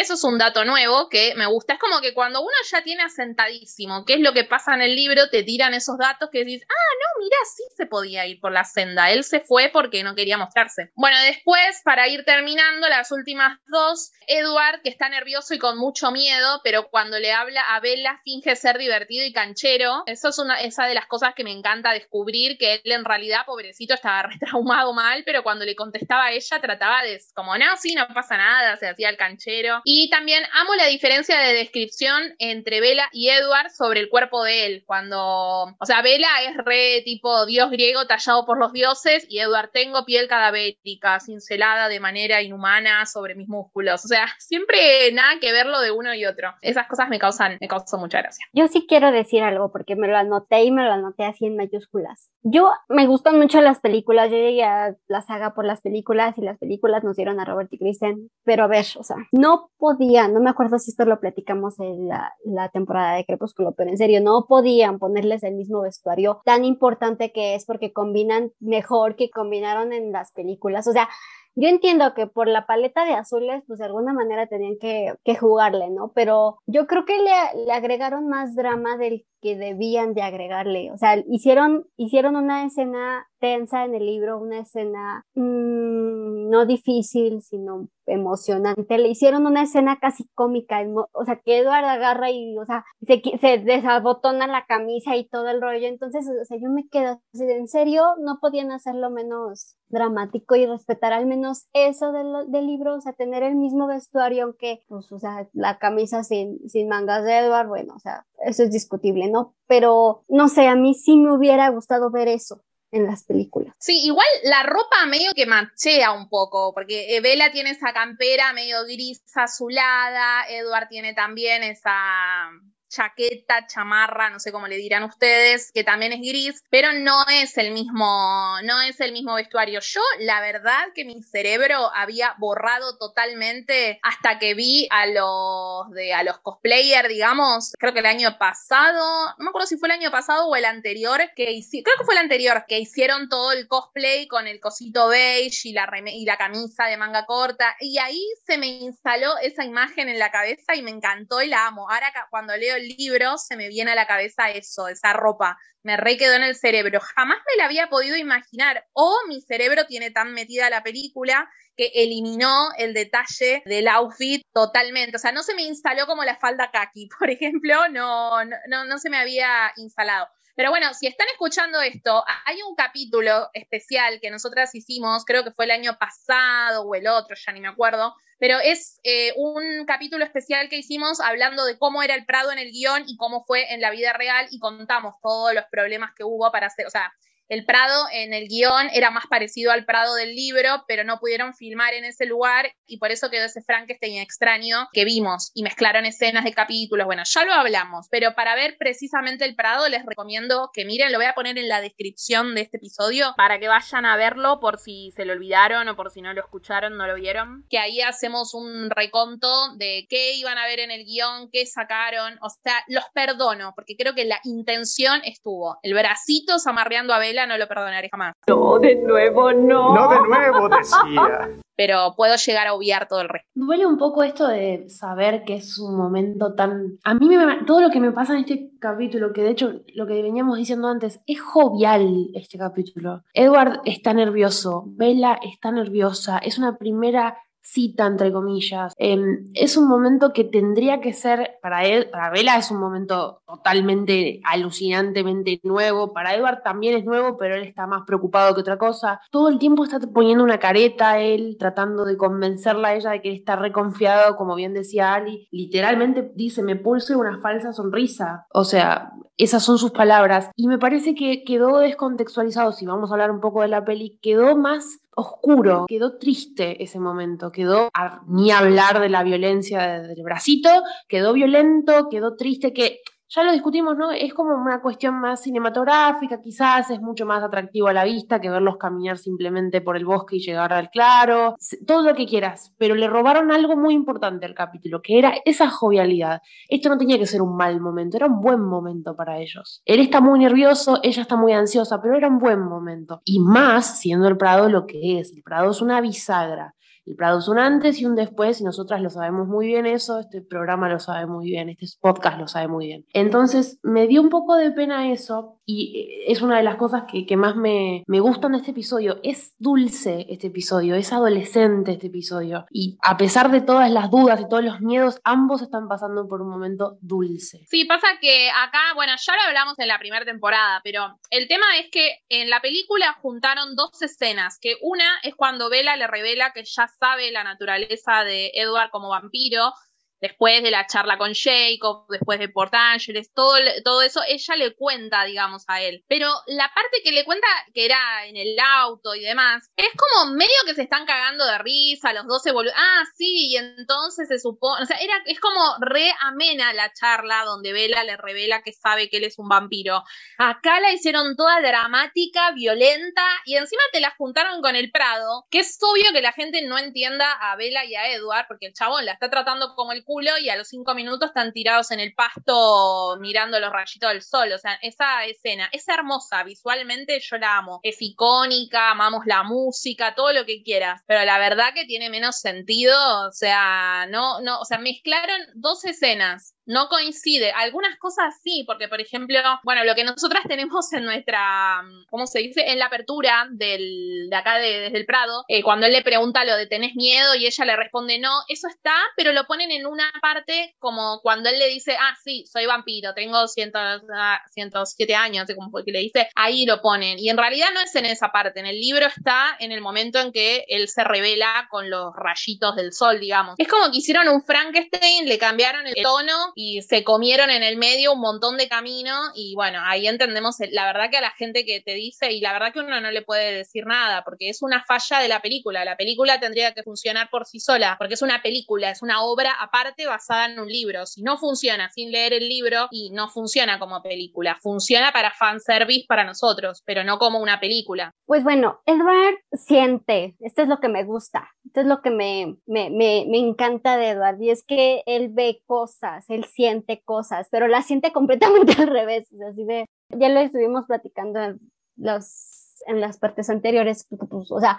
[0.00, 1.74] eso es un dato nuevo que me gusta.
[1.74, 4.94] Es como que cuando uno ya tiene asentadísimo qué es lo que pasa en el
[4.94, 8.52] libro, te tiran esos datos que dices, ah, no, mira, sí se podía ir por
[8.52, 9.10] la senda.
[9.10, 10.90] Él se fue porque no quería mostrarse.
[10.94, 16.10] Bueno, después, para ir terminando, las últimas dos, Edward, que está nervioso y con mucho
[16.10, 20.02] miedo, pero cuando le habla a Bella finge ser divertido y canchero.
[20.06, 23.46] Eso es una esa de las cosas que me encanta descubrir, que él en realidad,
[23.46, 27.94] pobrecito, estaba retraumado mal, pero cuando le contestaba a ella trataba de, como, no, sí,
[27.94, 29.80] no pasa nada, se hacía el canchero.
[29.90, 34.66] Y también amo la diferencia de descripción entre Vela y Edward sobre el cuerpo de
[34.66, 34.84] él.
[34.86, 35.18] Cuando,
[35.64, 40.04] o sea, Vela es re tipo dios griego tallado por los dioses y Edward tengo
[40.04, 44.04] piel cadavérica, cincelada de manera inhumana sobre mis músculos.
[44.04, 46.52] O sea, siempre nada que ver lo de uno y otro.
[46.60, 48.44] Esas cosas me causan, me causan mucha gracia.
[48.52, 51.56] Yo sí quiero decir algo porque me lo anoté y me lo anoté así en
[51.56, 52.30] mayúsculas.
[52.42, 56.42] Yo me gustan mucho las películas, yo llegué a la saga por las películas y
[56.42, 60.34] las películas nos dieron a Robert y Kristen, pero a ver, o sea, no podían,
[60.34, 64.20] no me acuerdo si esto lo platicamos en la, temporada de Crepúsculo, pero en serio,
[64.20, 69.92] no podían ponerles el mismo vestuario tan importante que es porque combinan mejor que combinaron
[69.92, 70.86] en las películas.
[70.86, 71.08] O sea,
[71.54, 75.34] yo entiendo que por la paleta de azules, pues de alguna manera tenían que, que
[75.34, 76.12] jugarle, ¿no?
[76.14, 80.92] Pero yo creo que le, le, agregaron más drama del que debían de agregarle.
[80.92, 87.42] O sea, hicieron, hicieron una escena tensa en el libro, una escena mmm, no difícil,
[87.42, 88.98] sino emocionante.
[88.98, 90.80] Le hicieron una escena casi cómica,
[91.12, 95.60] o sea, que Edward agarra y, o sea, se, desabotona la camisa y todo el
[95.60, 95.86] rollo.
[95.86, 101.12] Entonces, o sea, yo me quedo en serio, no podían hacerlo menos dramático y respetar
[101.12, 105.48] al menos eso del, libro, o sea, tener el mismo vestuario, aunque, pues, o sea,
[105.52, 109.54] la camisa sin, sin mangas de Edward, bueno, o sea, eso es discutible, ¿no?
[109.66, 113.74] Pero, no sé, a mí sí me hubiera gustado ver eso en las películas.
[113.78, 118.84] Sí, igual la ropa medio que machea un poco, porque Bella tiene esa campera medio
[118.84, 122.50] gris azulada, Edward tiene también esa
[122.88, 127.58] chaqueta, chamarra, no sé cómo le dirán ustedes, que también es gris, pero no es
[127.58, 129.80] el mismo, no es el mismo vestuario.
[129.80, 136.14] Yo, la verdad que mi cerebro había borrado totalmente hasta que vi a los de
[136.14, 140.00] a los cosplayers, digamos, creo que el año pasado, no me acuerdo si fue el
[140.00, 143.52] año pasado o el anterior que hicieron, creo que fue el anterior que hicieron todo
[143.52, 147.98] el cosplay con el cosito beige y la y la camisa de manga corta y
[147.98, 151.88] ahí se me instaló esa imagen en la cabeza y me encantó y la amo.
[151.90, 155.58] Ahora cuando leo el libro se me viene a la cabeza eso, esa ropa.
[155.82, 157.00] Me re quedó en el cerebro.
[157.00, 158.86] Jamás me la había podido imaginar.
[158.92, 165.16] O mi cerebro tiene tan metida la película que eliminó el detalle del outfit totalmente.
[165.16, 168.98] O sea, no se me instaló como la falda kaki, por ejemplo, no, no, no
[168.98, 170.28] se me había instalado.
[170.58, 175.52] Pero bueno, si están escuchando esto, hay un capítulo especial que nosotras hicimos, creo que
[175.52, 179.86] fue el año pasado o el otro, ya ni me acuerdo, pero es eh, un
[179.86, 183.44] capítulo especial que hicimos hablando de cómo era el Prado en el guion y cómo
[183.44, 186.90] fue en la vida real y contamos todos los problemas que hubo para hacer, o
[186.90, 187.12] sea,
[187.48, 191.54] el Prado en el guion era más parecido al Prado del libro, pero no pudieron
[191.54, 196.04] filmar en ese lugar y por eso quedó ese Frankenstein extraño que vimos y mezclaron
[196.04, 197.06] escenas de capítulos.
[197.06, 201.18] Bueno, ya lo hablamos, pero para ver precisamente el Prado les recomiendo que miren, lo
[201.18, 204.78] voy a poner en la descripción de este episodio para que vayan a verlo por
[204.78, 207.64] si se lo olvidaron o por si no lo escucharon, no lo vieron.
[207.70, 212.38] Que ahí hacemos un reconto de qué iban a ver en el guion, qué sacaron.
[212.42, 215.78] O sea, los perdono porque creo que la intención estuvo.
[215.82, 218.34] El bracito amarreando a No lo perdonaré jamás.
[218.48, 219.94] No, de nuevo no.
[219.94, 221.48] No de nuevo, decía.
[221.76, 223.48] Pero puedo llegar a obviar todo el resto.
[223.54, 226.98] Duele un poco esto de saber que es un momento tan...
[227.04, 230.08] A mí me, todo lo que me pasa en este capítulo, que de hecho lo
[230.08, 233.22] que veníamos diciendo antes, es jovial este capítulo.
[233.32, 237.38] Edward está nervioso, Bella está nerviosa, es una primera
[237.72, 238.94] cita, entre comillas.
[238.96, 243.42] Em, es un momento que tendría que ser, para él, para Bella es un momento
[243.46, 248.78] totalmente alucinantemente nuevo, para Edward también es nuevo, pero él está más preocupado que otra
[248.78, 249.20] cosa.
[249.30, 253.32] Todo el tiempo está poniendo una careta él, tratando de convencerla a ella de que
[253.32, 255.48] está reconfiado, como bien decía Ali.
[255.50, 258.46] Literalmente dice, me pulse una falsa sonrisa.
[258.52, 260.50] O sea, esas son sus palabras.
[260.56, 264.18] Y me parece que quedó descontextualizado, si vamos a hablar un poco de la peli,
[264.20, 267.90] quedó más oscuro, quedó triste ese momento, quedó
[268.28, 270.70] ni hablar de la violencia del bracito,
[271.08, 274.10] quedó violento, quedó triste, que ya lo discutimos, ¿no?
[274.10, 278.48] Es como una cuestión más cinematográfica, quizás es mucho más atractivo a la vista que
[278.48, 281.56] verlos caminar simplemente por el bosque y llegar al claro,
[281.86, 285.68] todo lo que quieras, pero le robaron algo muy importante al capítulo, que era esa
[285.68, 286.40] jovialidad.
[286.68, 289.82] Esto no tenía que ser un mal momento, era un buen momento para ellos.
[289.84, 293.20] Él está muy nervioso, ella está muy ansiosa, pero era un buen momento.
[293.24, 296.74] Y más siendo el Prado lo que es, el Prado es una bisagra
[297.08, 300.20] el Prado es un antes y un después, y nosotras lo sabemos muy bien eso,
[300.20, 303.06] este programa lo sabe muy bien, este podcast lo sabe muy bien.
[303.14, 307.04] Entonces, me dio un poco de pena eso, y eh, es una de las cosas
[307.10, 309.20] que, que más me, me gustan de este episodio.
[309.22, 314.40] Es dulce este episodio, es adolescente este episodio, y a pesar de todas las dudas
[314.40, 317.64] y todos los miedos, ambos están pasando por un momento dulce.
[317.70, 321.64] Sí, pasa que acá, bueno, ya lo hablamos en la primera temporada, pero el tema
[321.78, 326.52] es que en la película juntaron dos escenas, que una es cuando Bella le revela
[326.52, 329.72] que ya sabe la naturaleza de Edward como vampiro,
[330.20, 334.74] después de la charla con Jacob, después de Port Angeles, todo, todo eso, ella le
[334.74, 336.04] cuenta, digamos, a él.
[336.08, 340.32] Pero la parte que le cuenta, que era en el auto y demás, es como
[340.32, 344.28] medio que se están cagando de risa, los dos se volvieron, ah, sí, y entonces
[344.28, 348.62] se supone, o sea, era, es como re amena la charla donde Bella le revela
[348.62, 350.02] que sabe que él es un vampiro.
[350.38, 355.60] Acá la hicieron toda dramática, violenta, y encima te la juntaron con el Prado, que
[355.60, 359.04] es obvio que la gente no entienda a Bella y a Edward, porque el chabón
[359.04, 360.04] la está tratando como el
[360.40, 364.52] y a los cinco minutos están tirados en el pasto mirando los rayitos del sol.
[364.52, 367.80] O sea, esa escena es hermosa, visualmente yo la amo.
[367.82, 371.02] Es icónica, amamos la música, todo lo que quieras.
[371.06, 372.96] Pero la verdad que tiene menos sentido.
[373.28, 377.50] O sea, no, no, o sea, mezclaron dos escenas no coincide.
[377.50, 382.40] Algunas cosas sí, porque por ejemplo, bueno, lo que nosotras tenemos en nuestra, ¿cómo se
[382.40, 382.70] dice?
[382.70, 386.56] En la apertura del, de acá desde el Prado, eh, cuando él le pregunta lo
[386.56, 390.12] de tenés miedo y ella le responde no, eso está, pero lo ponen en una
[390.20, 395.82] parte como cuando él le dice, ah, sí, soy vampiro, tengo 107 ah, años, como
[395.82, 397.18] que le dice, ahí lo ponen.
[397.18, 400.20] Y en realidad no es en esa parte, en el libro está en el momento
[400.20, 403.54] en que él se revela con los rayitos del sol, digamos.
[403.56, 407.76] Es como que hicieron un Frankenstein, le cambiaron el tono y se comieron en el
[407.76, 411.64] medio un montón de camino y bueno, ahí entendemos la verdad que a la gente
[411.64, 414.60] que te dice y la verdad que uno no le puede decir nada porque es
[414.60, 418.22] una falla de la película, la película tendría que funcionar por sí sola porque es
[418.22, 422.32] una película, es una obra aparte basada en un libro, si no funciona sin leer
[422.32, 427.38] el libro y no funciona como película, funciona para fanservice para nosotros, pero no como
[427.38, 428.16] una película.
[428.26, 432.56] Pues bueno, Edward siente, esto es lo que me gusta, esto es lo que me,
[432.66, 437.48] me, me, me encanta de Edward y es que él ve cosas, él siente cosas,
[437.50, 439.28] pero las siente completamente al revés.
[439.48, 441.58] Así de, ya lo estuvimos platicando en,
[441.96, 444.78] los, en las partes anteriores, pues, pues, o sea,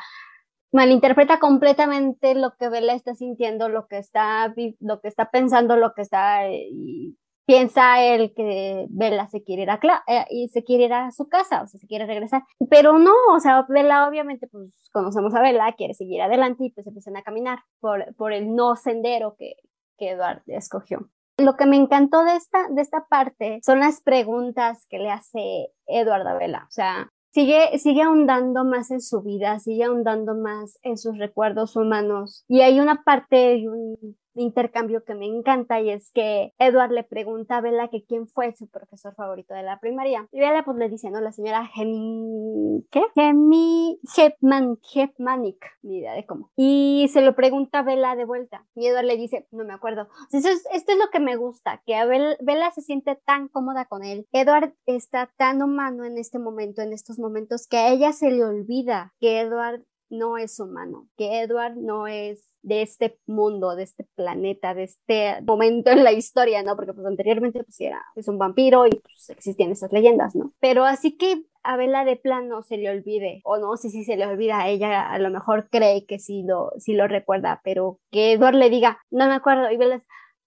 [0.72, 5.94] malinterpreta completamente lo que Bella está sintiendo, lo que está, lo que está pensando, lo
[5.94, 10.84] que está y piensa él que Bella se quiere ir a eh, y se quiere
[10.84, 14.48] ir a su casa, o sea, se quiere regresar, pero no, o sea, Bella obviamente
[14.48, 18.54] pues conocemos a Bella, quiere seguir adelante y pues empiezan a caminar por, por el
[18.54, 19.56] no sendero que,
[19.98, 21.10] que Edward escogió.
[21.40, 25.72] Lo que me encantó de esta, de esta parte son las preguntas que le hace
[25.88, 26.66] Edward a Bella.
[26.68, 31.76] O sea, sigue, sigue ahondando más en su vida, sigue ahondando más en sus recuerdos
[31.76, 32.46] humanos.
[32.48, 37.04] Y hay una parte y un intercambio que me encanta y es que Edward le
[37.04, 40.28] pregunta a Bella que quién fue su profesor favorito de la primaria.
[40.32, 41.22] Y Bella pues le dice, ¿no?
[41.22, 42.86] La señora Gemi...
[42.92, 43.02] ¿Qué?
[43.16, 44.00] Gemi...
[44.16, 44.78] Hepman...
[44.94, 45.66] Hepmanic.
[45.82, 46.52] Ni idea de cómo.
[46.56, 48.66] Y se lo pregunta a Bella de vuelta.
[48.76, 50.08] Y Edward le dice, no me acuerdo.
[50.32, 53.86] Eso es, esto es lo que me gusta, que a Bella se siente tan cómoda
[53.86, 54.28] con él.
[54.32, 58.44] Edward está tan humano en este momento, en estos momentos, que a ella se le
[58.44, 64.06] olvida que Edward no es humano, que Edward no es de este mundo, de este
[64.16, 66.76] planeta, de este momento en la historia, ¿no?
[66.76, 70.54] Porque pues anteriormente pues era es un vampiro y pues existían esas leyendas, ¿no?
[70.60, 74.18] Pero así que a Bella de plano se le olvide, o no sé si se
[74.18, 78.56] le olvida, ella a lo mejor cree que sí lo, lo recuerda, pero que Edward
[78.56, 80.02] le diga, no me acuerdo, y Bella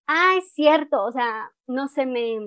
[0.07, 2.39] ah, es cierto, o sea, no sé, me,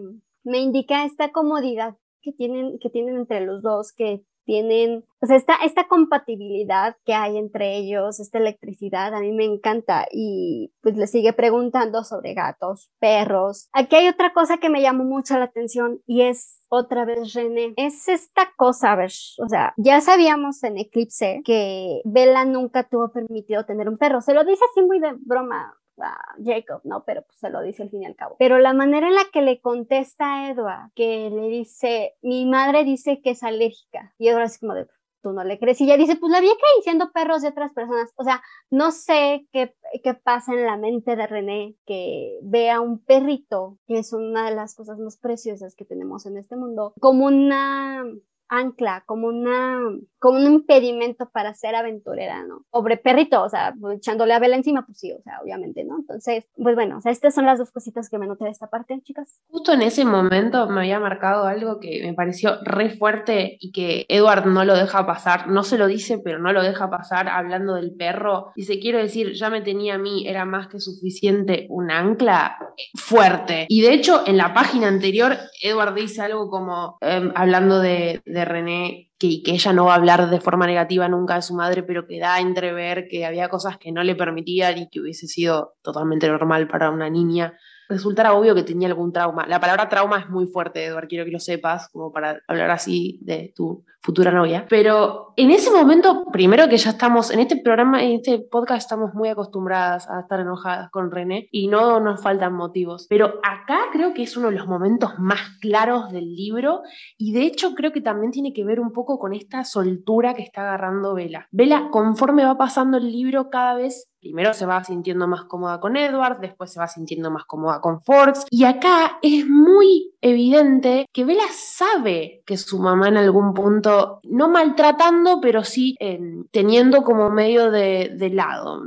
[0.44, 5.56] me indica esta comodidad que tienen, que tienen entre los dos, que tienen, pues esta,
[5.56, 11.08] esta compatibilidad que hay entre ellos, esta electricidad, a mí me encanta y pues le
[11.08, 13.70] sigue preguntando sobre gatos, perros.
[13.74, 17.74] Aquí hay otra cosa que me llamó mucho la atención y es otra vez René.
[17.78, 23.12] Es esta cosa, a ver, o sea, ya sabíamos en Eclipse que Bella nunca tuvo
[23.12, 27.04] permitido tener un perro, se lo dice así muy de broma, a Jacob, ¿no?
[27.06, 28.36] Pero pues se lo dice al fin y al cabo.
[28.40, 32.84] Pero la manera en la que le contesta a Edward, que le dice, mi madre
[32.84, 34.88] dice que es alérgica, y Edward así como de,
[35.22, 38.12] tú no le crees, y ella dice, pues la vi acariciando perros de otras personas,
[38.16, 43.04] o sea, no sé qué, qué pasa en la mente de René que vea un
[43.04, 47.26] perrito, que es una de las cosas más preciosas que tenemos en este mundo, como
[47.26, 48.04] una
[48.50, 49.80] ancla, como una,
[50.20, 52.66] como un impedimento para ser aventurera, ¿no?
[52.70, 55.98] Pobre perrito, o sea, echándole a vela encima, pues sí, o sea, obviamente, ¿no?
[56.00, 58.68] Entonces, pues bueno, o sea, estas son las dos cositas que me noté de esta
[58.68, 59.42] parte, chicas.
[59.50, 64.06] Justo en ese momento me había marcado algo que me pareció re fuerte y que
[64.10, 67.76] Edward no lo deja pasar, no se lo dice, pero no lo deja pasar hablando
[67.76, 68.52] del perro.
[68.56, 72.58] Dice, quiero decir, ya me tenía a mí, era más que suficiente un ancla
[72.96, 73.66] fuerte.
[73.70, 79.12] Y de hecho, en la página anterior, Edward dice algo como, em, hablando de René
[79.18, 82.06] que, que ella no va a hablar de forma negativa nunca de su madre, pero
[82.06, 85.76] que da a entrever que había cosas que no le permitían y que hubiese sido
[85.82, 87.54] totalmente normal para una niña
[87.90, 89.46] resultara obvio que tenía algún trauma.
[89.48, 93.20] La palabra trauma es muy fuerte, Eduardo, quiero que lo sepas, como para hablar así
[93.22, 94.68] de tu futura novia.
[94.70, 99.16] Pero en ese momento, primero que ya estamos, en este programa, en este podcast estamos
[99.16, 103.08] muy acostumbradas a estar enojadas con René y no nos faltan motivos.
[103.10, 106.84] Pero acá creo que es uno de los momentos más claros del libro
[107.18, 110.44] y de hecho creo que también tiene que ver un poco con esta soltura que
[110.44, 111.48] está agarrando Vela.
[111.52, 115.96] Vela, conforme va pasando el libro, cada vez primero se va sintiendo más cómoda con
[115.96, 118.48] Edward, después se va sintiendo más cómoda con Forbes.
[118.50, 124.50] Y acá es muy evidente que Bella sabe que su mamá en algún punto, no
[124.50, 126.20] maltratando, pero sí eh,
[126.50, 128.82] teniendo como medio de, de lado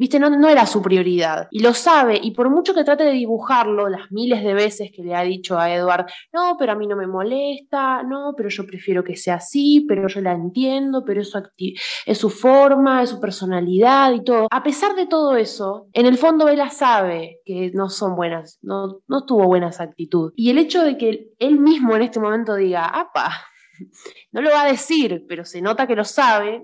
[0.00, 1.48] viste, no, no, era su prioridad.
[1.50, 5.02] Y lo sabe, y por mucho que trate de dibujarlo, las miles de veces que
[5.02, 8.66] le ha dicho a Edward, no, pero a mí no me molesta, no, pero yo
[8.66, 11.42] prefiero que sea así, pero yo la entiendo, pero es su,
[12.06, 14.48] es su forma, es su personalidad y todo.
[14.50, 19.02] A pesar de todo eso, en el fondo ella sabe que no son buenas, no,
[19.06, 20.32] no tuvo buenas actitudes.
[20.34, 23.32] Y el hecho de que él mismo en este momento diga, apa,
[24.32, 26.62] no lo va a decir, pero se nota que lo sabe,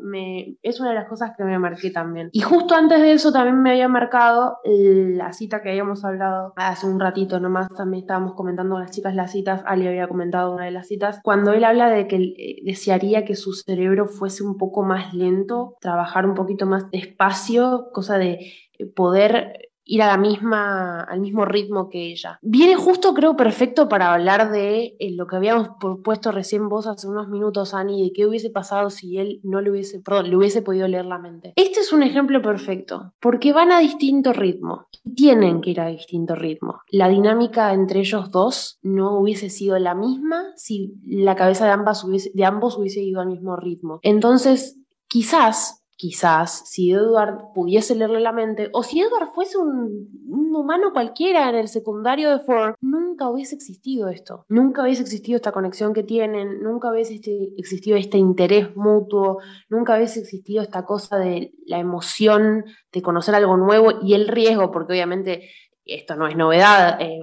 [0.63, 2.31] es una de las cosas que me marqué también.
[2.33, 6.87] Y justo antes de eso también me había marcado la cita que habíamos hablado hace
[6.87, 10.71] un ratito nomás, también estábamos comentando las chicas las citas, Ali había comentado una de
[10.71, 14.83] las citas, cuando él habla de que eh, desearía que su cerebro fuese un poco
[14.83, 18.53] más lento, trabajar un poquito más despacio, cosa de
[18.95, 22.39] poder ir a la misma, al mismo ritmo que ella.
[22.43, 25.71] Viene justo, creo, perfecto para hablar de eh, lo que habíamos
[26.05, 29.71] puesto recién vos hace unos minutos, Ani, de qué hubiese pasado si él no le
[29.71, 31.53] hubiese, perdón, le hubiese podido leer la mente.
[31.57, 36.35] Este es un ejemplo perfecto, porque van a distinto ritmo, tienen que ir a distinto
[36.35, 36.81] ritmo.
[36.91, 42.05] La dinámica entre ellos dos no hubiese sido la misma si la cabeza de, ambas
[42.33, 44.01] de ambos hubiese ido al mismo ritmo.
[44.03, 50.09] Entonces, quizás quizás si Edward pudiese leerle la mente, o si Edward fuese un,
[50.55, 55.53] humano cualquiera en el secundario de Ford, nunca hubiese existido esto, nunca hubiese existido esta
[55.53, 59.39] conexión que tienen, nunca hubiese este, existido este interés mutuo,
[59.69, 64.71] nunca hubiese existido esta cosa de la emoción de conocer algo nuevo y el riesgo,
[64.71, 65.51] porque obviamente
[65.85, 67.21] esto no es novedad, eh,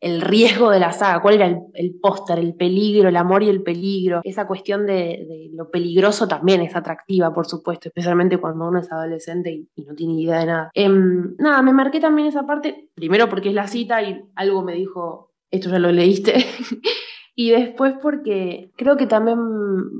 [0.00, 3.62] el riesgo de la saga, cuál era el, póster, el peligro, el amor y el
[3.62, 4.22] peligro.
[4.24, 9.52] Esa cuestión de, lo peligroso también es atractiva, por supuesto, especialmente cuando uno es adolescente
[9.52, 10.70] y, no tiene idea de nada.
[10.74, 14.74] Em, nada, me marqué también esa parte, primero porque es la cita y algo me
[14.74, 16.34] dijo, esto ya lo leíste.
[17.34, 19.38] y después porque creo que también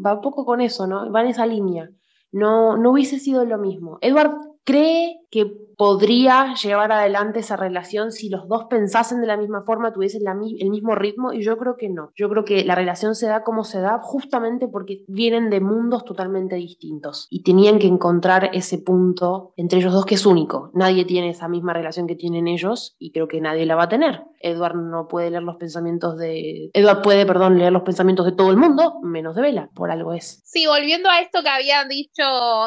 [0.05, 1.11] va un poco con eso, ¿no?
[1.13, 1.91] Va en esa línea.
[2.33, 3.99] No, no hubiese sido lo mismo.
[4.01, 4.33] Edward
[4.65, 9.95] cree que podría llevar adelante esa relación si los dos pensasen de la misma forma,
[9.95, 12.13] tuviesen el mismo ritmo, y yo creo que no.
[12.15, 16.05] Yo creo que la relación se da como se da justamente porque vienen de mundos
[16.05, 20.71] totalmente distintos y tenían que encontrar ese punto entre ellos dos que es único.
[20.75, 23.89] Nadie tiene esa misma relación que tienen ellos y creo que nadie la va a
[23.89, 24.25] tener.
[24.41, 26.71] Edward no puede leer los pensamientos de...
[26.73, 30.13] Edward puede, perdón, leer los pensamientos de todo el mundo, menos de Vela, por algo
[30.15, 30.43] es.
[30.45, 32.23] Sí, volviendo a esto que había dicho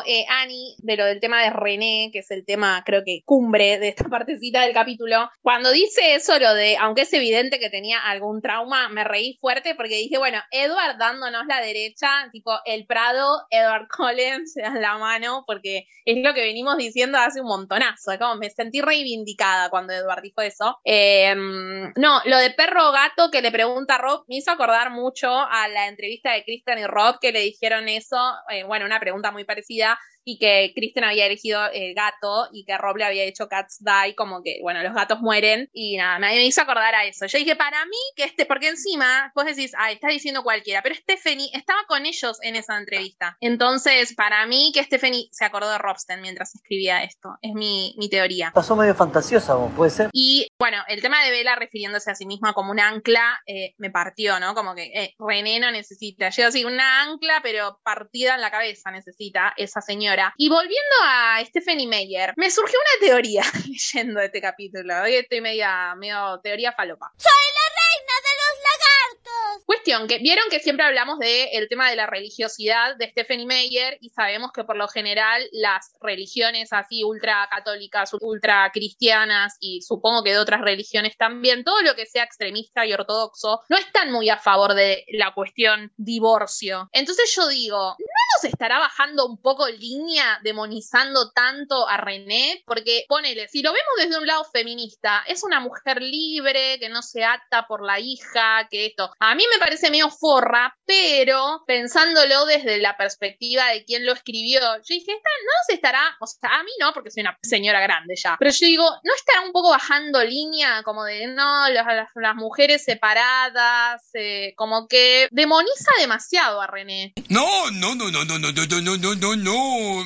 [0.06, 3.80] eh, Annie de lo del tema de René, que es el tema, creo que cumbre
[3.80, 5.30] de esta partecita del capítulo.
[5.42, 9.76] Cuando dice eso, lo de, aunque es evidente que tenía algún trauma, me reí fuerte
[9.76, 14.98] porque dije, bueno, Edward dándonos la derecha, tipo el Prado, Edward Collins, se dan la
[14.98, 18.18] mano, porque es lo que venimos diciendo hace un montonazo.
[18.20, 20.78] Como me sentí reivindicada cuando Edward dijo eso.
[20.84, 25.30] Em, no, lo de perro gato que le pregunta a Rob me hizo acordar mucho
[25.30, 28.18] a la entrevista de Kristen y Rob que le dijeron eso.
[28.50, 32.78] Eh, bueno, una pregunta muy parecida y que Kristen había elegido el gato y que
[32.78, 36.46] Rob le había hecho Cats Die, como que, bueno, los gatos mueren y nada, me
[36.46, 37.26] hizo acordar a eso.
[37.26, 40.96] Yo dije, para mí, que este, porque encima vos decís, ay, está diciendo cualquiera, pero
[40.96, 43.38] Stephanie estaba con ellos en esa entrevista.
[43.42, 47.38] Entonces, para mí, que Stephanie se acordó de Robsten mientras escribía esto.
[47.42, 48.52] Es mi, mi teoría.
[48.54, 50.10] Pasó medio fantasiosa, puede ser.
[50.14, 53.90] Y bueno, el tema de Bella refiriéndose a sí misma como un ancla, eh, me
[53.90, 54.54] partió, ¿no?
[54.54, 56.30] Como que eh, René no necesita.
[56.30, 61.44] Yo así, una ancla, pero partida en la cabeza necesita esa señora y volviendo a
[61.44, 65.02] Stephanie Meyer, me surgió una teoría leyendo este capítulo.
[65.02, 67.12] Hoy estoy media, medio teoría falopa.
[67.18, 69.64] ¡Soy la reina de los lagartos!
[69.66, 74.10] Cuestión, que vieron que siempre hablamos del tema de la religiosidad de Stephanie Meyer y
[74.10, 80.32] sabemos que por lo general las religiones así ultra católicas, ultra cristianas y supongo que
[80.32, 84.38] de otras religiones también, todo lo que sea extremista y ortodoxo, no están muy a
[84.38, 86.90] favor de la cuestión divorcio.
[86.92, 87.96] Entonces yo digo,
[88.34, 92.64] ¿no nos estará bajando un poco línea demonizando tanto a René?
[92.66, 97.02] Porque ponele, si lo vemos desde un lado feminista, es una mujer libre, que no
[97.02, 99.12] se ata por la hija, que esto.
[99.20, 104.60] A mí me parece medio forra, pero pensándolo desde la perspectiva de quien lo escribió,
[104.60, 107.82] yo dije, esta no se estará, o sea, a mí no, porque soy una señora
[107.82, 111.86] grande ya, pero yo digo, ¿no estará un poco bajando línea como de, no, las,
[112.16, 117.14] las, mujeres separadas, eh, como que demoniza demasiado a René?
[117.30, 120.06] No, no, no, no, no, no, no, no, no, no, no.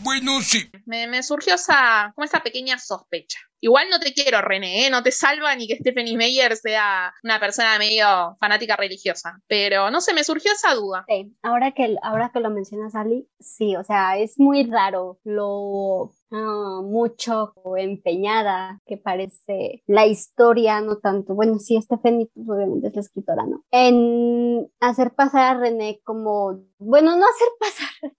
[0.00, 0.70] Bueno, sí.
[0.86, 3.38] Me, me surgió esa, como esa pequeña sospecha.
[3.62, 4.90] Igual no te quiero, René, ¿eh?
[4.90, 10.00] no te salva ni que Stephanie Meyer sea una persona medio fanática religiosa, pero no
[10.00, 11.04] sé, me surgió esa duda.
[11.06, 16.12] Sí, ahora que, ahora que lo mencionas, Ali, sí, o sea, es muy raro lo
[16.30, 22.94] ah, mucho empeñada que parece la historia, no tanto, bueno, sí, Stephanie pues, obviamente es
[22.94, 23.62] la escritora, ¿no?
[23.70, 28.12] En hacer pasar a René como, bueno, no hacer pasar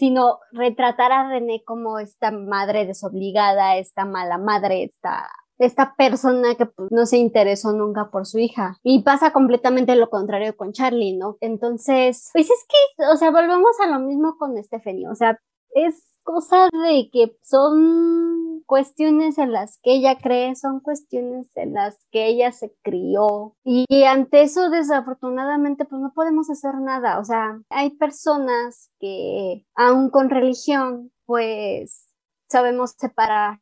[0.00, 5.28] sino retratar a René como esta madre desobligada, esta mala madre, esta
[5.58, 8.78] esta persona que pues, no se interesó nunca por su hija.
[8.82, 11.36] Y pasa completamente lo contrario con Charlie, ¿no?
[11.40, 15.06] Entonces, pues es que, o sea, volvemos a lo mismo con Stephanie.
[15.08, 15.38] O sea,
[15.74, 21.98] es cosa de que son cuestiones en las que ella cree, son cuestiones en las
[22.10, 23.56] que ella se crió.
[23.64, 30.10] Y ante eso desafortunadamente pues no podemos hacer nada, o sea, hay personas que aún
[30.10, 32.06] con religión pues
[32.48, 33.60] sabemos separar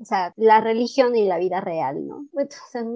[0.00, 2.26] o sea, la religión y la vida real, ¿no?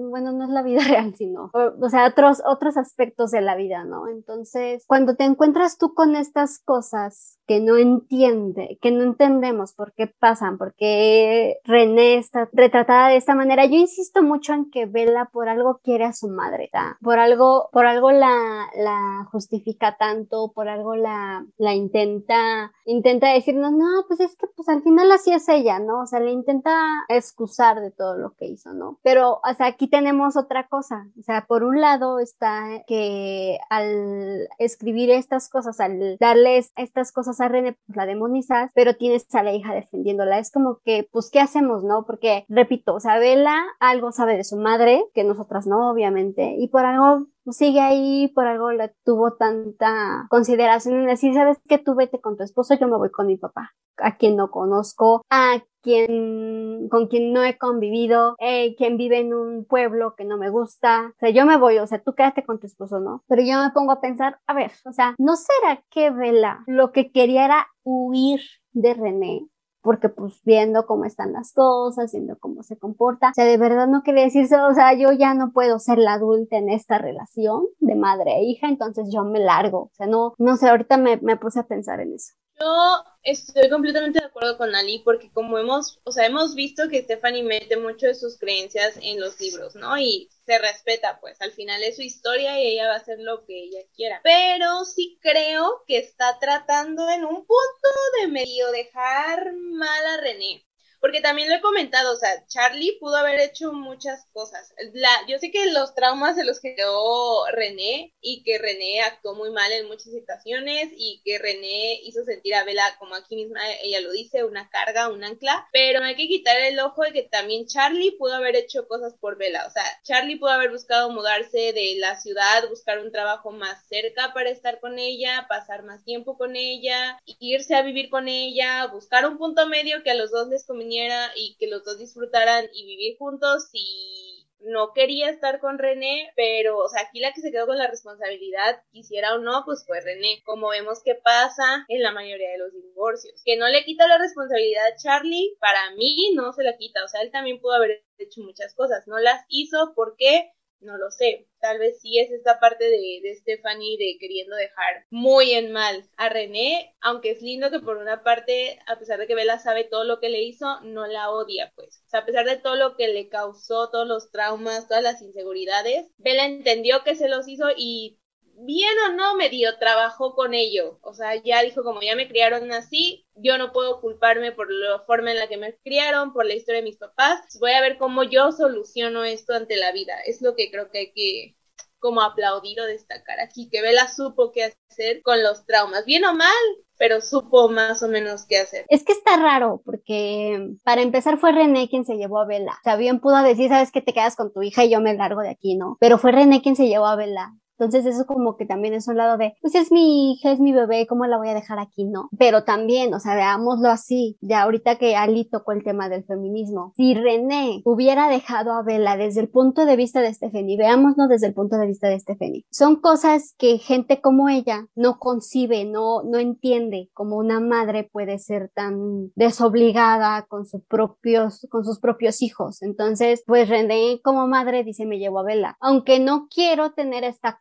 [0.09, 3.83] Bueno, no es la vida real, sino, o, sea, otros, otros aspectos de la vida,
[3.83, 4.07] ¿no?
[4.07, 9.93] Entonces, cuando te encuentras tú con estas cosas que no entiende, que no entendemos por
[9.93, 14.85] qué pasan, por qué René está retratada de esta manera, yo insisto mucho en que
[14.85, 16.97] Bella por algo quiere a su madre, ¿tá?
[17.01, 23.71] por algo, por algo la, la justifica tanto, por algo la, la intenta, intenta decirnos,
[23.71, 26.01] no, pues es que pues al final así es ella, ¿no?
[26.01, 26.71] O sea, le intenta
[27.07, 28.99] excusar de todo lo que hizo, ¿no?
[29.03, 31.07] Pero, o sea, aquí tenemos otra cosa.
[31.19, 37.39] O sea, por un lado está que al escribir estas cosas, al darles estas cosas
[37.41, 40.39] a René, pues la demonizas, pero tienes a la hija defendiéndola.
[40.39, 42.05] Es como que, pues, ¿qué hacemos, no?
[42.05, 46.67] Porque, repito, o sea, Bella algo sabe de su madre, que nosotras no, obviamente, y
[46.67, 51.95] por algo sigue ahí, por algo le tuvo tanta consideración en decir, sabes que tú
[51.95, 55.61] vete con tu esposo, yo me voy con mi papá, a quien no conozco, a
[55.81, 60.49] quien, con quien no he convivido, eh, quien vive en un pueblo que no me
[60.49, 63.23] gusta, o sea, yo me voy, o sea, tú quédate con tu esposo, ¿no?
[63.27, 66.91] Pero yo me pongo a pensar, a ver, o sea, ¿no será que Vela lo
[66.91, 68.41] que quería era huir
[68.73, 69.47] de René?
[69.81, 73.87] Porque pues viendo cómo están las cosas, viendo cómo se comporta, o sea, de verdad
[73.87, 77.65] no quería decirse, o sea, yo ya no puedo ser la adulta en esta relación
[77.79, 81.17] de madre e hija, entonces yo me largo, o sea, no, no sé, ahorita me,
[81.17, 82.33] me puse a pensar en eso.
[82.59, 87.03] Yo estoy completamente de acuerdo con Ali porque como hemos, o sea, hemos visto que
[87.03, 89.97] Stephanie mete mucho de sus creencias en los libros, ¿no?
[89.97, 93.45] Y se respeta, pues al final es su historia y ella va a hacer lo
[93.45, 94.19] que ella quiera.
[94.23, 100.65] Pero sí creo que está tratando en un punto de medio dejar mal a René.
[100.99, 104.73] Porque también lo he comentado, o sea, Charlie pudo haber hecho muchas cosas.
[104.93, 109.49] La, yo sé que los traumas se los quedó René y que René actuó muy
[109.51, 114.01] mal en muchas situaciones y que René hizo sentir a Bella, como aquí misma ella
[114.01, 115.67] lo dice, una carga, un ancla.
[115.71, 119.37] Pero hay que quitar el ojo de que también Charlie pudo haber hecho cosas por
[119.37, 119.67] Bella.
[119.67, 124.33] O sea, Charlie pudo haber buscado mudarse de la ciudad, buscar un trabajo más cerca
[124.33, 129.25] para estar con ella, pasar más tiempo con ella, irse a vivir con ella, buscar
[129.25, 130.88] un punto medio que a los dos les conveniera
[131.35, 136.77] y que los dos disfrutaran y vivir juntos y no quería estar con René, pero,
[136.77, 140.01] o sea, aquí la que se quedó con la responsabilidad, quisiera o no, pues fue
[140.01, 140.41] René.
[140.45, 143.41] Como vemos que pasa en la mayoría de los divorcios.
[143.45, 147.03] Que no le quita la responsabilidad a Charlie, para mí no se la quita.
[147.03, 149.07] O sea, él también pudo haber hecho muchas cosas.
[149.07, 151.47] No las hizo porque no lo sé.
[151.59, 156.09] Tal vez sí es esta parte de, de Stephanie de queriendo dejar muy en mal
[156.17, 159.83] a René, aunque es lindo que por una parte, a pesar de que Bella sabe
[159.83, 162.01] todo lo que le hizo, no la odia, pues.
[162.07, 165.21] O sea, a pesar de todo lo que le causó, todos los traumas, todas las
[165.21, 168.18] inseguridades, Bella entendió que se los hizo y
[168.65, 170.99] bien o no, medio trabajó con ello.
[171.01, 174.99] O sea, ya dijo, como ya me criaron así, yo no puedo culparme por la
[174.99, 177.41] forma en la que me criaron, por la historia de mis papás.
[177.59, 180.13] Voy a ver cómo yo soluciono esto ante la vida.
[180.25, 181.55] Es lo que creo que hay que
[181.99, 186.33] como aplaudir o destacar aquí, que Bella supo qué hacer con los traumas, bien o
[186.33, 186.49] mal,
[186.97, 188.85] pero supo más o menos qué hacer.
[188.89, 192.71] Es que está raro, porque para empezar fue René quien se llevó a Bella.
[192.71, 195.13] O sea, bien pudo decir, sabes que te quedas con tu hija y yo me
[195.13, 195.97] largo de aquí, ¿no?
[195.99, 197.51] Pero fue René quien se llevó a Bella.
[197.79, 200.73] Entonces eso como que también es un lado de, pues es mi hija, es mi
[200.73, 202.03] bebé, ¿cómo la voy a dejar aquí?
[202.03, 202.29] No.
[202.37, 206.93] Pero también, o sea, veámoslo así, ya ahorita que Ali tocó el tema del feminismo,
[206.97, 211.47] si René hubiera dejado a Bella desde el punto de vista de Stephanie, veámoslo desde
[211.47, 216.23] el punto de vista de Stephanie, son cosas que gente como ella no concibe, no,
[216.23, 222.41] no entiende como una madre puede ser tan desobligada con sus propios, con sus propios
[222.41, 222.81] hijos.
[222.81, 225.77] Entonces, pues René como madre dice, me llevo a Bella.
[225.79, 227.59] Aunque no quiero tener esta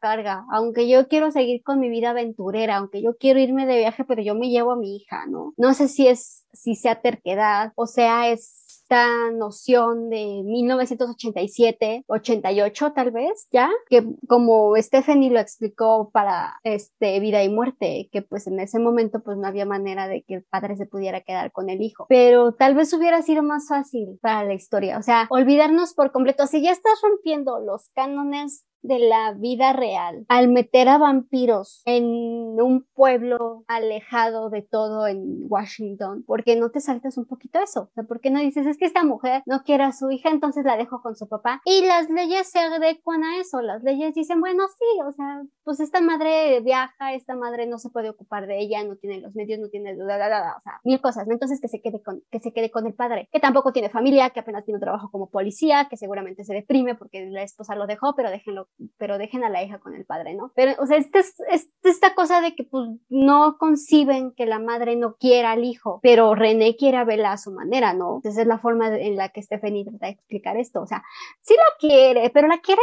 [0.51, 4.22] aunque yo quiero seguir con mi vida aventurera, aunque yo quiero irme de viaje, pero
[4.22, 5.55] yo me llevo a mi hija, ¿no?
[5.56, 12.93] No sé si es, si sea terquedad, o sea, es esta noción de 1987, 88
[12.94, 18.47] tal vez, ya, que como Stephanie lo explicó para este vida y muerte, que pues
[18.47, 21.68] en ese momento pues no había manera de que el padre se pudiera quedar con
[21.68, 25.93] el hijo, pero tal vez hubiera sido más fácil para la historia, o sea, olvidarnos
[25.93, 30.99] por completo, si ya estás rompiendo los cánones de la vida real al meter a
[30.99, 37.27] vampiros en un pueblo alejado de todo en Washington, ¿por qué no te saltas un
[37.27, 37.83] poquito eso?
[37.83, 40.31] O sea, ¿por qué no dices es que esta mujer no quiere a su hija,
[40.31, 41.61] entonces la dejo con su papá?
[41.65, 45.81] Y las leyes se adecuan a eso, las leyes dicen, bueno, sí, o sea, pues
[45.81, 49.59] esta madre viaja, esta madre no se puede ocupar de ella, no tiene los medios,
[49.59, 51.29] no tiene, o sea, mil cosas.
[51.29, 54.31] Entonces que se quede con, que se quede con el padre, que tampoco tiene familia,
[54.31, 57.87] que apenas tiene un trabajo como policía, que seguramente se deprime porque la esposa lo
[57.87, 60.53] dejó, pero déjenlo pero, dejen a la hija con el padre, ¿no?
[60.55, 61.35] Pero, o sea, esta es,
[61.82, 66.35] esta cosa de que pues no conciben que la madre no quiera al hijo, pero
[66.35, 68.20] René quiere a Bella a su manera, ¿no?
[68.23, 71.03] Esa es la forma en la que Stephanie trata de explicar esto, o sea,
[71.40, 72.81] sí la quiere, pero la quiere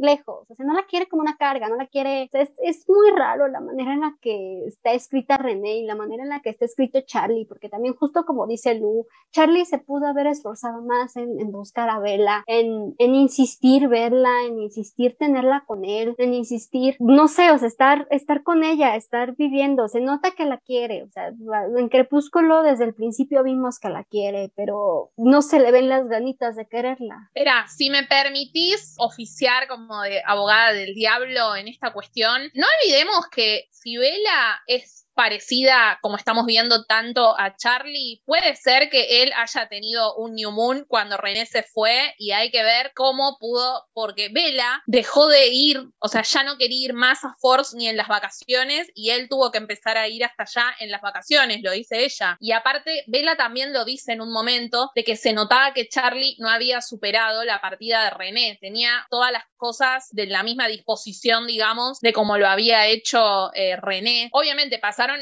[0.00, 3.10] lejos, o sea, no la quiere como una carga, no la quiere, es, es muy
[3.16, 6.50] raro la manera en la que está escrita René y la manera en la que
[6.50, 11.16] está escrito Charlie, porque también justo como dice Lu, Charlie se pudo haber esforzado más
[11.16, 16.34] en, en buscar a Bella, en, en insistir verla, en insistir tenerla con él, en
[16.34, 20.58] insistir, no sé, o sea, estar, estar con ella, estar viviendo, se nota que la
[20.58, 25.60] quiere, o sea, en Crepúsculo desde el principio vimos que la quiere, pero no se
[25.60, 27.30] le ven las ganitas de quererla.
[27.34, 33.28] Espera, si me permitís oficiar como de abogada del diablo en esta cuestión, no olvidemos
[33.28, 39.32] que si Bella es parecida, como estamos viendo tanto a Charlie, puede ser que él
[39.36, 43.86] haya tenido un New Moon cuando René se fue y hay que ver cómo pudo,
[43.92, 47.88] porque Bella dejó de ir, o sea, ya no quería ir más a Force ni
[47.88, 51.60] en las vacaciones y él tuvo que empezar a ir hasta allá en las vacaciones,
[51.62, 52.36] lo dice ella.
[52.40, 56.36] Y aparte, Bella también lo dice en un momento de que se notaba que Charlie
[56.38, 61.46] no había superado la partida de René, tenía todas las cosas de la misma disposición,
[61.46, 64.28] digamos, de como lo había hecho eh, René.
[64.32, 64.78] Obviamente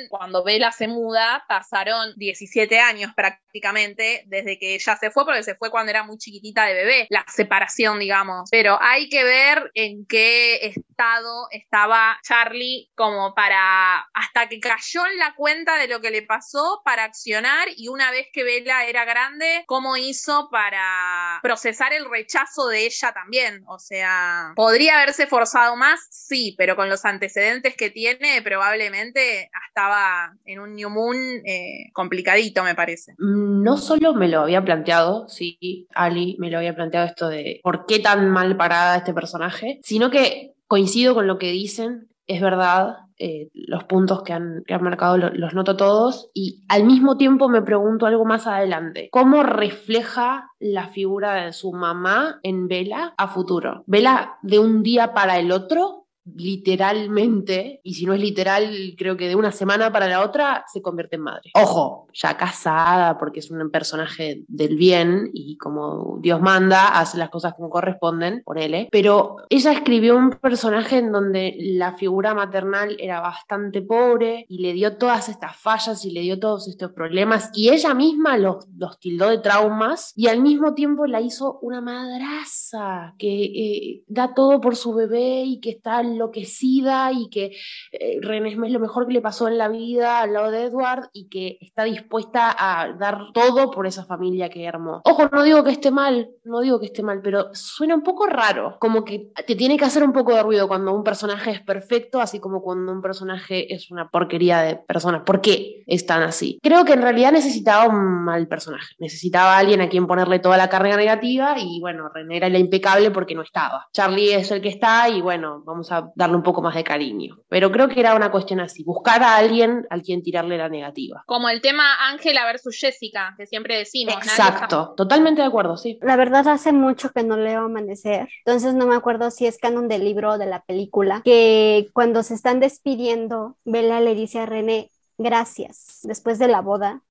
[0.09, 5.55] cuando Bella se muda, pasaron 17 años prácticamente desde que ella se fue, porque se
[5.55, 8.49] fue cuando era muy chiquitita de bebé, la separación, digamos.
[8.51, 15.19] Pero hay que ver en qué estado estaba Charlie como para, hasta que cayó en
[15.19, 19.05] la cuenta de lo que le pasó para accionar y una vez que Bella era
[19.05, 23.63] grande, cómo hizo para procesar el rechazo de ella también.
[23.67, 26.07] O sea, ¿Podría haberse forzado más?
[26.11, 31.17] Sí, pero con los antecedentes que tiene, probablemente estaba en un New Moon
[31.47, 33.15] eh, complicadito, me parece.
[33.19, 37.61] Mm, no solo me lo había planteado, sí, Ali me lo había planteado esto de
[37.63, 42.43] por qué tan mal parada este personaje, sino que coincido con lo que dicen, es
[42.43, 47.63] verdad, eh, los puntos que han, marcado los noto todos y al mismo tiempo me
[47.63, 49.09] pregunto algo más adelante.
[49.11, 53.85] ¿Cómo refleja la figura de su mamá en Vela a futuro?
[53.87, 59.29] Vela de un día para el otro literalmente, y si no es literal, creo que
[59.29, 61.51] de una semana para la otra se convierte en madre.
[61.55, 67.31] Ojo, ya casada porque es un personaje del bien y como Dios manda, hace las
[67.31, 72.97] cosas como corresponden, por él, pero ella escribió un personaje en donde la figura maternal
[72.99, 77.51] era bastante pobre y le dio todas estas fallas y le dio todos estos problemas
[77.55, 81.81] y ella misma los, los tildó de traumas y al mismo tiempo la hizo una
[81.81, 87.57] madraza que eh, da todo por su bebé y que está enloquecida y que
[87.93, 91.11] eh, René es lo mejor que le pasó en la vida al lado de Edward
[91.13, 95.03] y que está dispuesta a dar todo por esa familia que armó.
[95.05, 98.27] Ojo, no digo que esté mal, no digo que esté mal, pero suena un poco
[98.27, 101.61] raro, como que te tiene que hacer un poco de ruido cuando un personaje es
[101.61, 105.23] perfecto, así como cuando un personaje es una porquería de personas.
[105.23, 106.59] ¿Por qué están así?
[106.63, 110.57] Creo que en realidad necesitaba un mal personaje, necesitaba a alguien a quien ponerle toda
[110.57, 113.89] la carga negativa y bueno, René era la impecable porque no estaba.
[113.93, 117.39] Charlie es el que está y bueno, vamos a darle un poco más de cariño.
[117.49, 121.25] Pero creo que era una cuestión así, buscar a alguien al quien tirarle la negativa.
[121.27, 124.15] Como el tema Ángela versus Jessica, que siempre decimos.
[124.15, 125.99] Exacto, totalmente de acuerdo, sí.
[126.03, 129.89] La verdad hace mucho que no leo Amanecer, entonces no me acuerdo si es canon
[129.89, 134.47] del libro o de la película, que cuando se están despidiendo, Bella le dice a
[134.47, 137.03] René, gracias, después de la boda.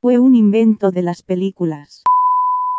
[0.00, 2.02] Fue un invento de las películas.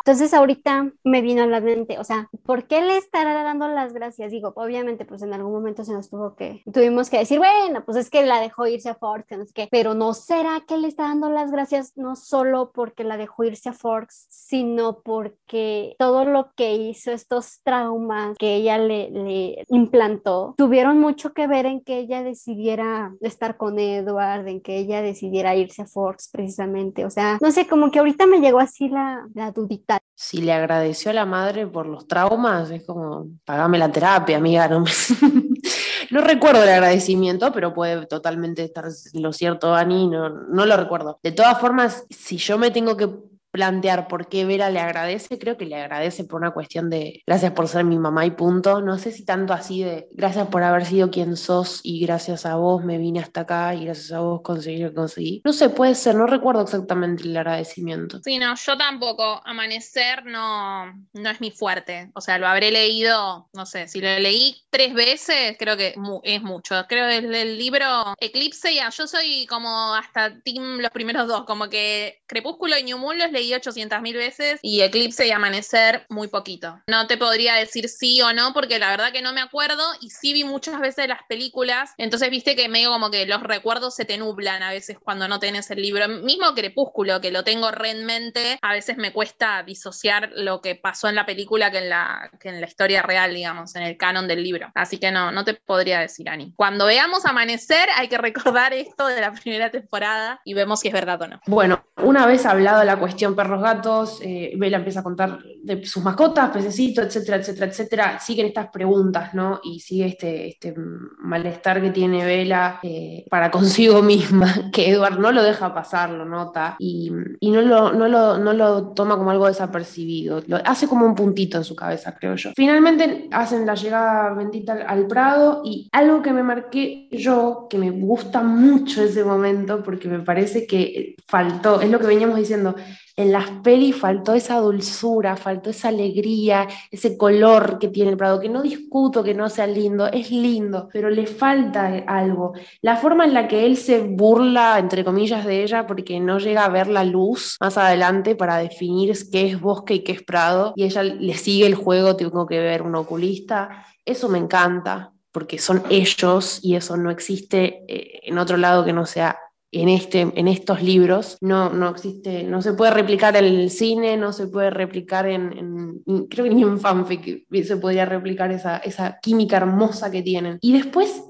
[0.07, 3.91] Entonces ahorita me vino a la mente, o sea, ¿por qué le estará dando las
[3.91, 4.31] gracias?
[4.31, 7.97] Digo, obviamente pues en algún momento se nos tuvo que, tuvimos que decir, bueno, pues
[7.97, 10.87] es que la dejó irse a Forks, no sé qué, pero no será que le
[10.87, 16.23] está dando las gracias no solo porque la dejó irse a Forks, sino porque todo
[16.23, 21.81] lo que hizo, estos traumas que ella le, le implantó, tuvieron mucho que ver en
[21.81, 27.09] que ella decidiera estar con Edward, en que ella decidiera irse a Forks precisamente, o
[27.09, 31.11] sea, no sé, como que ahorita me llegó así la, la dudita si le agradeció
[31.11, 34.67] a la madre por los traumas, es como, pagame la terapia, amiga.
[34.67, 34.83] No,
[36.11, 41.19] no recuerdo el agradecimiento, pero puede totalmente estar lo cierto, Ani, no, no lo recuerdo.
[41.21, 43.09] De todas formas, si yo me tengo que
[43.51, 47.53] plantear por qué Vera le agradece, creo que le agradece por una cuestión de gracias
[47.53, 48.81] por ser mi mamá y punto.
[48.81, 52.55] No sé si tanto así de gracias por haber sido quien sos y gracias a
[52.55, 55.41] vos me vine hasta acá y gracias a vos conseguí lo que conseguí.
[55.43, 58.19] No sé, puede ser, no recuerdo exactamente el agradecimiento.
[58.23, 59.41] Sí, no, yo tampoco.
[59.45, 62.11] Amanecer no, no es mi fuerte.
[62.13, 66.41] O sea, lo habré leído, no sé, si lo leí tres veces, creo que es
[66.41, 66.75] mucho.
[66.87, 71.69] Creo que el libro Eclipse, ya, yo soy como hasta team los primeros dos, como
[71.69, 76.27] que Crepúsculo y New Moon los leí 800 mil veces y Eclipse y Amanecer muy
[76.27, 76.81] poquito.
[76.87, 80.09] No te podría decir sí o no porque la verdad que no me acuerdo y
[80.09, 84.05] sí vi muchas veces las películas, entonces viste que medio como que los recuerdos se
[84.05, 86.07] te nublan a veces cuando no tenés el libro.
[86.07, 90.75] Mismo Crepúsculo, que lo tengo re en mente, a veces me cuesta disociar lo que
[90.75, 93.97] pasó en la película que en la, que en la historia real, digamos, en el
[93.97, 94.71] canon del libro.
[94.73, 96.53] Así que no, no te podría decir, Ani.
[96.55, 100.93] Cuando veamos Amanecer hay que recordar esto de la primera temporada y vemos si es
[100.93, 101.41] verdad o no.
[101.45, 105.85] Bueno, una vez hablado de la cuestión perros gatos, eh, Bella empieza a contar de
[105.85, 108.19] sus mascotas, pececitos, etcétera, etcétera, etcétera.
[108.19, 109.59] Siguen estas preguntas, ¿no?
[109.63, 110.73] Y sigue este, este
[111.19, 116.25] malestar que tiene Bella eh, para consigo misma, que Edward no lo deja pasar, lo
[116.25, 120.41] nota, y, y no, lo, no, lo, no lo toma como algo desapercibido.
[120.47, 122.51] Lo, hace como un puntito en su cabeza, creo yo.
[122.55, 127.77] Finalmente hacen la llegada bendita al, al Prado y algo que me marqué yo, que
[127.77, 132.75] me gusta mucho ese momento, porque me parece que faltó, es lo que veníamos diciendo,
[133.17, 138.39] en las pelis faltó esa dulzura, faltó esa alegría, ese color que tiene el Prado,
[138.39, 142.53] que no discuto que no sea lindo, es lindo, pero le falta algo.
[142.81, 146.63] La forma en la que él se burla, entre comillas, de ella porque no llega
[146.63, 150.73] a ver la luz más adelante para definir qué es bosque y qué es Prado,
[150.75, 155.57] y ella le sigue el juego, tengo que ver un oculista, eso me encanta, porque
[155.57, 159.37] son ellos y eso no existe eh, en otro lado que no sea
[159.71, 161.37] en, este, en estos libros.
[161.41, 165.57] No, no existe, no se puede replicar en el cine, no se puede replicar en,
[166.05, 170.57] en creo que ni en fanfic se podría replicar esa, esa química hermosa que tienen.
[170.61, 171.23] Y después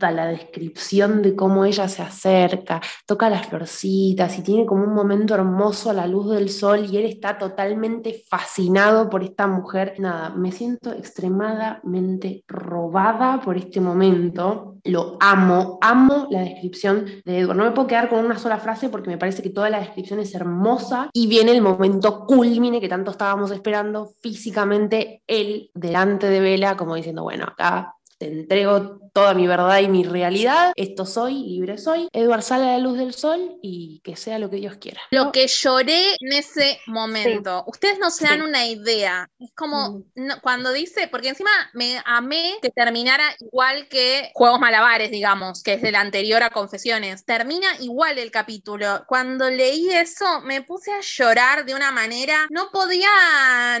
[0.00, 5.34] la descripción de cómo ella se acerca, toca las florcitas y tiene como un momento
[5.34, 9.94] hermoso a la luz del sol y él está totalmente fascinado por esta mujer.
[9.98, 14.76] Nada, me siento extremadamente robada por este momento.
[14.84, 17.56] Lo amo, amo la descripción de Edward.
[17.56, 20.20] No me puedo quedar con una sola frase porque me parece que toda la descripción
[20.20, 26.40] es hermosa y viene el momento culmine que tanto estábamos esperando físicamente él delante de
[26.40, 31.34] Vela como diciendo, bueno, acá te entrego toda mi verdad y mi realidad, esto soy,
[31.34, 34.76] libre soy, Edward sale a la luz del sol y que sea lo que Dios
[34.76, 35.00] quiera.
[35.10, 37.64] Lo que lloré en ese momento, sí.
[37.70, 38.44] ustedes no se dan sí.
[38.46, 40.04] una idea, es como mm.
[40.14, 45.74] no, cuando dice, porque encima me amé que terminara igual que Juegos Malabares, digamos, que
[45.74, 49.04] es del anterior a Confesiones, termina igual el capítulo.
[49.06, 53.08] Cuando leí eso me puse a llorar de una manera, no podía,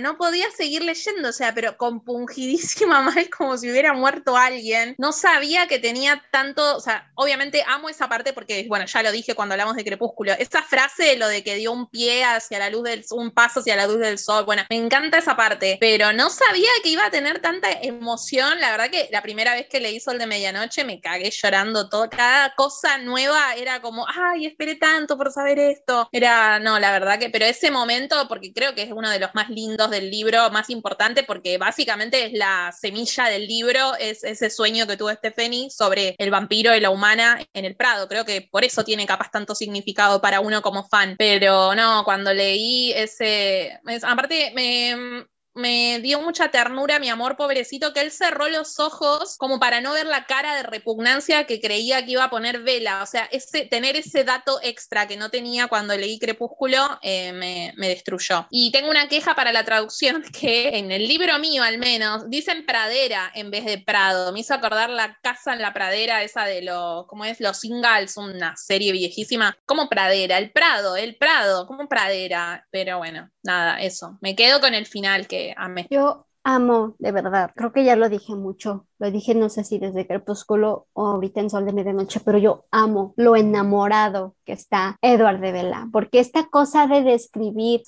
[0.00, 4.94] no podía seguir leyendo, o sea, pero compungidísima mal como si hubiera muerto alguien.
[4.98, 9.12] No sabía que tenía tanto, o sea, obviamente amo esa parte porque, bueno, ya lo
[9.12, 12.70] dije cuando hablamos de Crepúsculo, esa frase, lo de que dio un pie hacia la
[12.70, 16.12] luz del un paso hacia la luz del sol, bueno, me encanta esa parte, pero
[16.12, 19.80] no sabía que iba a tener tanta emoción, la verdad que la primera vez que
[19.80, 24.76] leí Sol de Medianoche me cagué llorando todo, cada cosa nueva era como, ay, esperé
[24.76, 28.82] tanto por saber esto, era, no, la verdad que, pero ese momento, porque creo que
[28.82, 33.24] es uno de los más lindos del libro, más importante, porque básicamente es la semilla
[33.24, 37.64] del libro, es ese sueño que tuvo Stephanie sobre el vampiro y la humana en
[37.64, 38.08] el Prado.
[38.08, 41.16] Creo que por eso tiene capaz tanto significado para uno como fan.
[41.18, 43.78] Pero no, cuando leí ese.
[44.02, 49.58] Aparte, me, me dio mucha ternura mi amor pobrecito que él cerró los ojos como
[49.58, 53.02] para no ver la cara de repugnancia que creía que iba a poner Vela.
[53.02, 57.72] O sea, ese, tener ese dato extra que no tenía cuando leí Crepúsculo eh, me,
[57.76, 58.46] me, destruyó.
[58.50, 62.64] Y tengo una queja para la traducción que en el libro mío al menos dicen
[62.64, 64.32] pradera en vez de prado.
[64.32, 67.40] Me hizo acordar la casa en la pradera esa de los, ¿cómo es?
[67.40, 69.56] Los Ingalls, una serie viejísima.
[69.66, 70.38] como pradera?
[70.38, 72.66] El prado, el prado, como pradera.
[72.70, 74.18] Pero bueno, nada, eso.
[74.20, 75.47] Me quedo con el final que
[75.90, 79.78] Yo amo, de verdad, creo que ya lo dije mucho, lo dije no sé si
[79.78, 84.96] desde Crepúsculo o ahorita en Sol de Medianoche, pero yo amo lo enamorado que está
[85.02, 87.82] Edward de Vela, porque esta cosa de describir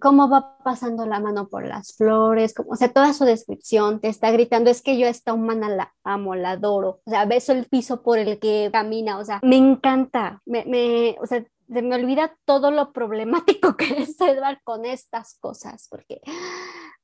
[0.00, 4.08] cómo va pasando la mano por las flores, como, o sea, toda su descripción te
[4.08, 7.66] está gritando, es que yo esta humana la amo, la adoro, o sea, beso el
[7.66, 11.94] piso por el que camina, o sea, me encanta, me, me o sea, se me
[11.94, 16.20] olvida todo lo problemático que es Edward con estas cosas, porque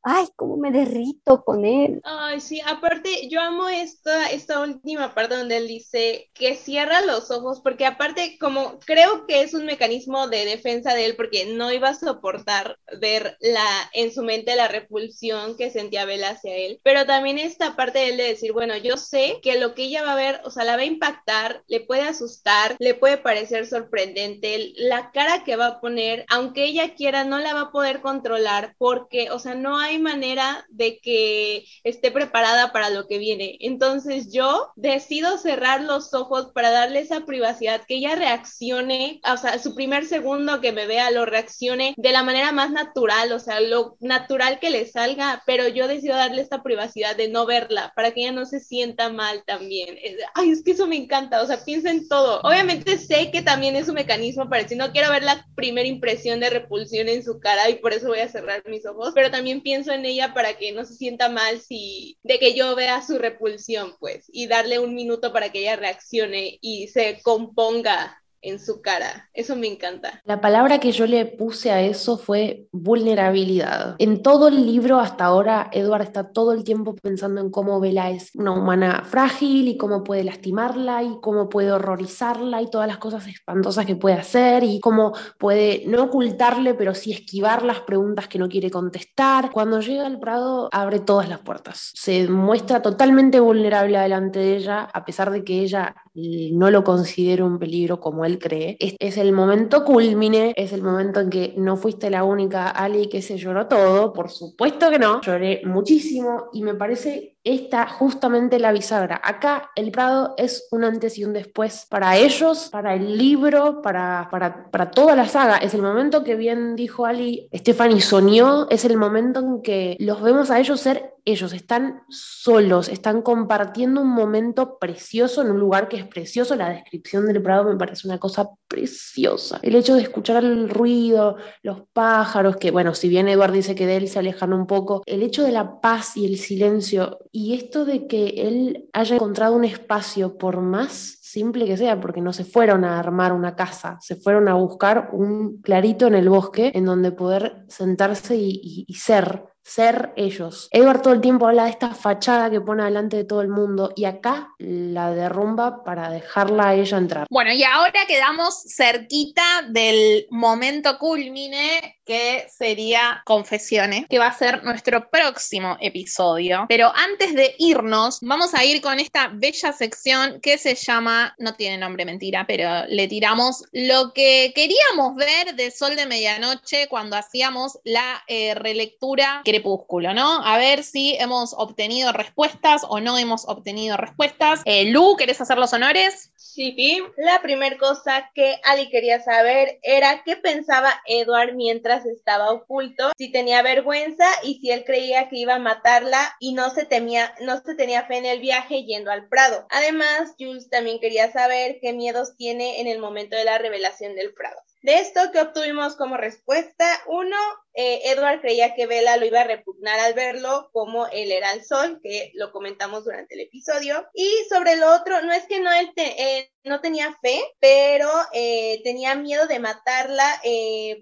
[0.02, 2.00] ay, cómo me derrito con él.
[2.04, 7.30] Ay, sí, aparte yo amo esta, esta última parte donde él dice que cierra los
[7.30, 11.72] ojos, porque aparte como creo que es un mecanismo de defensa de él, porque no
[11.72, 16.80] iba a soportar ver la, en su mente la repulsión que sentía Bella hacia él,
[16.82, 20.02] pero también esta parte de él de decir, bueno, yo sé que lo que ella
[20.02, 23.66] va a ver, o sea, la va a impactar, le puede asustar, le puede parecer
[23.66, 28.00] sorprendente, la cara que va a poner, aunque ella quiera, no la va a poder
[28.00, 33.18] controlar, porque, o sea, no hay hay manera de que esté preparada para lo que
[33.18, 33.56] viene.
[33.60, 39.58] Entonces yo decido cerrar los ojos para darle esa privacidad, que ella reaccione, o sea,
[39.58, 43.60] su primer segundo que me vea lo reaccione de la manera más natural, o sea,
[43.60, 48.12] lo natural que le salga, pero yo decido darle esta privacidad de no verla para
[48.12, 49.96] que ella no se sienta mal también.
[50.34, 52.40] Ay, es que eso me encanta, o sea, piensa en todo.
[52.42, 56.40] Obviamente sé que también es un mecanismo para decir, no quiero ver la primera impresión
[56.40, 59.62] de repulsión en su cara y por eso voy a cerrar mis ojos, pero también
[59.80, 63.18] pienso en ella para que no se sienta mal si de que yo vea su
[63.18, 68.80] repulsión, pues, y darle un minuto para que ella reaccione y se componga en su
[68.80, 69.28] cara.
[69.34, 70.20] Eso me encanta.
[70.24, 73.96] La palabra que yo le puse a eso fue vulnerabilidad.
[73.98, 78.10] En todo el libro hasta ahora, Edward está todo el tiempo pensando en cómo Bella
[78.10, 82.98] es una humana frágil y cómo puede lastimarla y cómo puede horrorizarla y todas las
[82.98, 88.28] cosas espantosas que puede hacer y cómo puede no ocultarle, pero sí esquivar las preguntas
[88.28, 89.50] que no quiere contestar.
[89.50, 91.92] Cuando llega al Prado, abre todas las puertas.
[91.94, 97.44] Se muestra totalmente vulnerable delante de ella, a pesar de que ella no lo considera
[97.44, 98.76] un peligro como él cree.
[98.78, 103.22] Es, el momento culmine, es el momento en que no fuiste la única Ali que
[103.22, 108.72] se lloró todo, por supuesto que no, lloré muchísimo y me parece esta justamente la
[108.72, 109.20] bisagra.
[109.22, 114.28] Acá el Prado es un antes y un después para ellos, para el libro, para,
[114.30, 115.56] para, para toda la saga.
[115.56, 120.20] Es el momento que bien dijo Ali, Stephanie soñó, es el momento en que los
[120.22, 125.88] vemos a ellos ser ellos, están solos, están compartiendo un momento precioso en un lugar
[125.88, 126.56] que es precioso.
[126.56, 129.58] La descripción del Prado me parece una cosa preciosa.
[129.62, 133.86] El hecho de escuchar el ruido, los pájaros, que bueno, si bien Eduard dice que
[133.86, 137.54] de él se alejan un poco, el hecho de la paz y el silencio y
[137.54, 142.32] esto de que él haya encontrado un espacio, por más simple que sea, porque no
[142.32, 146.72] se fueron a armar una casa, se fueron a buscar un clarito en el bosque
[146.74, 150.68] en donde poder sentarse y, ser ser ellos.
[150.72, 153.92] Edward todo el tiempo habla de esta fachada que pone delante de todo el mundo
[153.94, 157.26] y acá la derrumba para dejarla a ella entrar.
[157.30, 164.64] Bueno, y ahora quedamos cerquita del momento culmine que sería Confesiones, que va a ser
[164.64, 166.66] nuestro próximo episodio.
[166.68, 171.54] Pero antes de irnos, vamos a ir con esta bella sección que se llama, no
[171.54, 177.16] tiene nombre mentira, pero le tiramos lo que queríamos ver de Sol de Medianoche cuando
[177.16, 180.44] hacíamos la eh, relectura Crepúsculo, ¿no?
[180.44, 184.62] A ver si hemos obtenido respuestas o no hemos obtenido respuestas.
[184.64, 186.32] Eh, Lu, ¿querés hacer los honores?
[186.34, 193.12] Sí, la primera cosa que Ali quería saber era qué pensaba Edward mientras estaba oculto,
[193.16, 197.34] si tenía vergüenza y si él creía que iba a matarla y no se temía,
[197.40, 199.66] no se tenía fe en el viaje yendo al Prado.
[199.70, 204.32] Además, Jules también quería saber qué miedos tiene en el momento de la revelación del
[204.32, 204.60] Prado.
[204.82, 207.36] De esto que obtuvimos como respuesta, uno,
[207.74, 211.64] eh, Edward creía que Bella lo iba a repugnar al verlo como él era el
[211.64, 214.08] sol, que lo comentamos durante el episodio.
[214.14, 218.80] Y sobre lo otro, no es que no él eh, no tenía fe, pero eh,
[218.82, 220.40] tenía miedo de matarla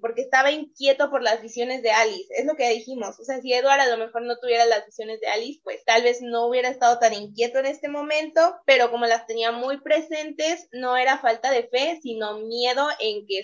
[0.01, 2.29] porque estaba inquieto por las visiones de Alice.
[2.31, 3.19] Es lo que dijimos.
[3.19, 6.03] O sea, si Edward a lo mejor no tuviera las visiones de Alice, pues tal
[6.03, 10.69] vez no hubiera estado tan inquieto en este momento, pero como las tenía muy presentes,
[10.73, 13.39] no era falta de fe, sino miedo en que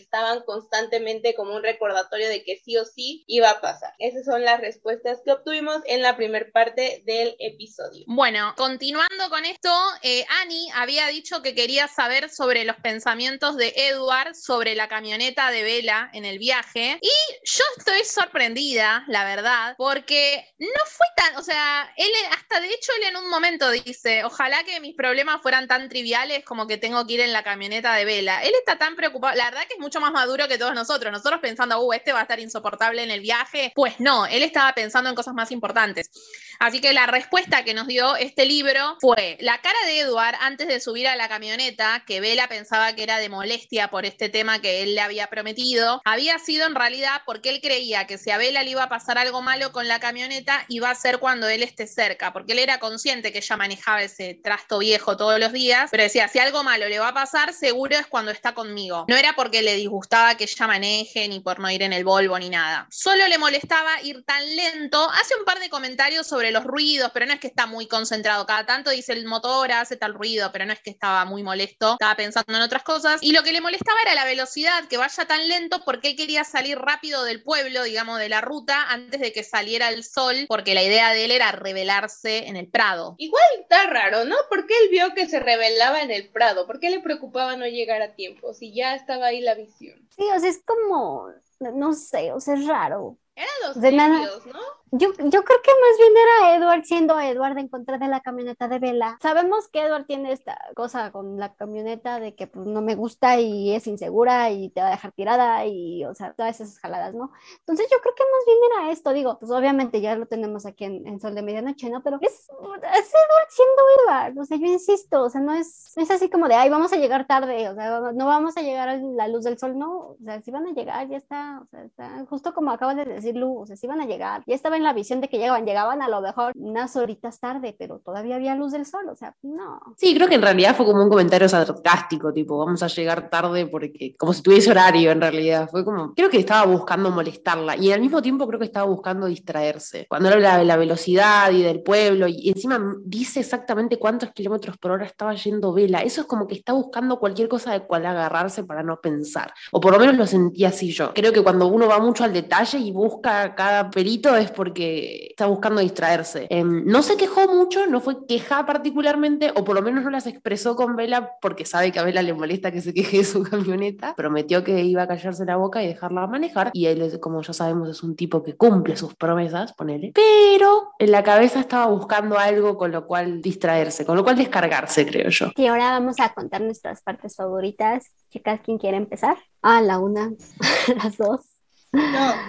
[0.44, 3.92] constantemente como un recordatorio de que sí o sí iba a pasar.
[3.98, 8.04] Esas son las respuestas que obtuvimos en la primera parte del episodio.
[8.06, 9.70] Bueno, continuando con esto,
[10.02, 15.50] eh, Annie había dicho que quería saber sobre los pensamientos de Edward sobre la camioneta
[15.50, 16.98] de Vela en el viaje.
[17.00, 17.10] Y
[17.44, 22.92] yo estoy sorprendida, la verdad, porque no fue tan, o sea, él hasta de hecho
[22.98, 27.06] él en un momento dice, ojalá que mis problemas fueran tan triviales como que tengo
[27.06, 28.42] que ir en la camioneta de Vela.
[28.42, 31.12] Él está tan preocupado, la verdad que es mucho más maduro que todos nosotros.
[31.12, 33.72] Nosotros pensando, uh, este va a estar insoportable en el viaje?
[33.74, 36.10] Pues no, él estaba pensando en cosas más importantes.
[36.58, 40.68] Así que la respuesta que nos dio este libro fue la cara de Edward antes
[40.68, 44.60] de subir a la camioneta, que Bella pensaba que era de molestia por este tema
[44.60, 48.38] que él le había prometido, había sido en realidad porque él creía que si a
[48.38, 51.62] Bella le iba a pasar algo malo con la camioneta, iba a ser cuando él
[51.62, 55.88] esté cerca, porque él era consciente que ella manejaba ese trasto viejo todos los días,
[55.90, 59.04] pero decía, si algo malo le va a pasar, seguro es cuando está conmigo.
[59.08, 62.38] No era porque le disgustaba que ella maneje, ni por no ir en el Volvo,
[62.38, 65.10] ni nada solo le molestaba ir tan lento.
[65.10, 68.46] Hace un par de comentarios sobre los ruidos, pero no es que está muy concentrado.
[68.46, 71.92] Cada tanto dice el motor hace tal ruido, pero no es que estaba muy molesto.
[71.92, 73.22] Estaba pensando en otras cosas.
[73.22, 76.44] Y lo que le molestaba era la velocidad, que vaya tan lento porque él quería
[76.44, 80.74] salir rápido del pueblo, digamos, de la ruta, antes de que saliera el sol, porque
[80.74, 83.14] la idea de él era revelarse en el Prado.
[83.18, 84.36] Igual está raro, ¿no?
[84.48, 86.66] Porque él vio que se revelaba en el Prado.
[86.66, 90.08] ¿Por qué le preocupaba no llegar a tiempo si ya estaba ahí la visión?
[90.16, 91.28] Sí, o sea, es como
[91.72, 93.18] no sé, o sea, es raro.
[93.36, 94.60] Eran los de ¿no?
[94.96, 98.68] Yo, yo creo que más bien era Edward siendo Edward en contra de la camioneta
[98.68, 99.18] de Vela.
[99.20, 103.40] Sabemos que Edward tiene esta cosa con la camioneta de que pues, no me gusta
[103.40, 107.12] y es insegura y te va a dejar tirada y, o sea, todas esas jaladas,
[107.12, 107.32] ¿no?
[107.58, 110.84] Entonces yo creo que más bien era esto, digo, pues obviamente ya lo tenemos aquí
[110.84, 112.00] en, en Sol de Medianoche, ¿no?
[112.00, 116.10] Pero es, es Edward siendo Edward, o sea, yo insisto, o sea, no es, es
[116.12, 118.96] así como de, ay, vamos a llegar tarde, o sea, no vamos a llegar a
[118.96, 121.82] la luz del sol, no, o sea, si van a llegar, ya está, o sea,
[121.82, 124.76] está, justo como acabas de decir, Lu, o sea, si van a llegar, ya estaba
[124.76, 128.36] en la visión de que llegaban, llegaban a lo mejor unas horitas tarde, pero todavía
[128.36, 129.80] había luz del sol, o sea, no.
[129.96, 133.66] Sí, creo que en realidad fue como un comentario sarcástico, tipo, vamos a llegar tarde
[133.66, 137.92] porque, como si tuviese horario en realidad, fue como, creo que estaba buscando molestarla y
[137.92, 140.06] al mismo tiempo creo que estaba buscando distraerse.
[140.08, 144.92] Cuando habla de la velocidad y del pueblo y encima dice exactamente cuántos kilómetros por
[144.92, 148.64] hora estaba yendo Vela, eso es como que está buscando cualquier cosa de cual agarrarse
[148.64, 151.12] para no pensar, o por lo menos lo sentí así yo.
[151.14, 155.46] Creo que cuando uno va mucho al detalle y busca cada perito es porque está
[155.46, 156.46] buscando distraerse.
[156.50, 160.26] Eh, no se quejó mucho, no fue queja particularmente, o por lo menos no las
[160.26, 163.42] expresó con Vela porque sabe que a Vela le molesta que se queje de su
[163.50, 164.14] camioneta.
[164.14, 167.88] Prometió que iba a callarse la boca y dejarla manejar, y él, como ya sabemos,
[167.88, 170.12] es un tipo que cumple sus promesas, ponele.
[170.14, 175.06] Pero en la cabeza estaba buscando algo con lo cual distraerse, con lo cual descargarse,
[175.06, 175.50] creo yo.
[175.56, 178.12] Y ahora vamos a contar nuestras partes favoritas.
[178.30, 179.36] Chicas, ¿quién quiere empezar?
[179.62, 180.32] Ah, la una,
[181.02, 181.53] las dos.
[181.94, 182.34] No.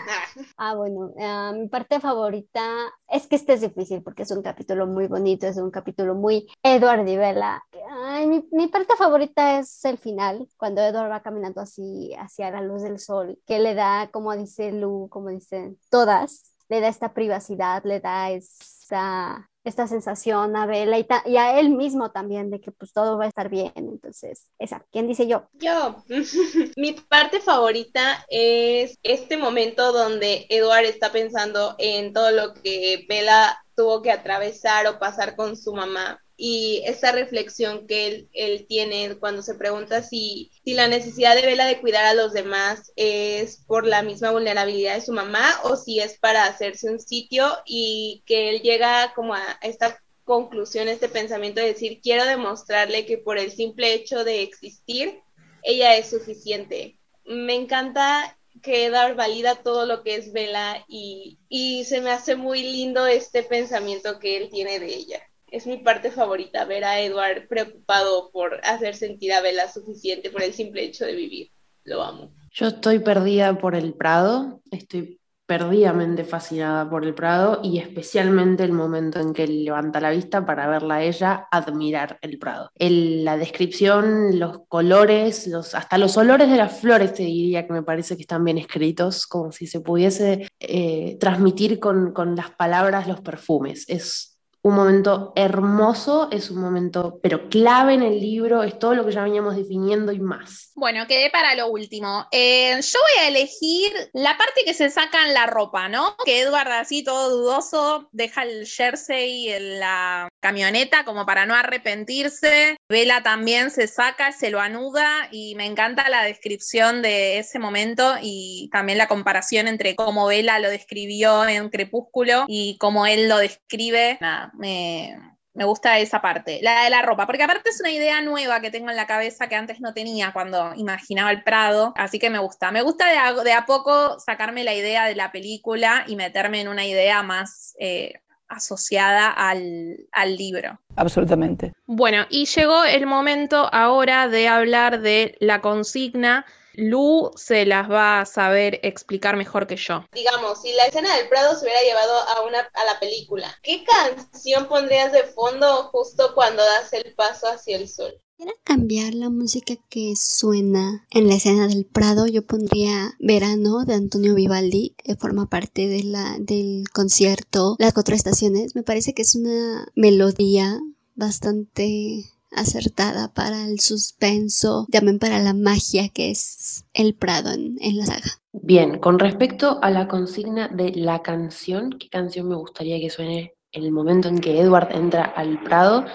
[0.57, 2.61] Ah, bueno, ah, mi parte favorita
[3.07, 6.47] es que este es difícil porque es un capítulo muy bonito, es un capítulo muy
[6.61, 7.63] Edward y Bella.
[8.03, 12.61] Ay, mi, mi parte favorita es el final, cuando Edward va caminando así hacia la
[12.61, 17.13] luz del sol, que le da, como dice Lu, como dicen todas, le da esta
[17.13, 22.71] privacidad, le da esta, esta sensación a Bella y, a él mismo también de que
[22.71, 23.71] pues todo va a estar bien.
[23.75, 25.49] Entonces, esa, ¿quién dice yo?
[25.53, 26.03] Yo,
[26.77, 33.57] mi parte favorita es este momento donde Edward está pensando en todo lo que Bella
[33.75, 39.15] tuvo que atravesar o pasar con su mamá y esa reflexión que él, él tiene
[39.17, 43.63] cuando se pregunta si, si la necesidad de Bella de cuidar a los demás es
[43.67, 48.23] por la misma vulnerabilidad de su mamá o si es para hacerse un sitio y
[48.25, 53.37] que él llega como a esta conclusión, este pensamiento de decir, quiero demostrarle que por
[53.37, 55.21] el simple hecho de existir,
[55.63, 56.99] ella es suficiente.
[57.25, 62.35] Me encanta que Edward valida todo lo que es Bella y, y se me hace
[62.35, 65.21] muy lindo este pensamiento que él tiene de ella.
[65.55, 70.43] Es mi parte favorita, ver a Edward preocupado por hacer sentir a Bella suficiente por
[70.43, 71.49] el simple hecho de vivir.
[71.85, 72.33] Lo amo.
[72.51, 78.73] Yo estoy perdida por el Prado, estoy perdidamente fascinada por el Prado y especialmente el
[78.73, 82.69] momento en que él levanta la vista para verla a ella admirar el Prado.
[82.75, 87.71] El- la descripción, los colores, los, hasta los olores de las flores te diría que
[87.71, 92.51] me parece que están bien escritos, como si se pudiese eh, transmitir con, con las
[92.51, 93.85] palabras los perfumes.
[93.87, 94.34] Es
[94.65, 99.11] un momento hermoso, es un momento pero clave en el libro, es todo lo que
[99.11, 100.71] ya veníamos definiendo y más.
[100.73, 102.25] Bueno, quedé para lo último.
[102.31, 106.15] Eh, yo voy a elegir la parte que se sacan la ropa, ¿no?
[106.25, 112.75] Que Edward así todo dudoso deja el jersey en la camioneta como para no arrepentirse.
[112.89, 118.15] Vela también se saca, se lo anuda y me encanta la descripción de ese momento
[118.19, 123.37] y también la comparación entre cómo Vela lo describió en Crepúsculo y cómo él lo
[123.37, 124.17] describe.
[124.21, 125.17] Nada, me,
[125.55, 128.71] me gusta esa parte, la de la ropa, porque aparte es una idea nueva que
[128.71, 132.39] tengo en la cabeza que antes no tenía cuando imaginaba el Prado, así que me
[132.39, 132.71] gusta.
[132.71, 136.59] Me gusta de a, de a poco sacarme la idea de la película y meterme
[136.59, 138.15] en una idea más eh,
[138.49, 140.77] asociada al, al libro.
[140.97, 141.71] Absolutamente.
[141.85, 146.45] Bueno, y llegó el momento ahora de hablar de la consigna.
[146.77, 150.05] Lu se las va a saber explicar mejor que yo.
[150.13, 153.83] Digamos, si la escena del Prado se hubiera llevado a, una, a la película, ¿qué
[153.83, 158.13] canción pondrías de fondo justo cuando das el paso hacia el sol?
[158.37, 162.27] Quiero cambiar la música que suena en la escena del Prado.
[162.27, 168.13] Yo pondría Verano de Antonio Vivaldi, que forma parte de la, del concierto Las Cuatro
[168.13, 168.75] Estaciones.
[168.75, 170.81] Me parece que es una melodía
[171.15, 178.05] bastante acertada para el suspenso, también para la magia que es el Prado en, la
[178.05, 178.31] saga.
[178.53, 183.53] Bien, con respecto a la consigna de la canción, ¿qué canción me gustaría que suene
[183.71, 186.05] en el momento en que Edward entra al Prado?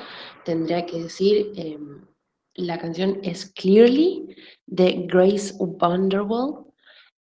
[0.45, 1.79] Tendría que decir, eh,
[2.55, 4.35] la canción es Clearly
[4.67, 6.67] de Grace Vanderbilt.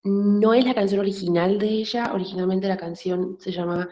[0.05, 3.89] No es la canción original de ella, originalmente la canción se llama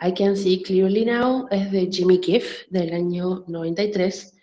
[0.00, 4.37] I Can See Clearly Now, es de Jimmy Kiff del año 93,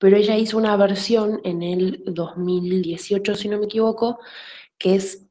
[0.00, 4.18] pero ella hizo una versión en el 2018, si no me equivoco,
[4.78, 5.26] que es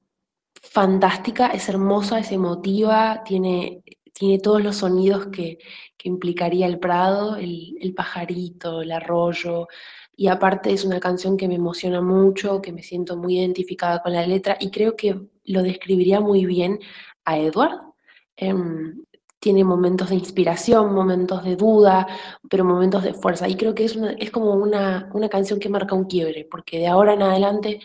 [0.61, 3.83] fantástica, es hermosa, es emotiva, tiene,
[4.13, 5.57] tiene todos los sonidos que,
[5.97, 9.67] que implicaría el prado, el, el pajarito, el arroyo,
[10.15, 14.13] y aparte es una canción que me emociona mucho, que me siento muy identificada con
[14.13, 16.79] la letra y creo que lo describiría muy bien
[17.25, 17.79] a Edward.
[18.35, 19.03] Em,
[19.39, 22.07] tiene momentos de inspiración, momentos de duda,
[22.49, 23.47] pero momentos de fuerza.
[23.47, 26.79] Y creo que es, una, es como una, una canción que marca un quiebre, porque
[26.79, 27.79] de ahora en adelante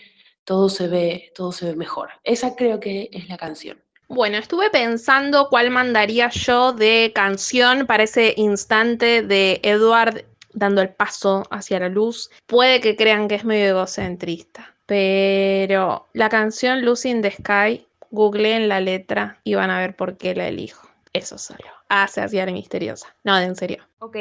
[0.45, 2.11] todo se ve, todo se ve mejor.
[2.25, 3.79] Esa creo que es la canción.
[4.09, 10.91] Bueno, estuve pensando cuál mandaría yo de canción para ese instante de Edward dando el
[10.91, 12.31] paso hacia la luz.
[12.47, 18.69] Puede que crean que es medio egocentrista, pero la canción Lucy in the Sky, googleen
[18.69, 20.84] la letra y van a ver por qué la elijo.
[21.15, 21.71] Eso solo.
[21.89, 23.07] Hace hacia misteriosa.
[23.23, 23.85] No, en serio.
[24.01, 24.17] Ok.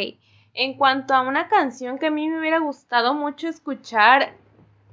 [0.53, 4.35] En cuanto a una canción que a mí me hubiera gustado mucho escuchar,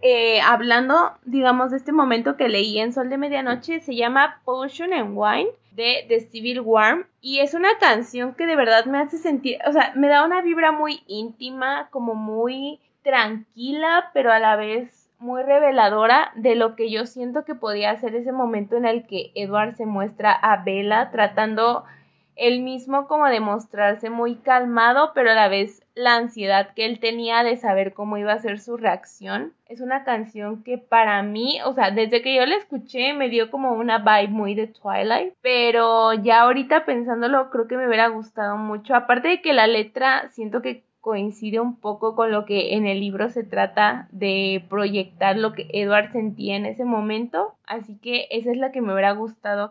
[0.00, 4.94] eh, hablando, digamos, de este momento que leí en Sol de Medianoche, se llama Potion
[4.94, 9.18] and Wine de The Civil War y es una canción que de verdad me hace
[9.18, 14.56] sentir, o sea, me da una vibra muy íntima, como muy tranquila, pero a la
[14.56, 19.06] vez muy reveladora de lo que yo siento que podía ser ese momento en el
[19.06, 21.84] que Edward se muestra a Bella tratando
[22.40, 26.98] él mismo como de mostrarse muy calmado, pero a la vez la ansiedad que él
[26.98, 29.52] tenía de saber cómo iba a ser su reacción.
[29.66, 33.50] Es una canción que para mí, o sea, desde que yo la escuché me dio
[33.50, 38.56] como una vibe muy de Twilight, pero ya ahorita pensándolo creo que me hubiera gustado
[38.56, 38.94] mucho.
[38.94, 43.00] Aparte de que la letra siento que coincide un poco con lo que en el
[43.00, 48.50] libro se trata de proyectar lo que Edward sentía en ese momento, así que esa
[48.50, 49.70] es la que me hubiera gustado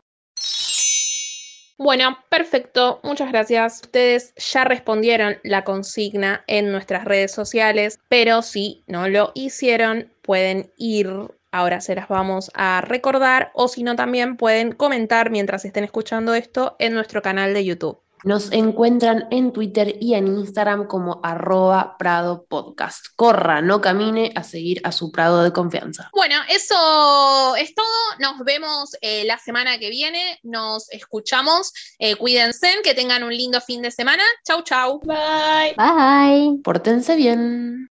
[1.82, 3.80] bueno, perfecto, muchas gracias.
[3.84, 10.74] Ustedes ya respondieron la consigna en nuestras redes sociales, pero si no lo hicieron, pueden
[10.76, 11.10] ir.
[11.54, 16.34] Ahora se las vamos a recordar o si no también pueden comentar mientras estén escuchando
[16.34, 18.02] esto en nuestro canal de YouTube.
[18.26, 23.06] Nos encuentran en Twitter y en Instagram como arroba Prado Podcast.
[23.16, 26.10] Corra, no camine a seguir a su Prado de confianza.
[26.12, 27.88] Bueno, eso es todo.
[28.20, 30.38] Nos vemos eh, la semana que viene.
[30.44, 31.72] Nos escuchamos.
[31.98, 34.24] Eh, cuídense, que tengan un lindo fin de semana.
[34.46, 35.00] Chau, chau.
[35.00, 35.76] Bye.
[35.78, 36.60] Bye.
[36.62, 37.90] Pórtense bien.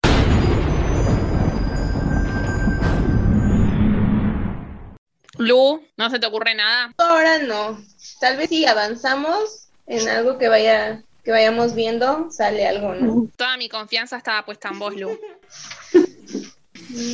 [5.36, 6.94] Lu, ¿no se te ocurre nada?
[6.96, 7.78] Ahora no.
[8.20, 13.28] Tal vez si avanzamos en algo que vaya que vayamos viendo, sale algo, ¿no?
[13.36, 15.18] Toda mi confianza estaba puesta en vos, Lu.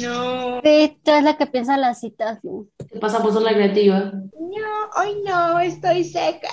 [0.03, 0.61] No.
[0.65, 2.69] Sí, tú es la que piensa las citas, Lu.
[2.93, 4.13] ¿Qué pasa por ser la creativa?
[4.39, 6.51] No, hoy no, estoy seca.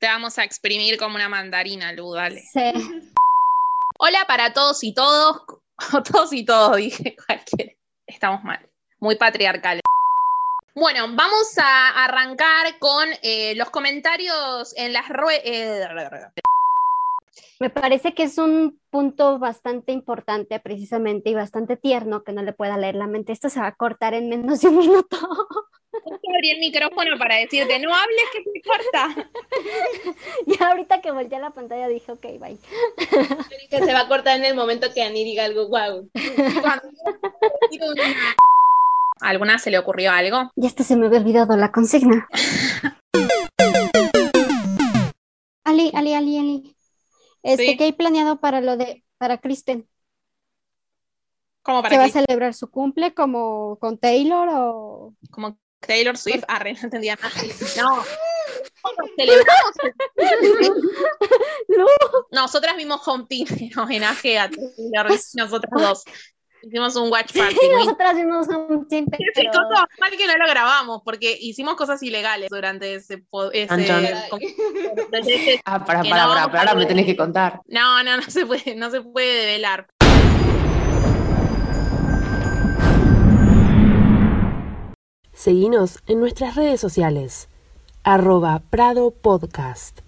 [0.00, 2.42] Te vamos a exprimir como una mandarina, Lu, dale.
[2.52, 2.72] Sí.
[3.98, 5.42] Hola para todos y todos.
[6.12, 7.72] todos y todos, dije cualquiera.
[8.06, 8.68] Estamos mal.
[8.98, 9.82] Muy patriarcales.
[10.76, 16.34] Bueno, vamos a arrancar con eh, los comentarios en las ruedas.
[17.58, 22.52] Me parece que es un punto bastante importante precisamente y bastante tierno que no le
[22.52, 23.32] pueda leer la mente.
[23.32, 25.16] Esto se va a cortar en menos de un minuto.
[26.34, 29.30] Abrí el micrófono para decirte, no hables que se corta.
[30.46, 32.58] y ahorita que volteé a la pantalla dije, ok, bye.
[33.70, 36.10] Que se va a cortar en el momento que Ani diga algo, wow.
[39.20, 40.50] ¿A alguna se le ocurrió algo?
[40.56, 42.28] Ya hasta se me había olvidado la consigna.
[45.64, 46.76] Ali, Ali, Ali, Ali.
[47.42, 47.76] Este, Sí.
[47.76, 49.88] ¿qué hay planeado para lo de, para Kristen?
[51.62, 55.14] ¿Cómo ¿Se va a celebrar su cumple como con Taylor o...?
[55.30, 56.44] Como Taylor Swift.
[56.46, 57.34] Ah, re, no entendía nada.
[57.76, 58.04] No.
[58.82, 59.72] ¿Cómo celebramos?
[61.68, 61.86] No.
[62.30, 66.04] Nosotras vimos Home Team en homenaje a Taylor, nosotras dos.
[66.66, 67.54] Hicimos un watch party.
[67.54, 69.60] muy Nosotras vimos un Ese pero...
[70.00, 73.22] mal que no lo grabamos porque hicimos cosas ilegales durante ese,
[73.52, 77.60] ese- Ah, para, para, no para, vamos pero a ahora me tenés que contar.
[77.68, 79.86] No, no, no se puede, no se puede develar.
[85.32, 87.48] Seguinos en nuestras redes sociales.
[88.02, 90.00] Arroba Prado Podcast.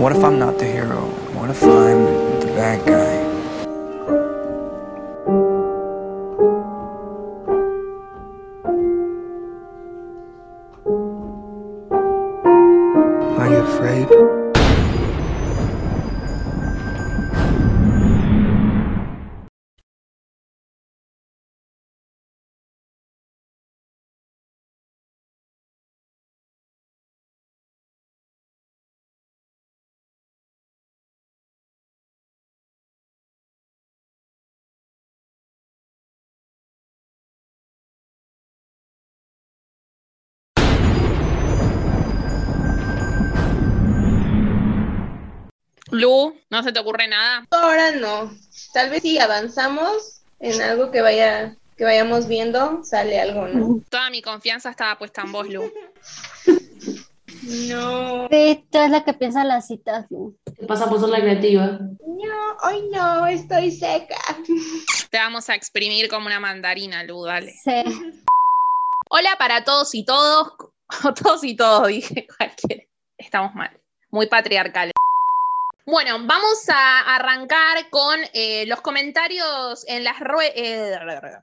[0.00, 1.10] What if I'm not the hero?
[1.34, 3.19] What if I'm the bad guy?
[46.00, 47.46] Blue, ¿no se te ocurre nada?
[47.50, 48.32] Ahora no.
[48.72, 53.82] Tal vez si avanzamos en algo que vaya que vayamos viendo, sale algo, ¿no?
[53.90, 55.70] Toda mi confianza estaba puesta en vos, Lu.
[57.42, 58.28] No.
[58.30, 60.38] Sí, tú es la que piensa las citas, Lu.
[60.58, 61.66] Te pasa por ser la creativa.
[61.66, 64.16] No, hoy no, estoy seca.
[65.10, 67.52] Te vamos a exprimir como una mandarina, Lu, dale.
[67.62, 67.82] Sí.
[69.10, 70.54] Hola para todos y todos.
[71.22, 72.84] todos y todos, dije cualquiera.
[73.18, 73.78] Estamos mal.
[74.10, 74.92] Muy patriarcales.
[75.90, 81.42] Bueno, vamos a arrancar con eh, los comentarios en las ruedas.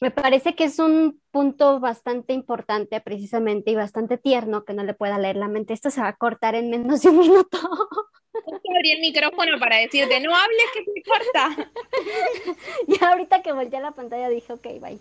[0.00, 4.94] Me parece que es un punto bastante importante precisamente y bastante tierno que no le
[4.94, 5.74] pueda leer la mente.
[5.74, 7.58] Esto se va a cortar en menos de un minuto.
[8.74, 11.70] Abrí el micrófono para decirte, no hables que se corta.
[12.88, 14.98] y ahorita que volteé a la pantalla dije, ok, bye.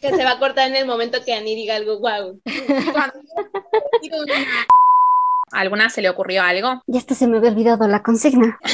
[0.00, 2.40] Que se va a cortar en el momento que Ani diga algo, wow.
[2.96, 3.12] ¿A
[5.52, 6.82] alguna se le ocurrió algo?
[6.86, 8.58] Ya hasta se me había olvidado la consigna.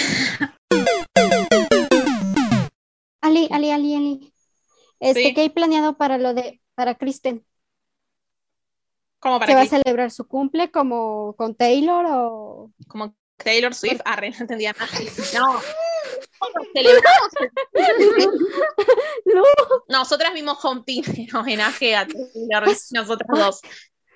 [3.20, 4.32] Ali, Ali, Ali, Ali.
[5.00, 5.34] Este, Sí.
[5.34, 7.44] ¿qué hay planeado para lo de, para Kristen?
[9.18, 12.70] ¿Cómo para ¿Se va a celebrar su cumple como con Taylor o...?
[12.86, 14.00] Como Taylor Swift.
[14.04, 14.90] Arre, no entendía nada.
[15.34, 15.60] No.
[16.72, 17.30] Celebramos.
[19.88, 23.60] Nosotras vimos Home Team en homenaje a Taylor, nosotras dos.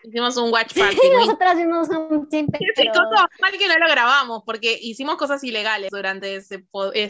[0.03, 0.97] Hicimos un watch party.
[1.15, 2.93] muy Nosotras vimos un team, Sí, pero...
[2.93, 3.11] todo
[3.41, 6.65] mal que no lo grabamos porque hicimos cosas ilegales durante ese,
[6.95, 7.09] ese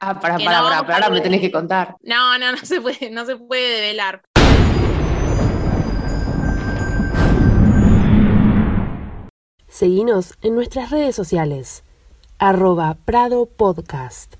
[0.00, 1.96] Ah, para, para, no para, vamos pero a ahora me tenés que contar.
[2.02, 4.22] No, no, no se puede, no se puede develar.
[9.68, 11.82] Seguinos en nuestras redes sociales.
[12.38, 14.36] Arroba Prado Podcast.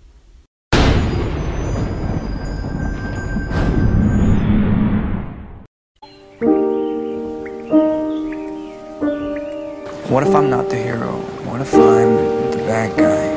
[10.15, 11.11] What if I'm not the hero?
[11.45, 12.15] What if I'm
[12.53, 13.34] the bad guy?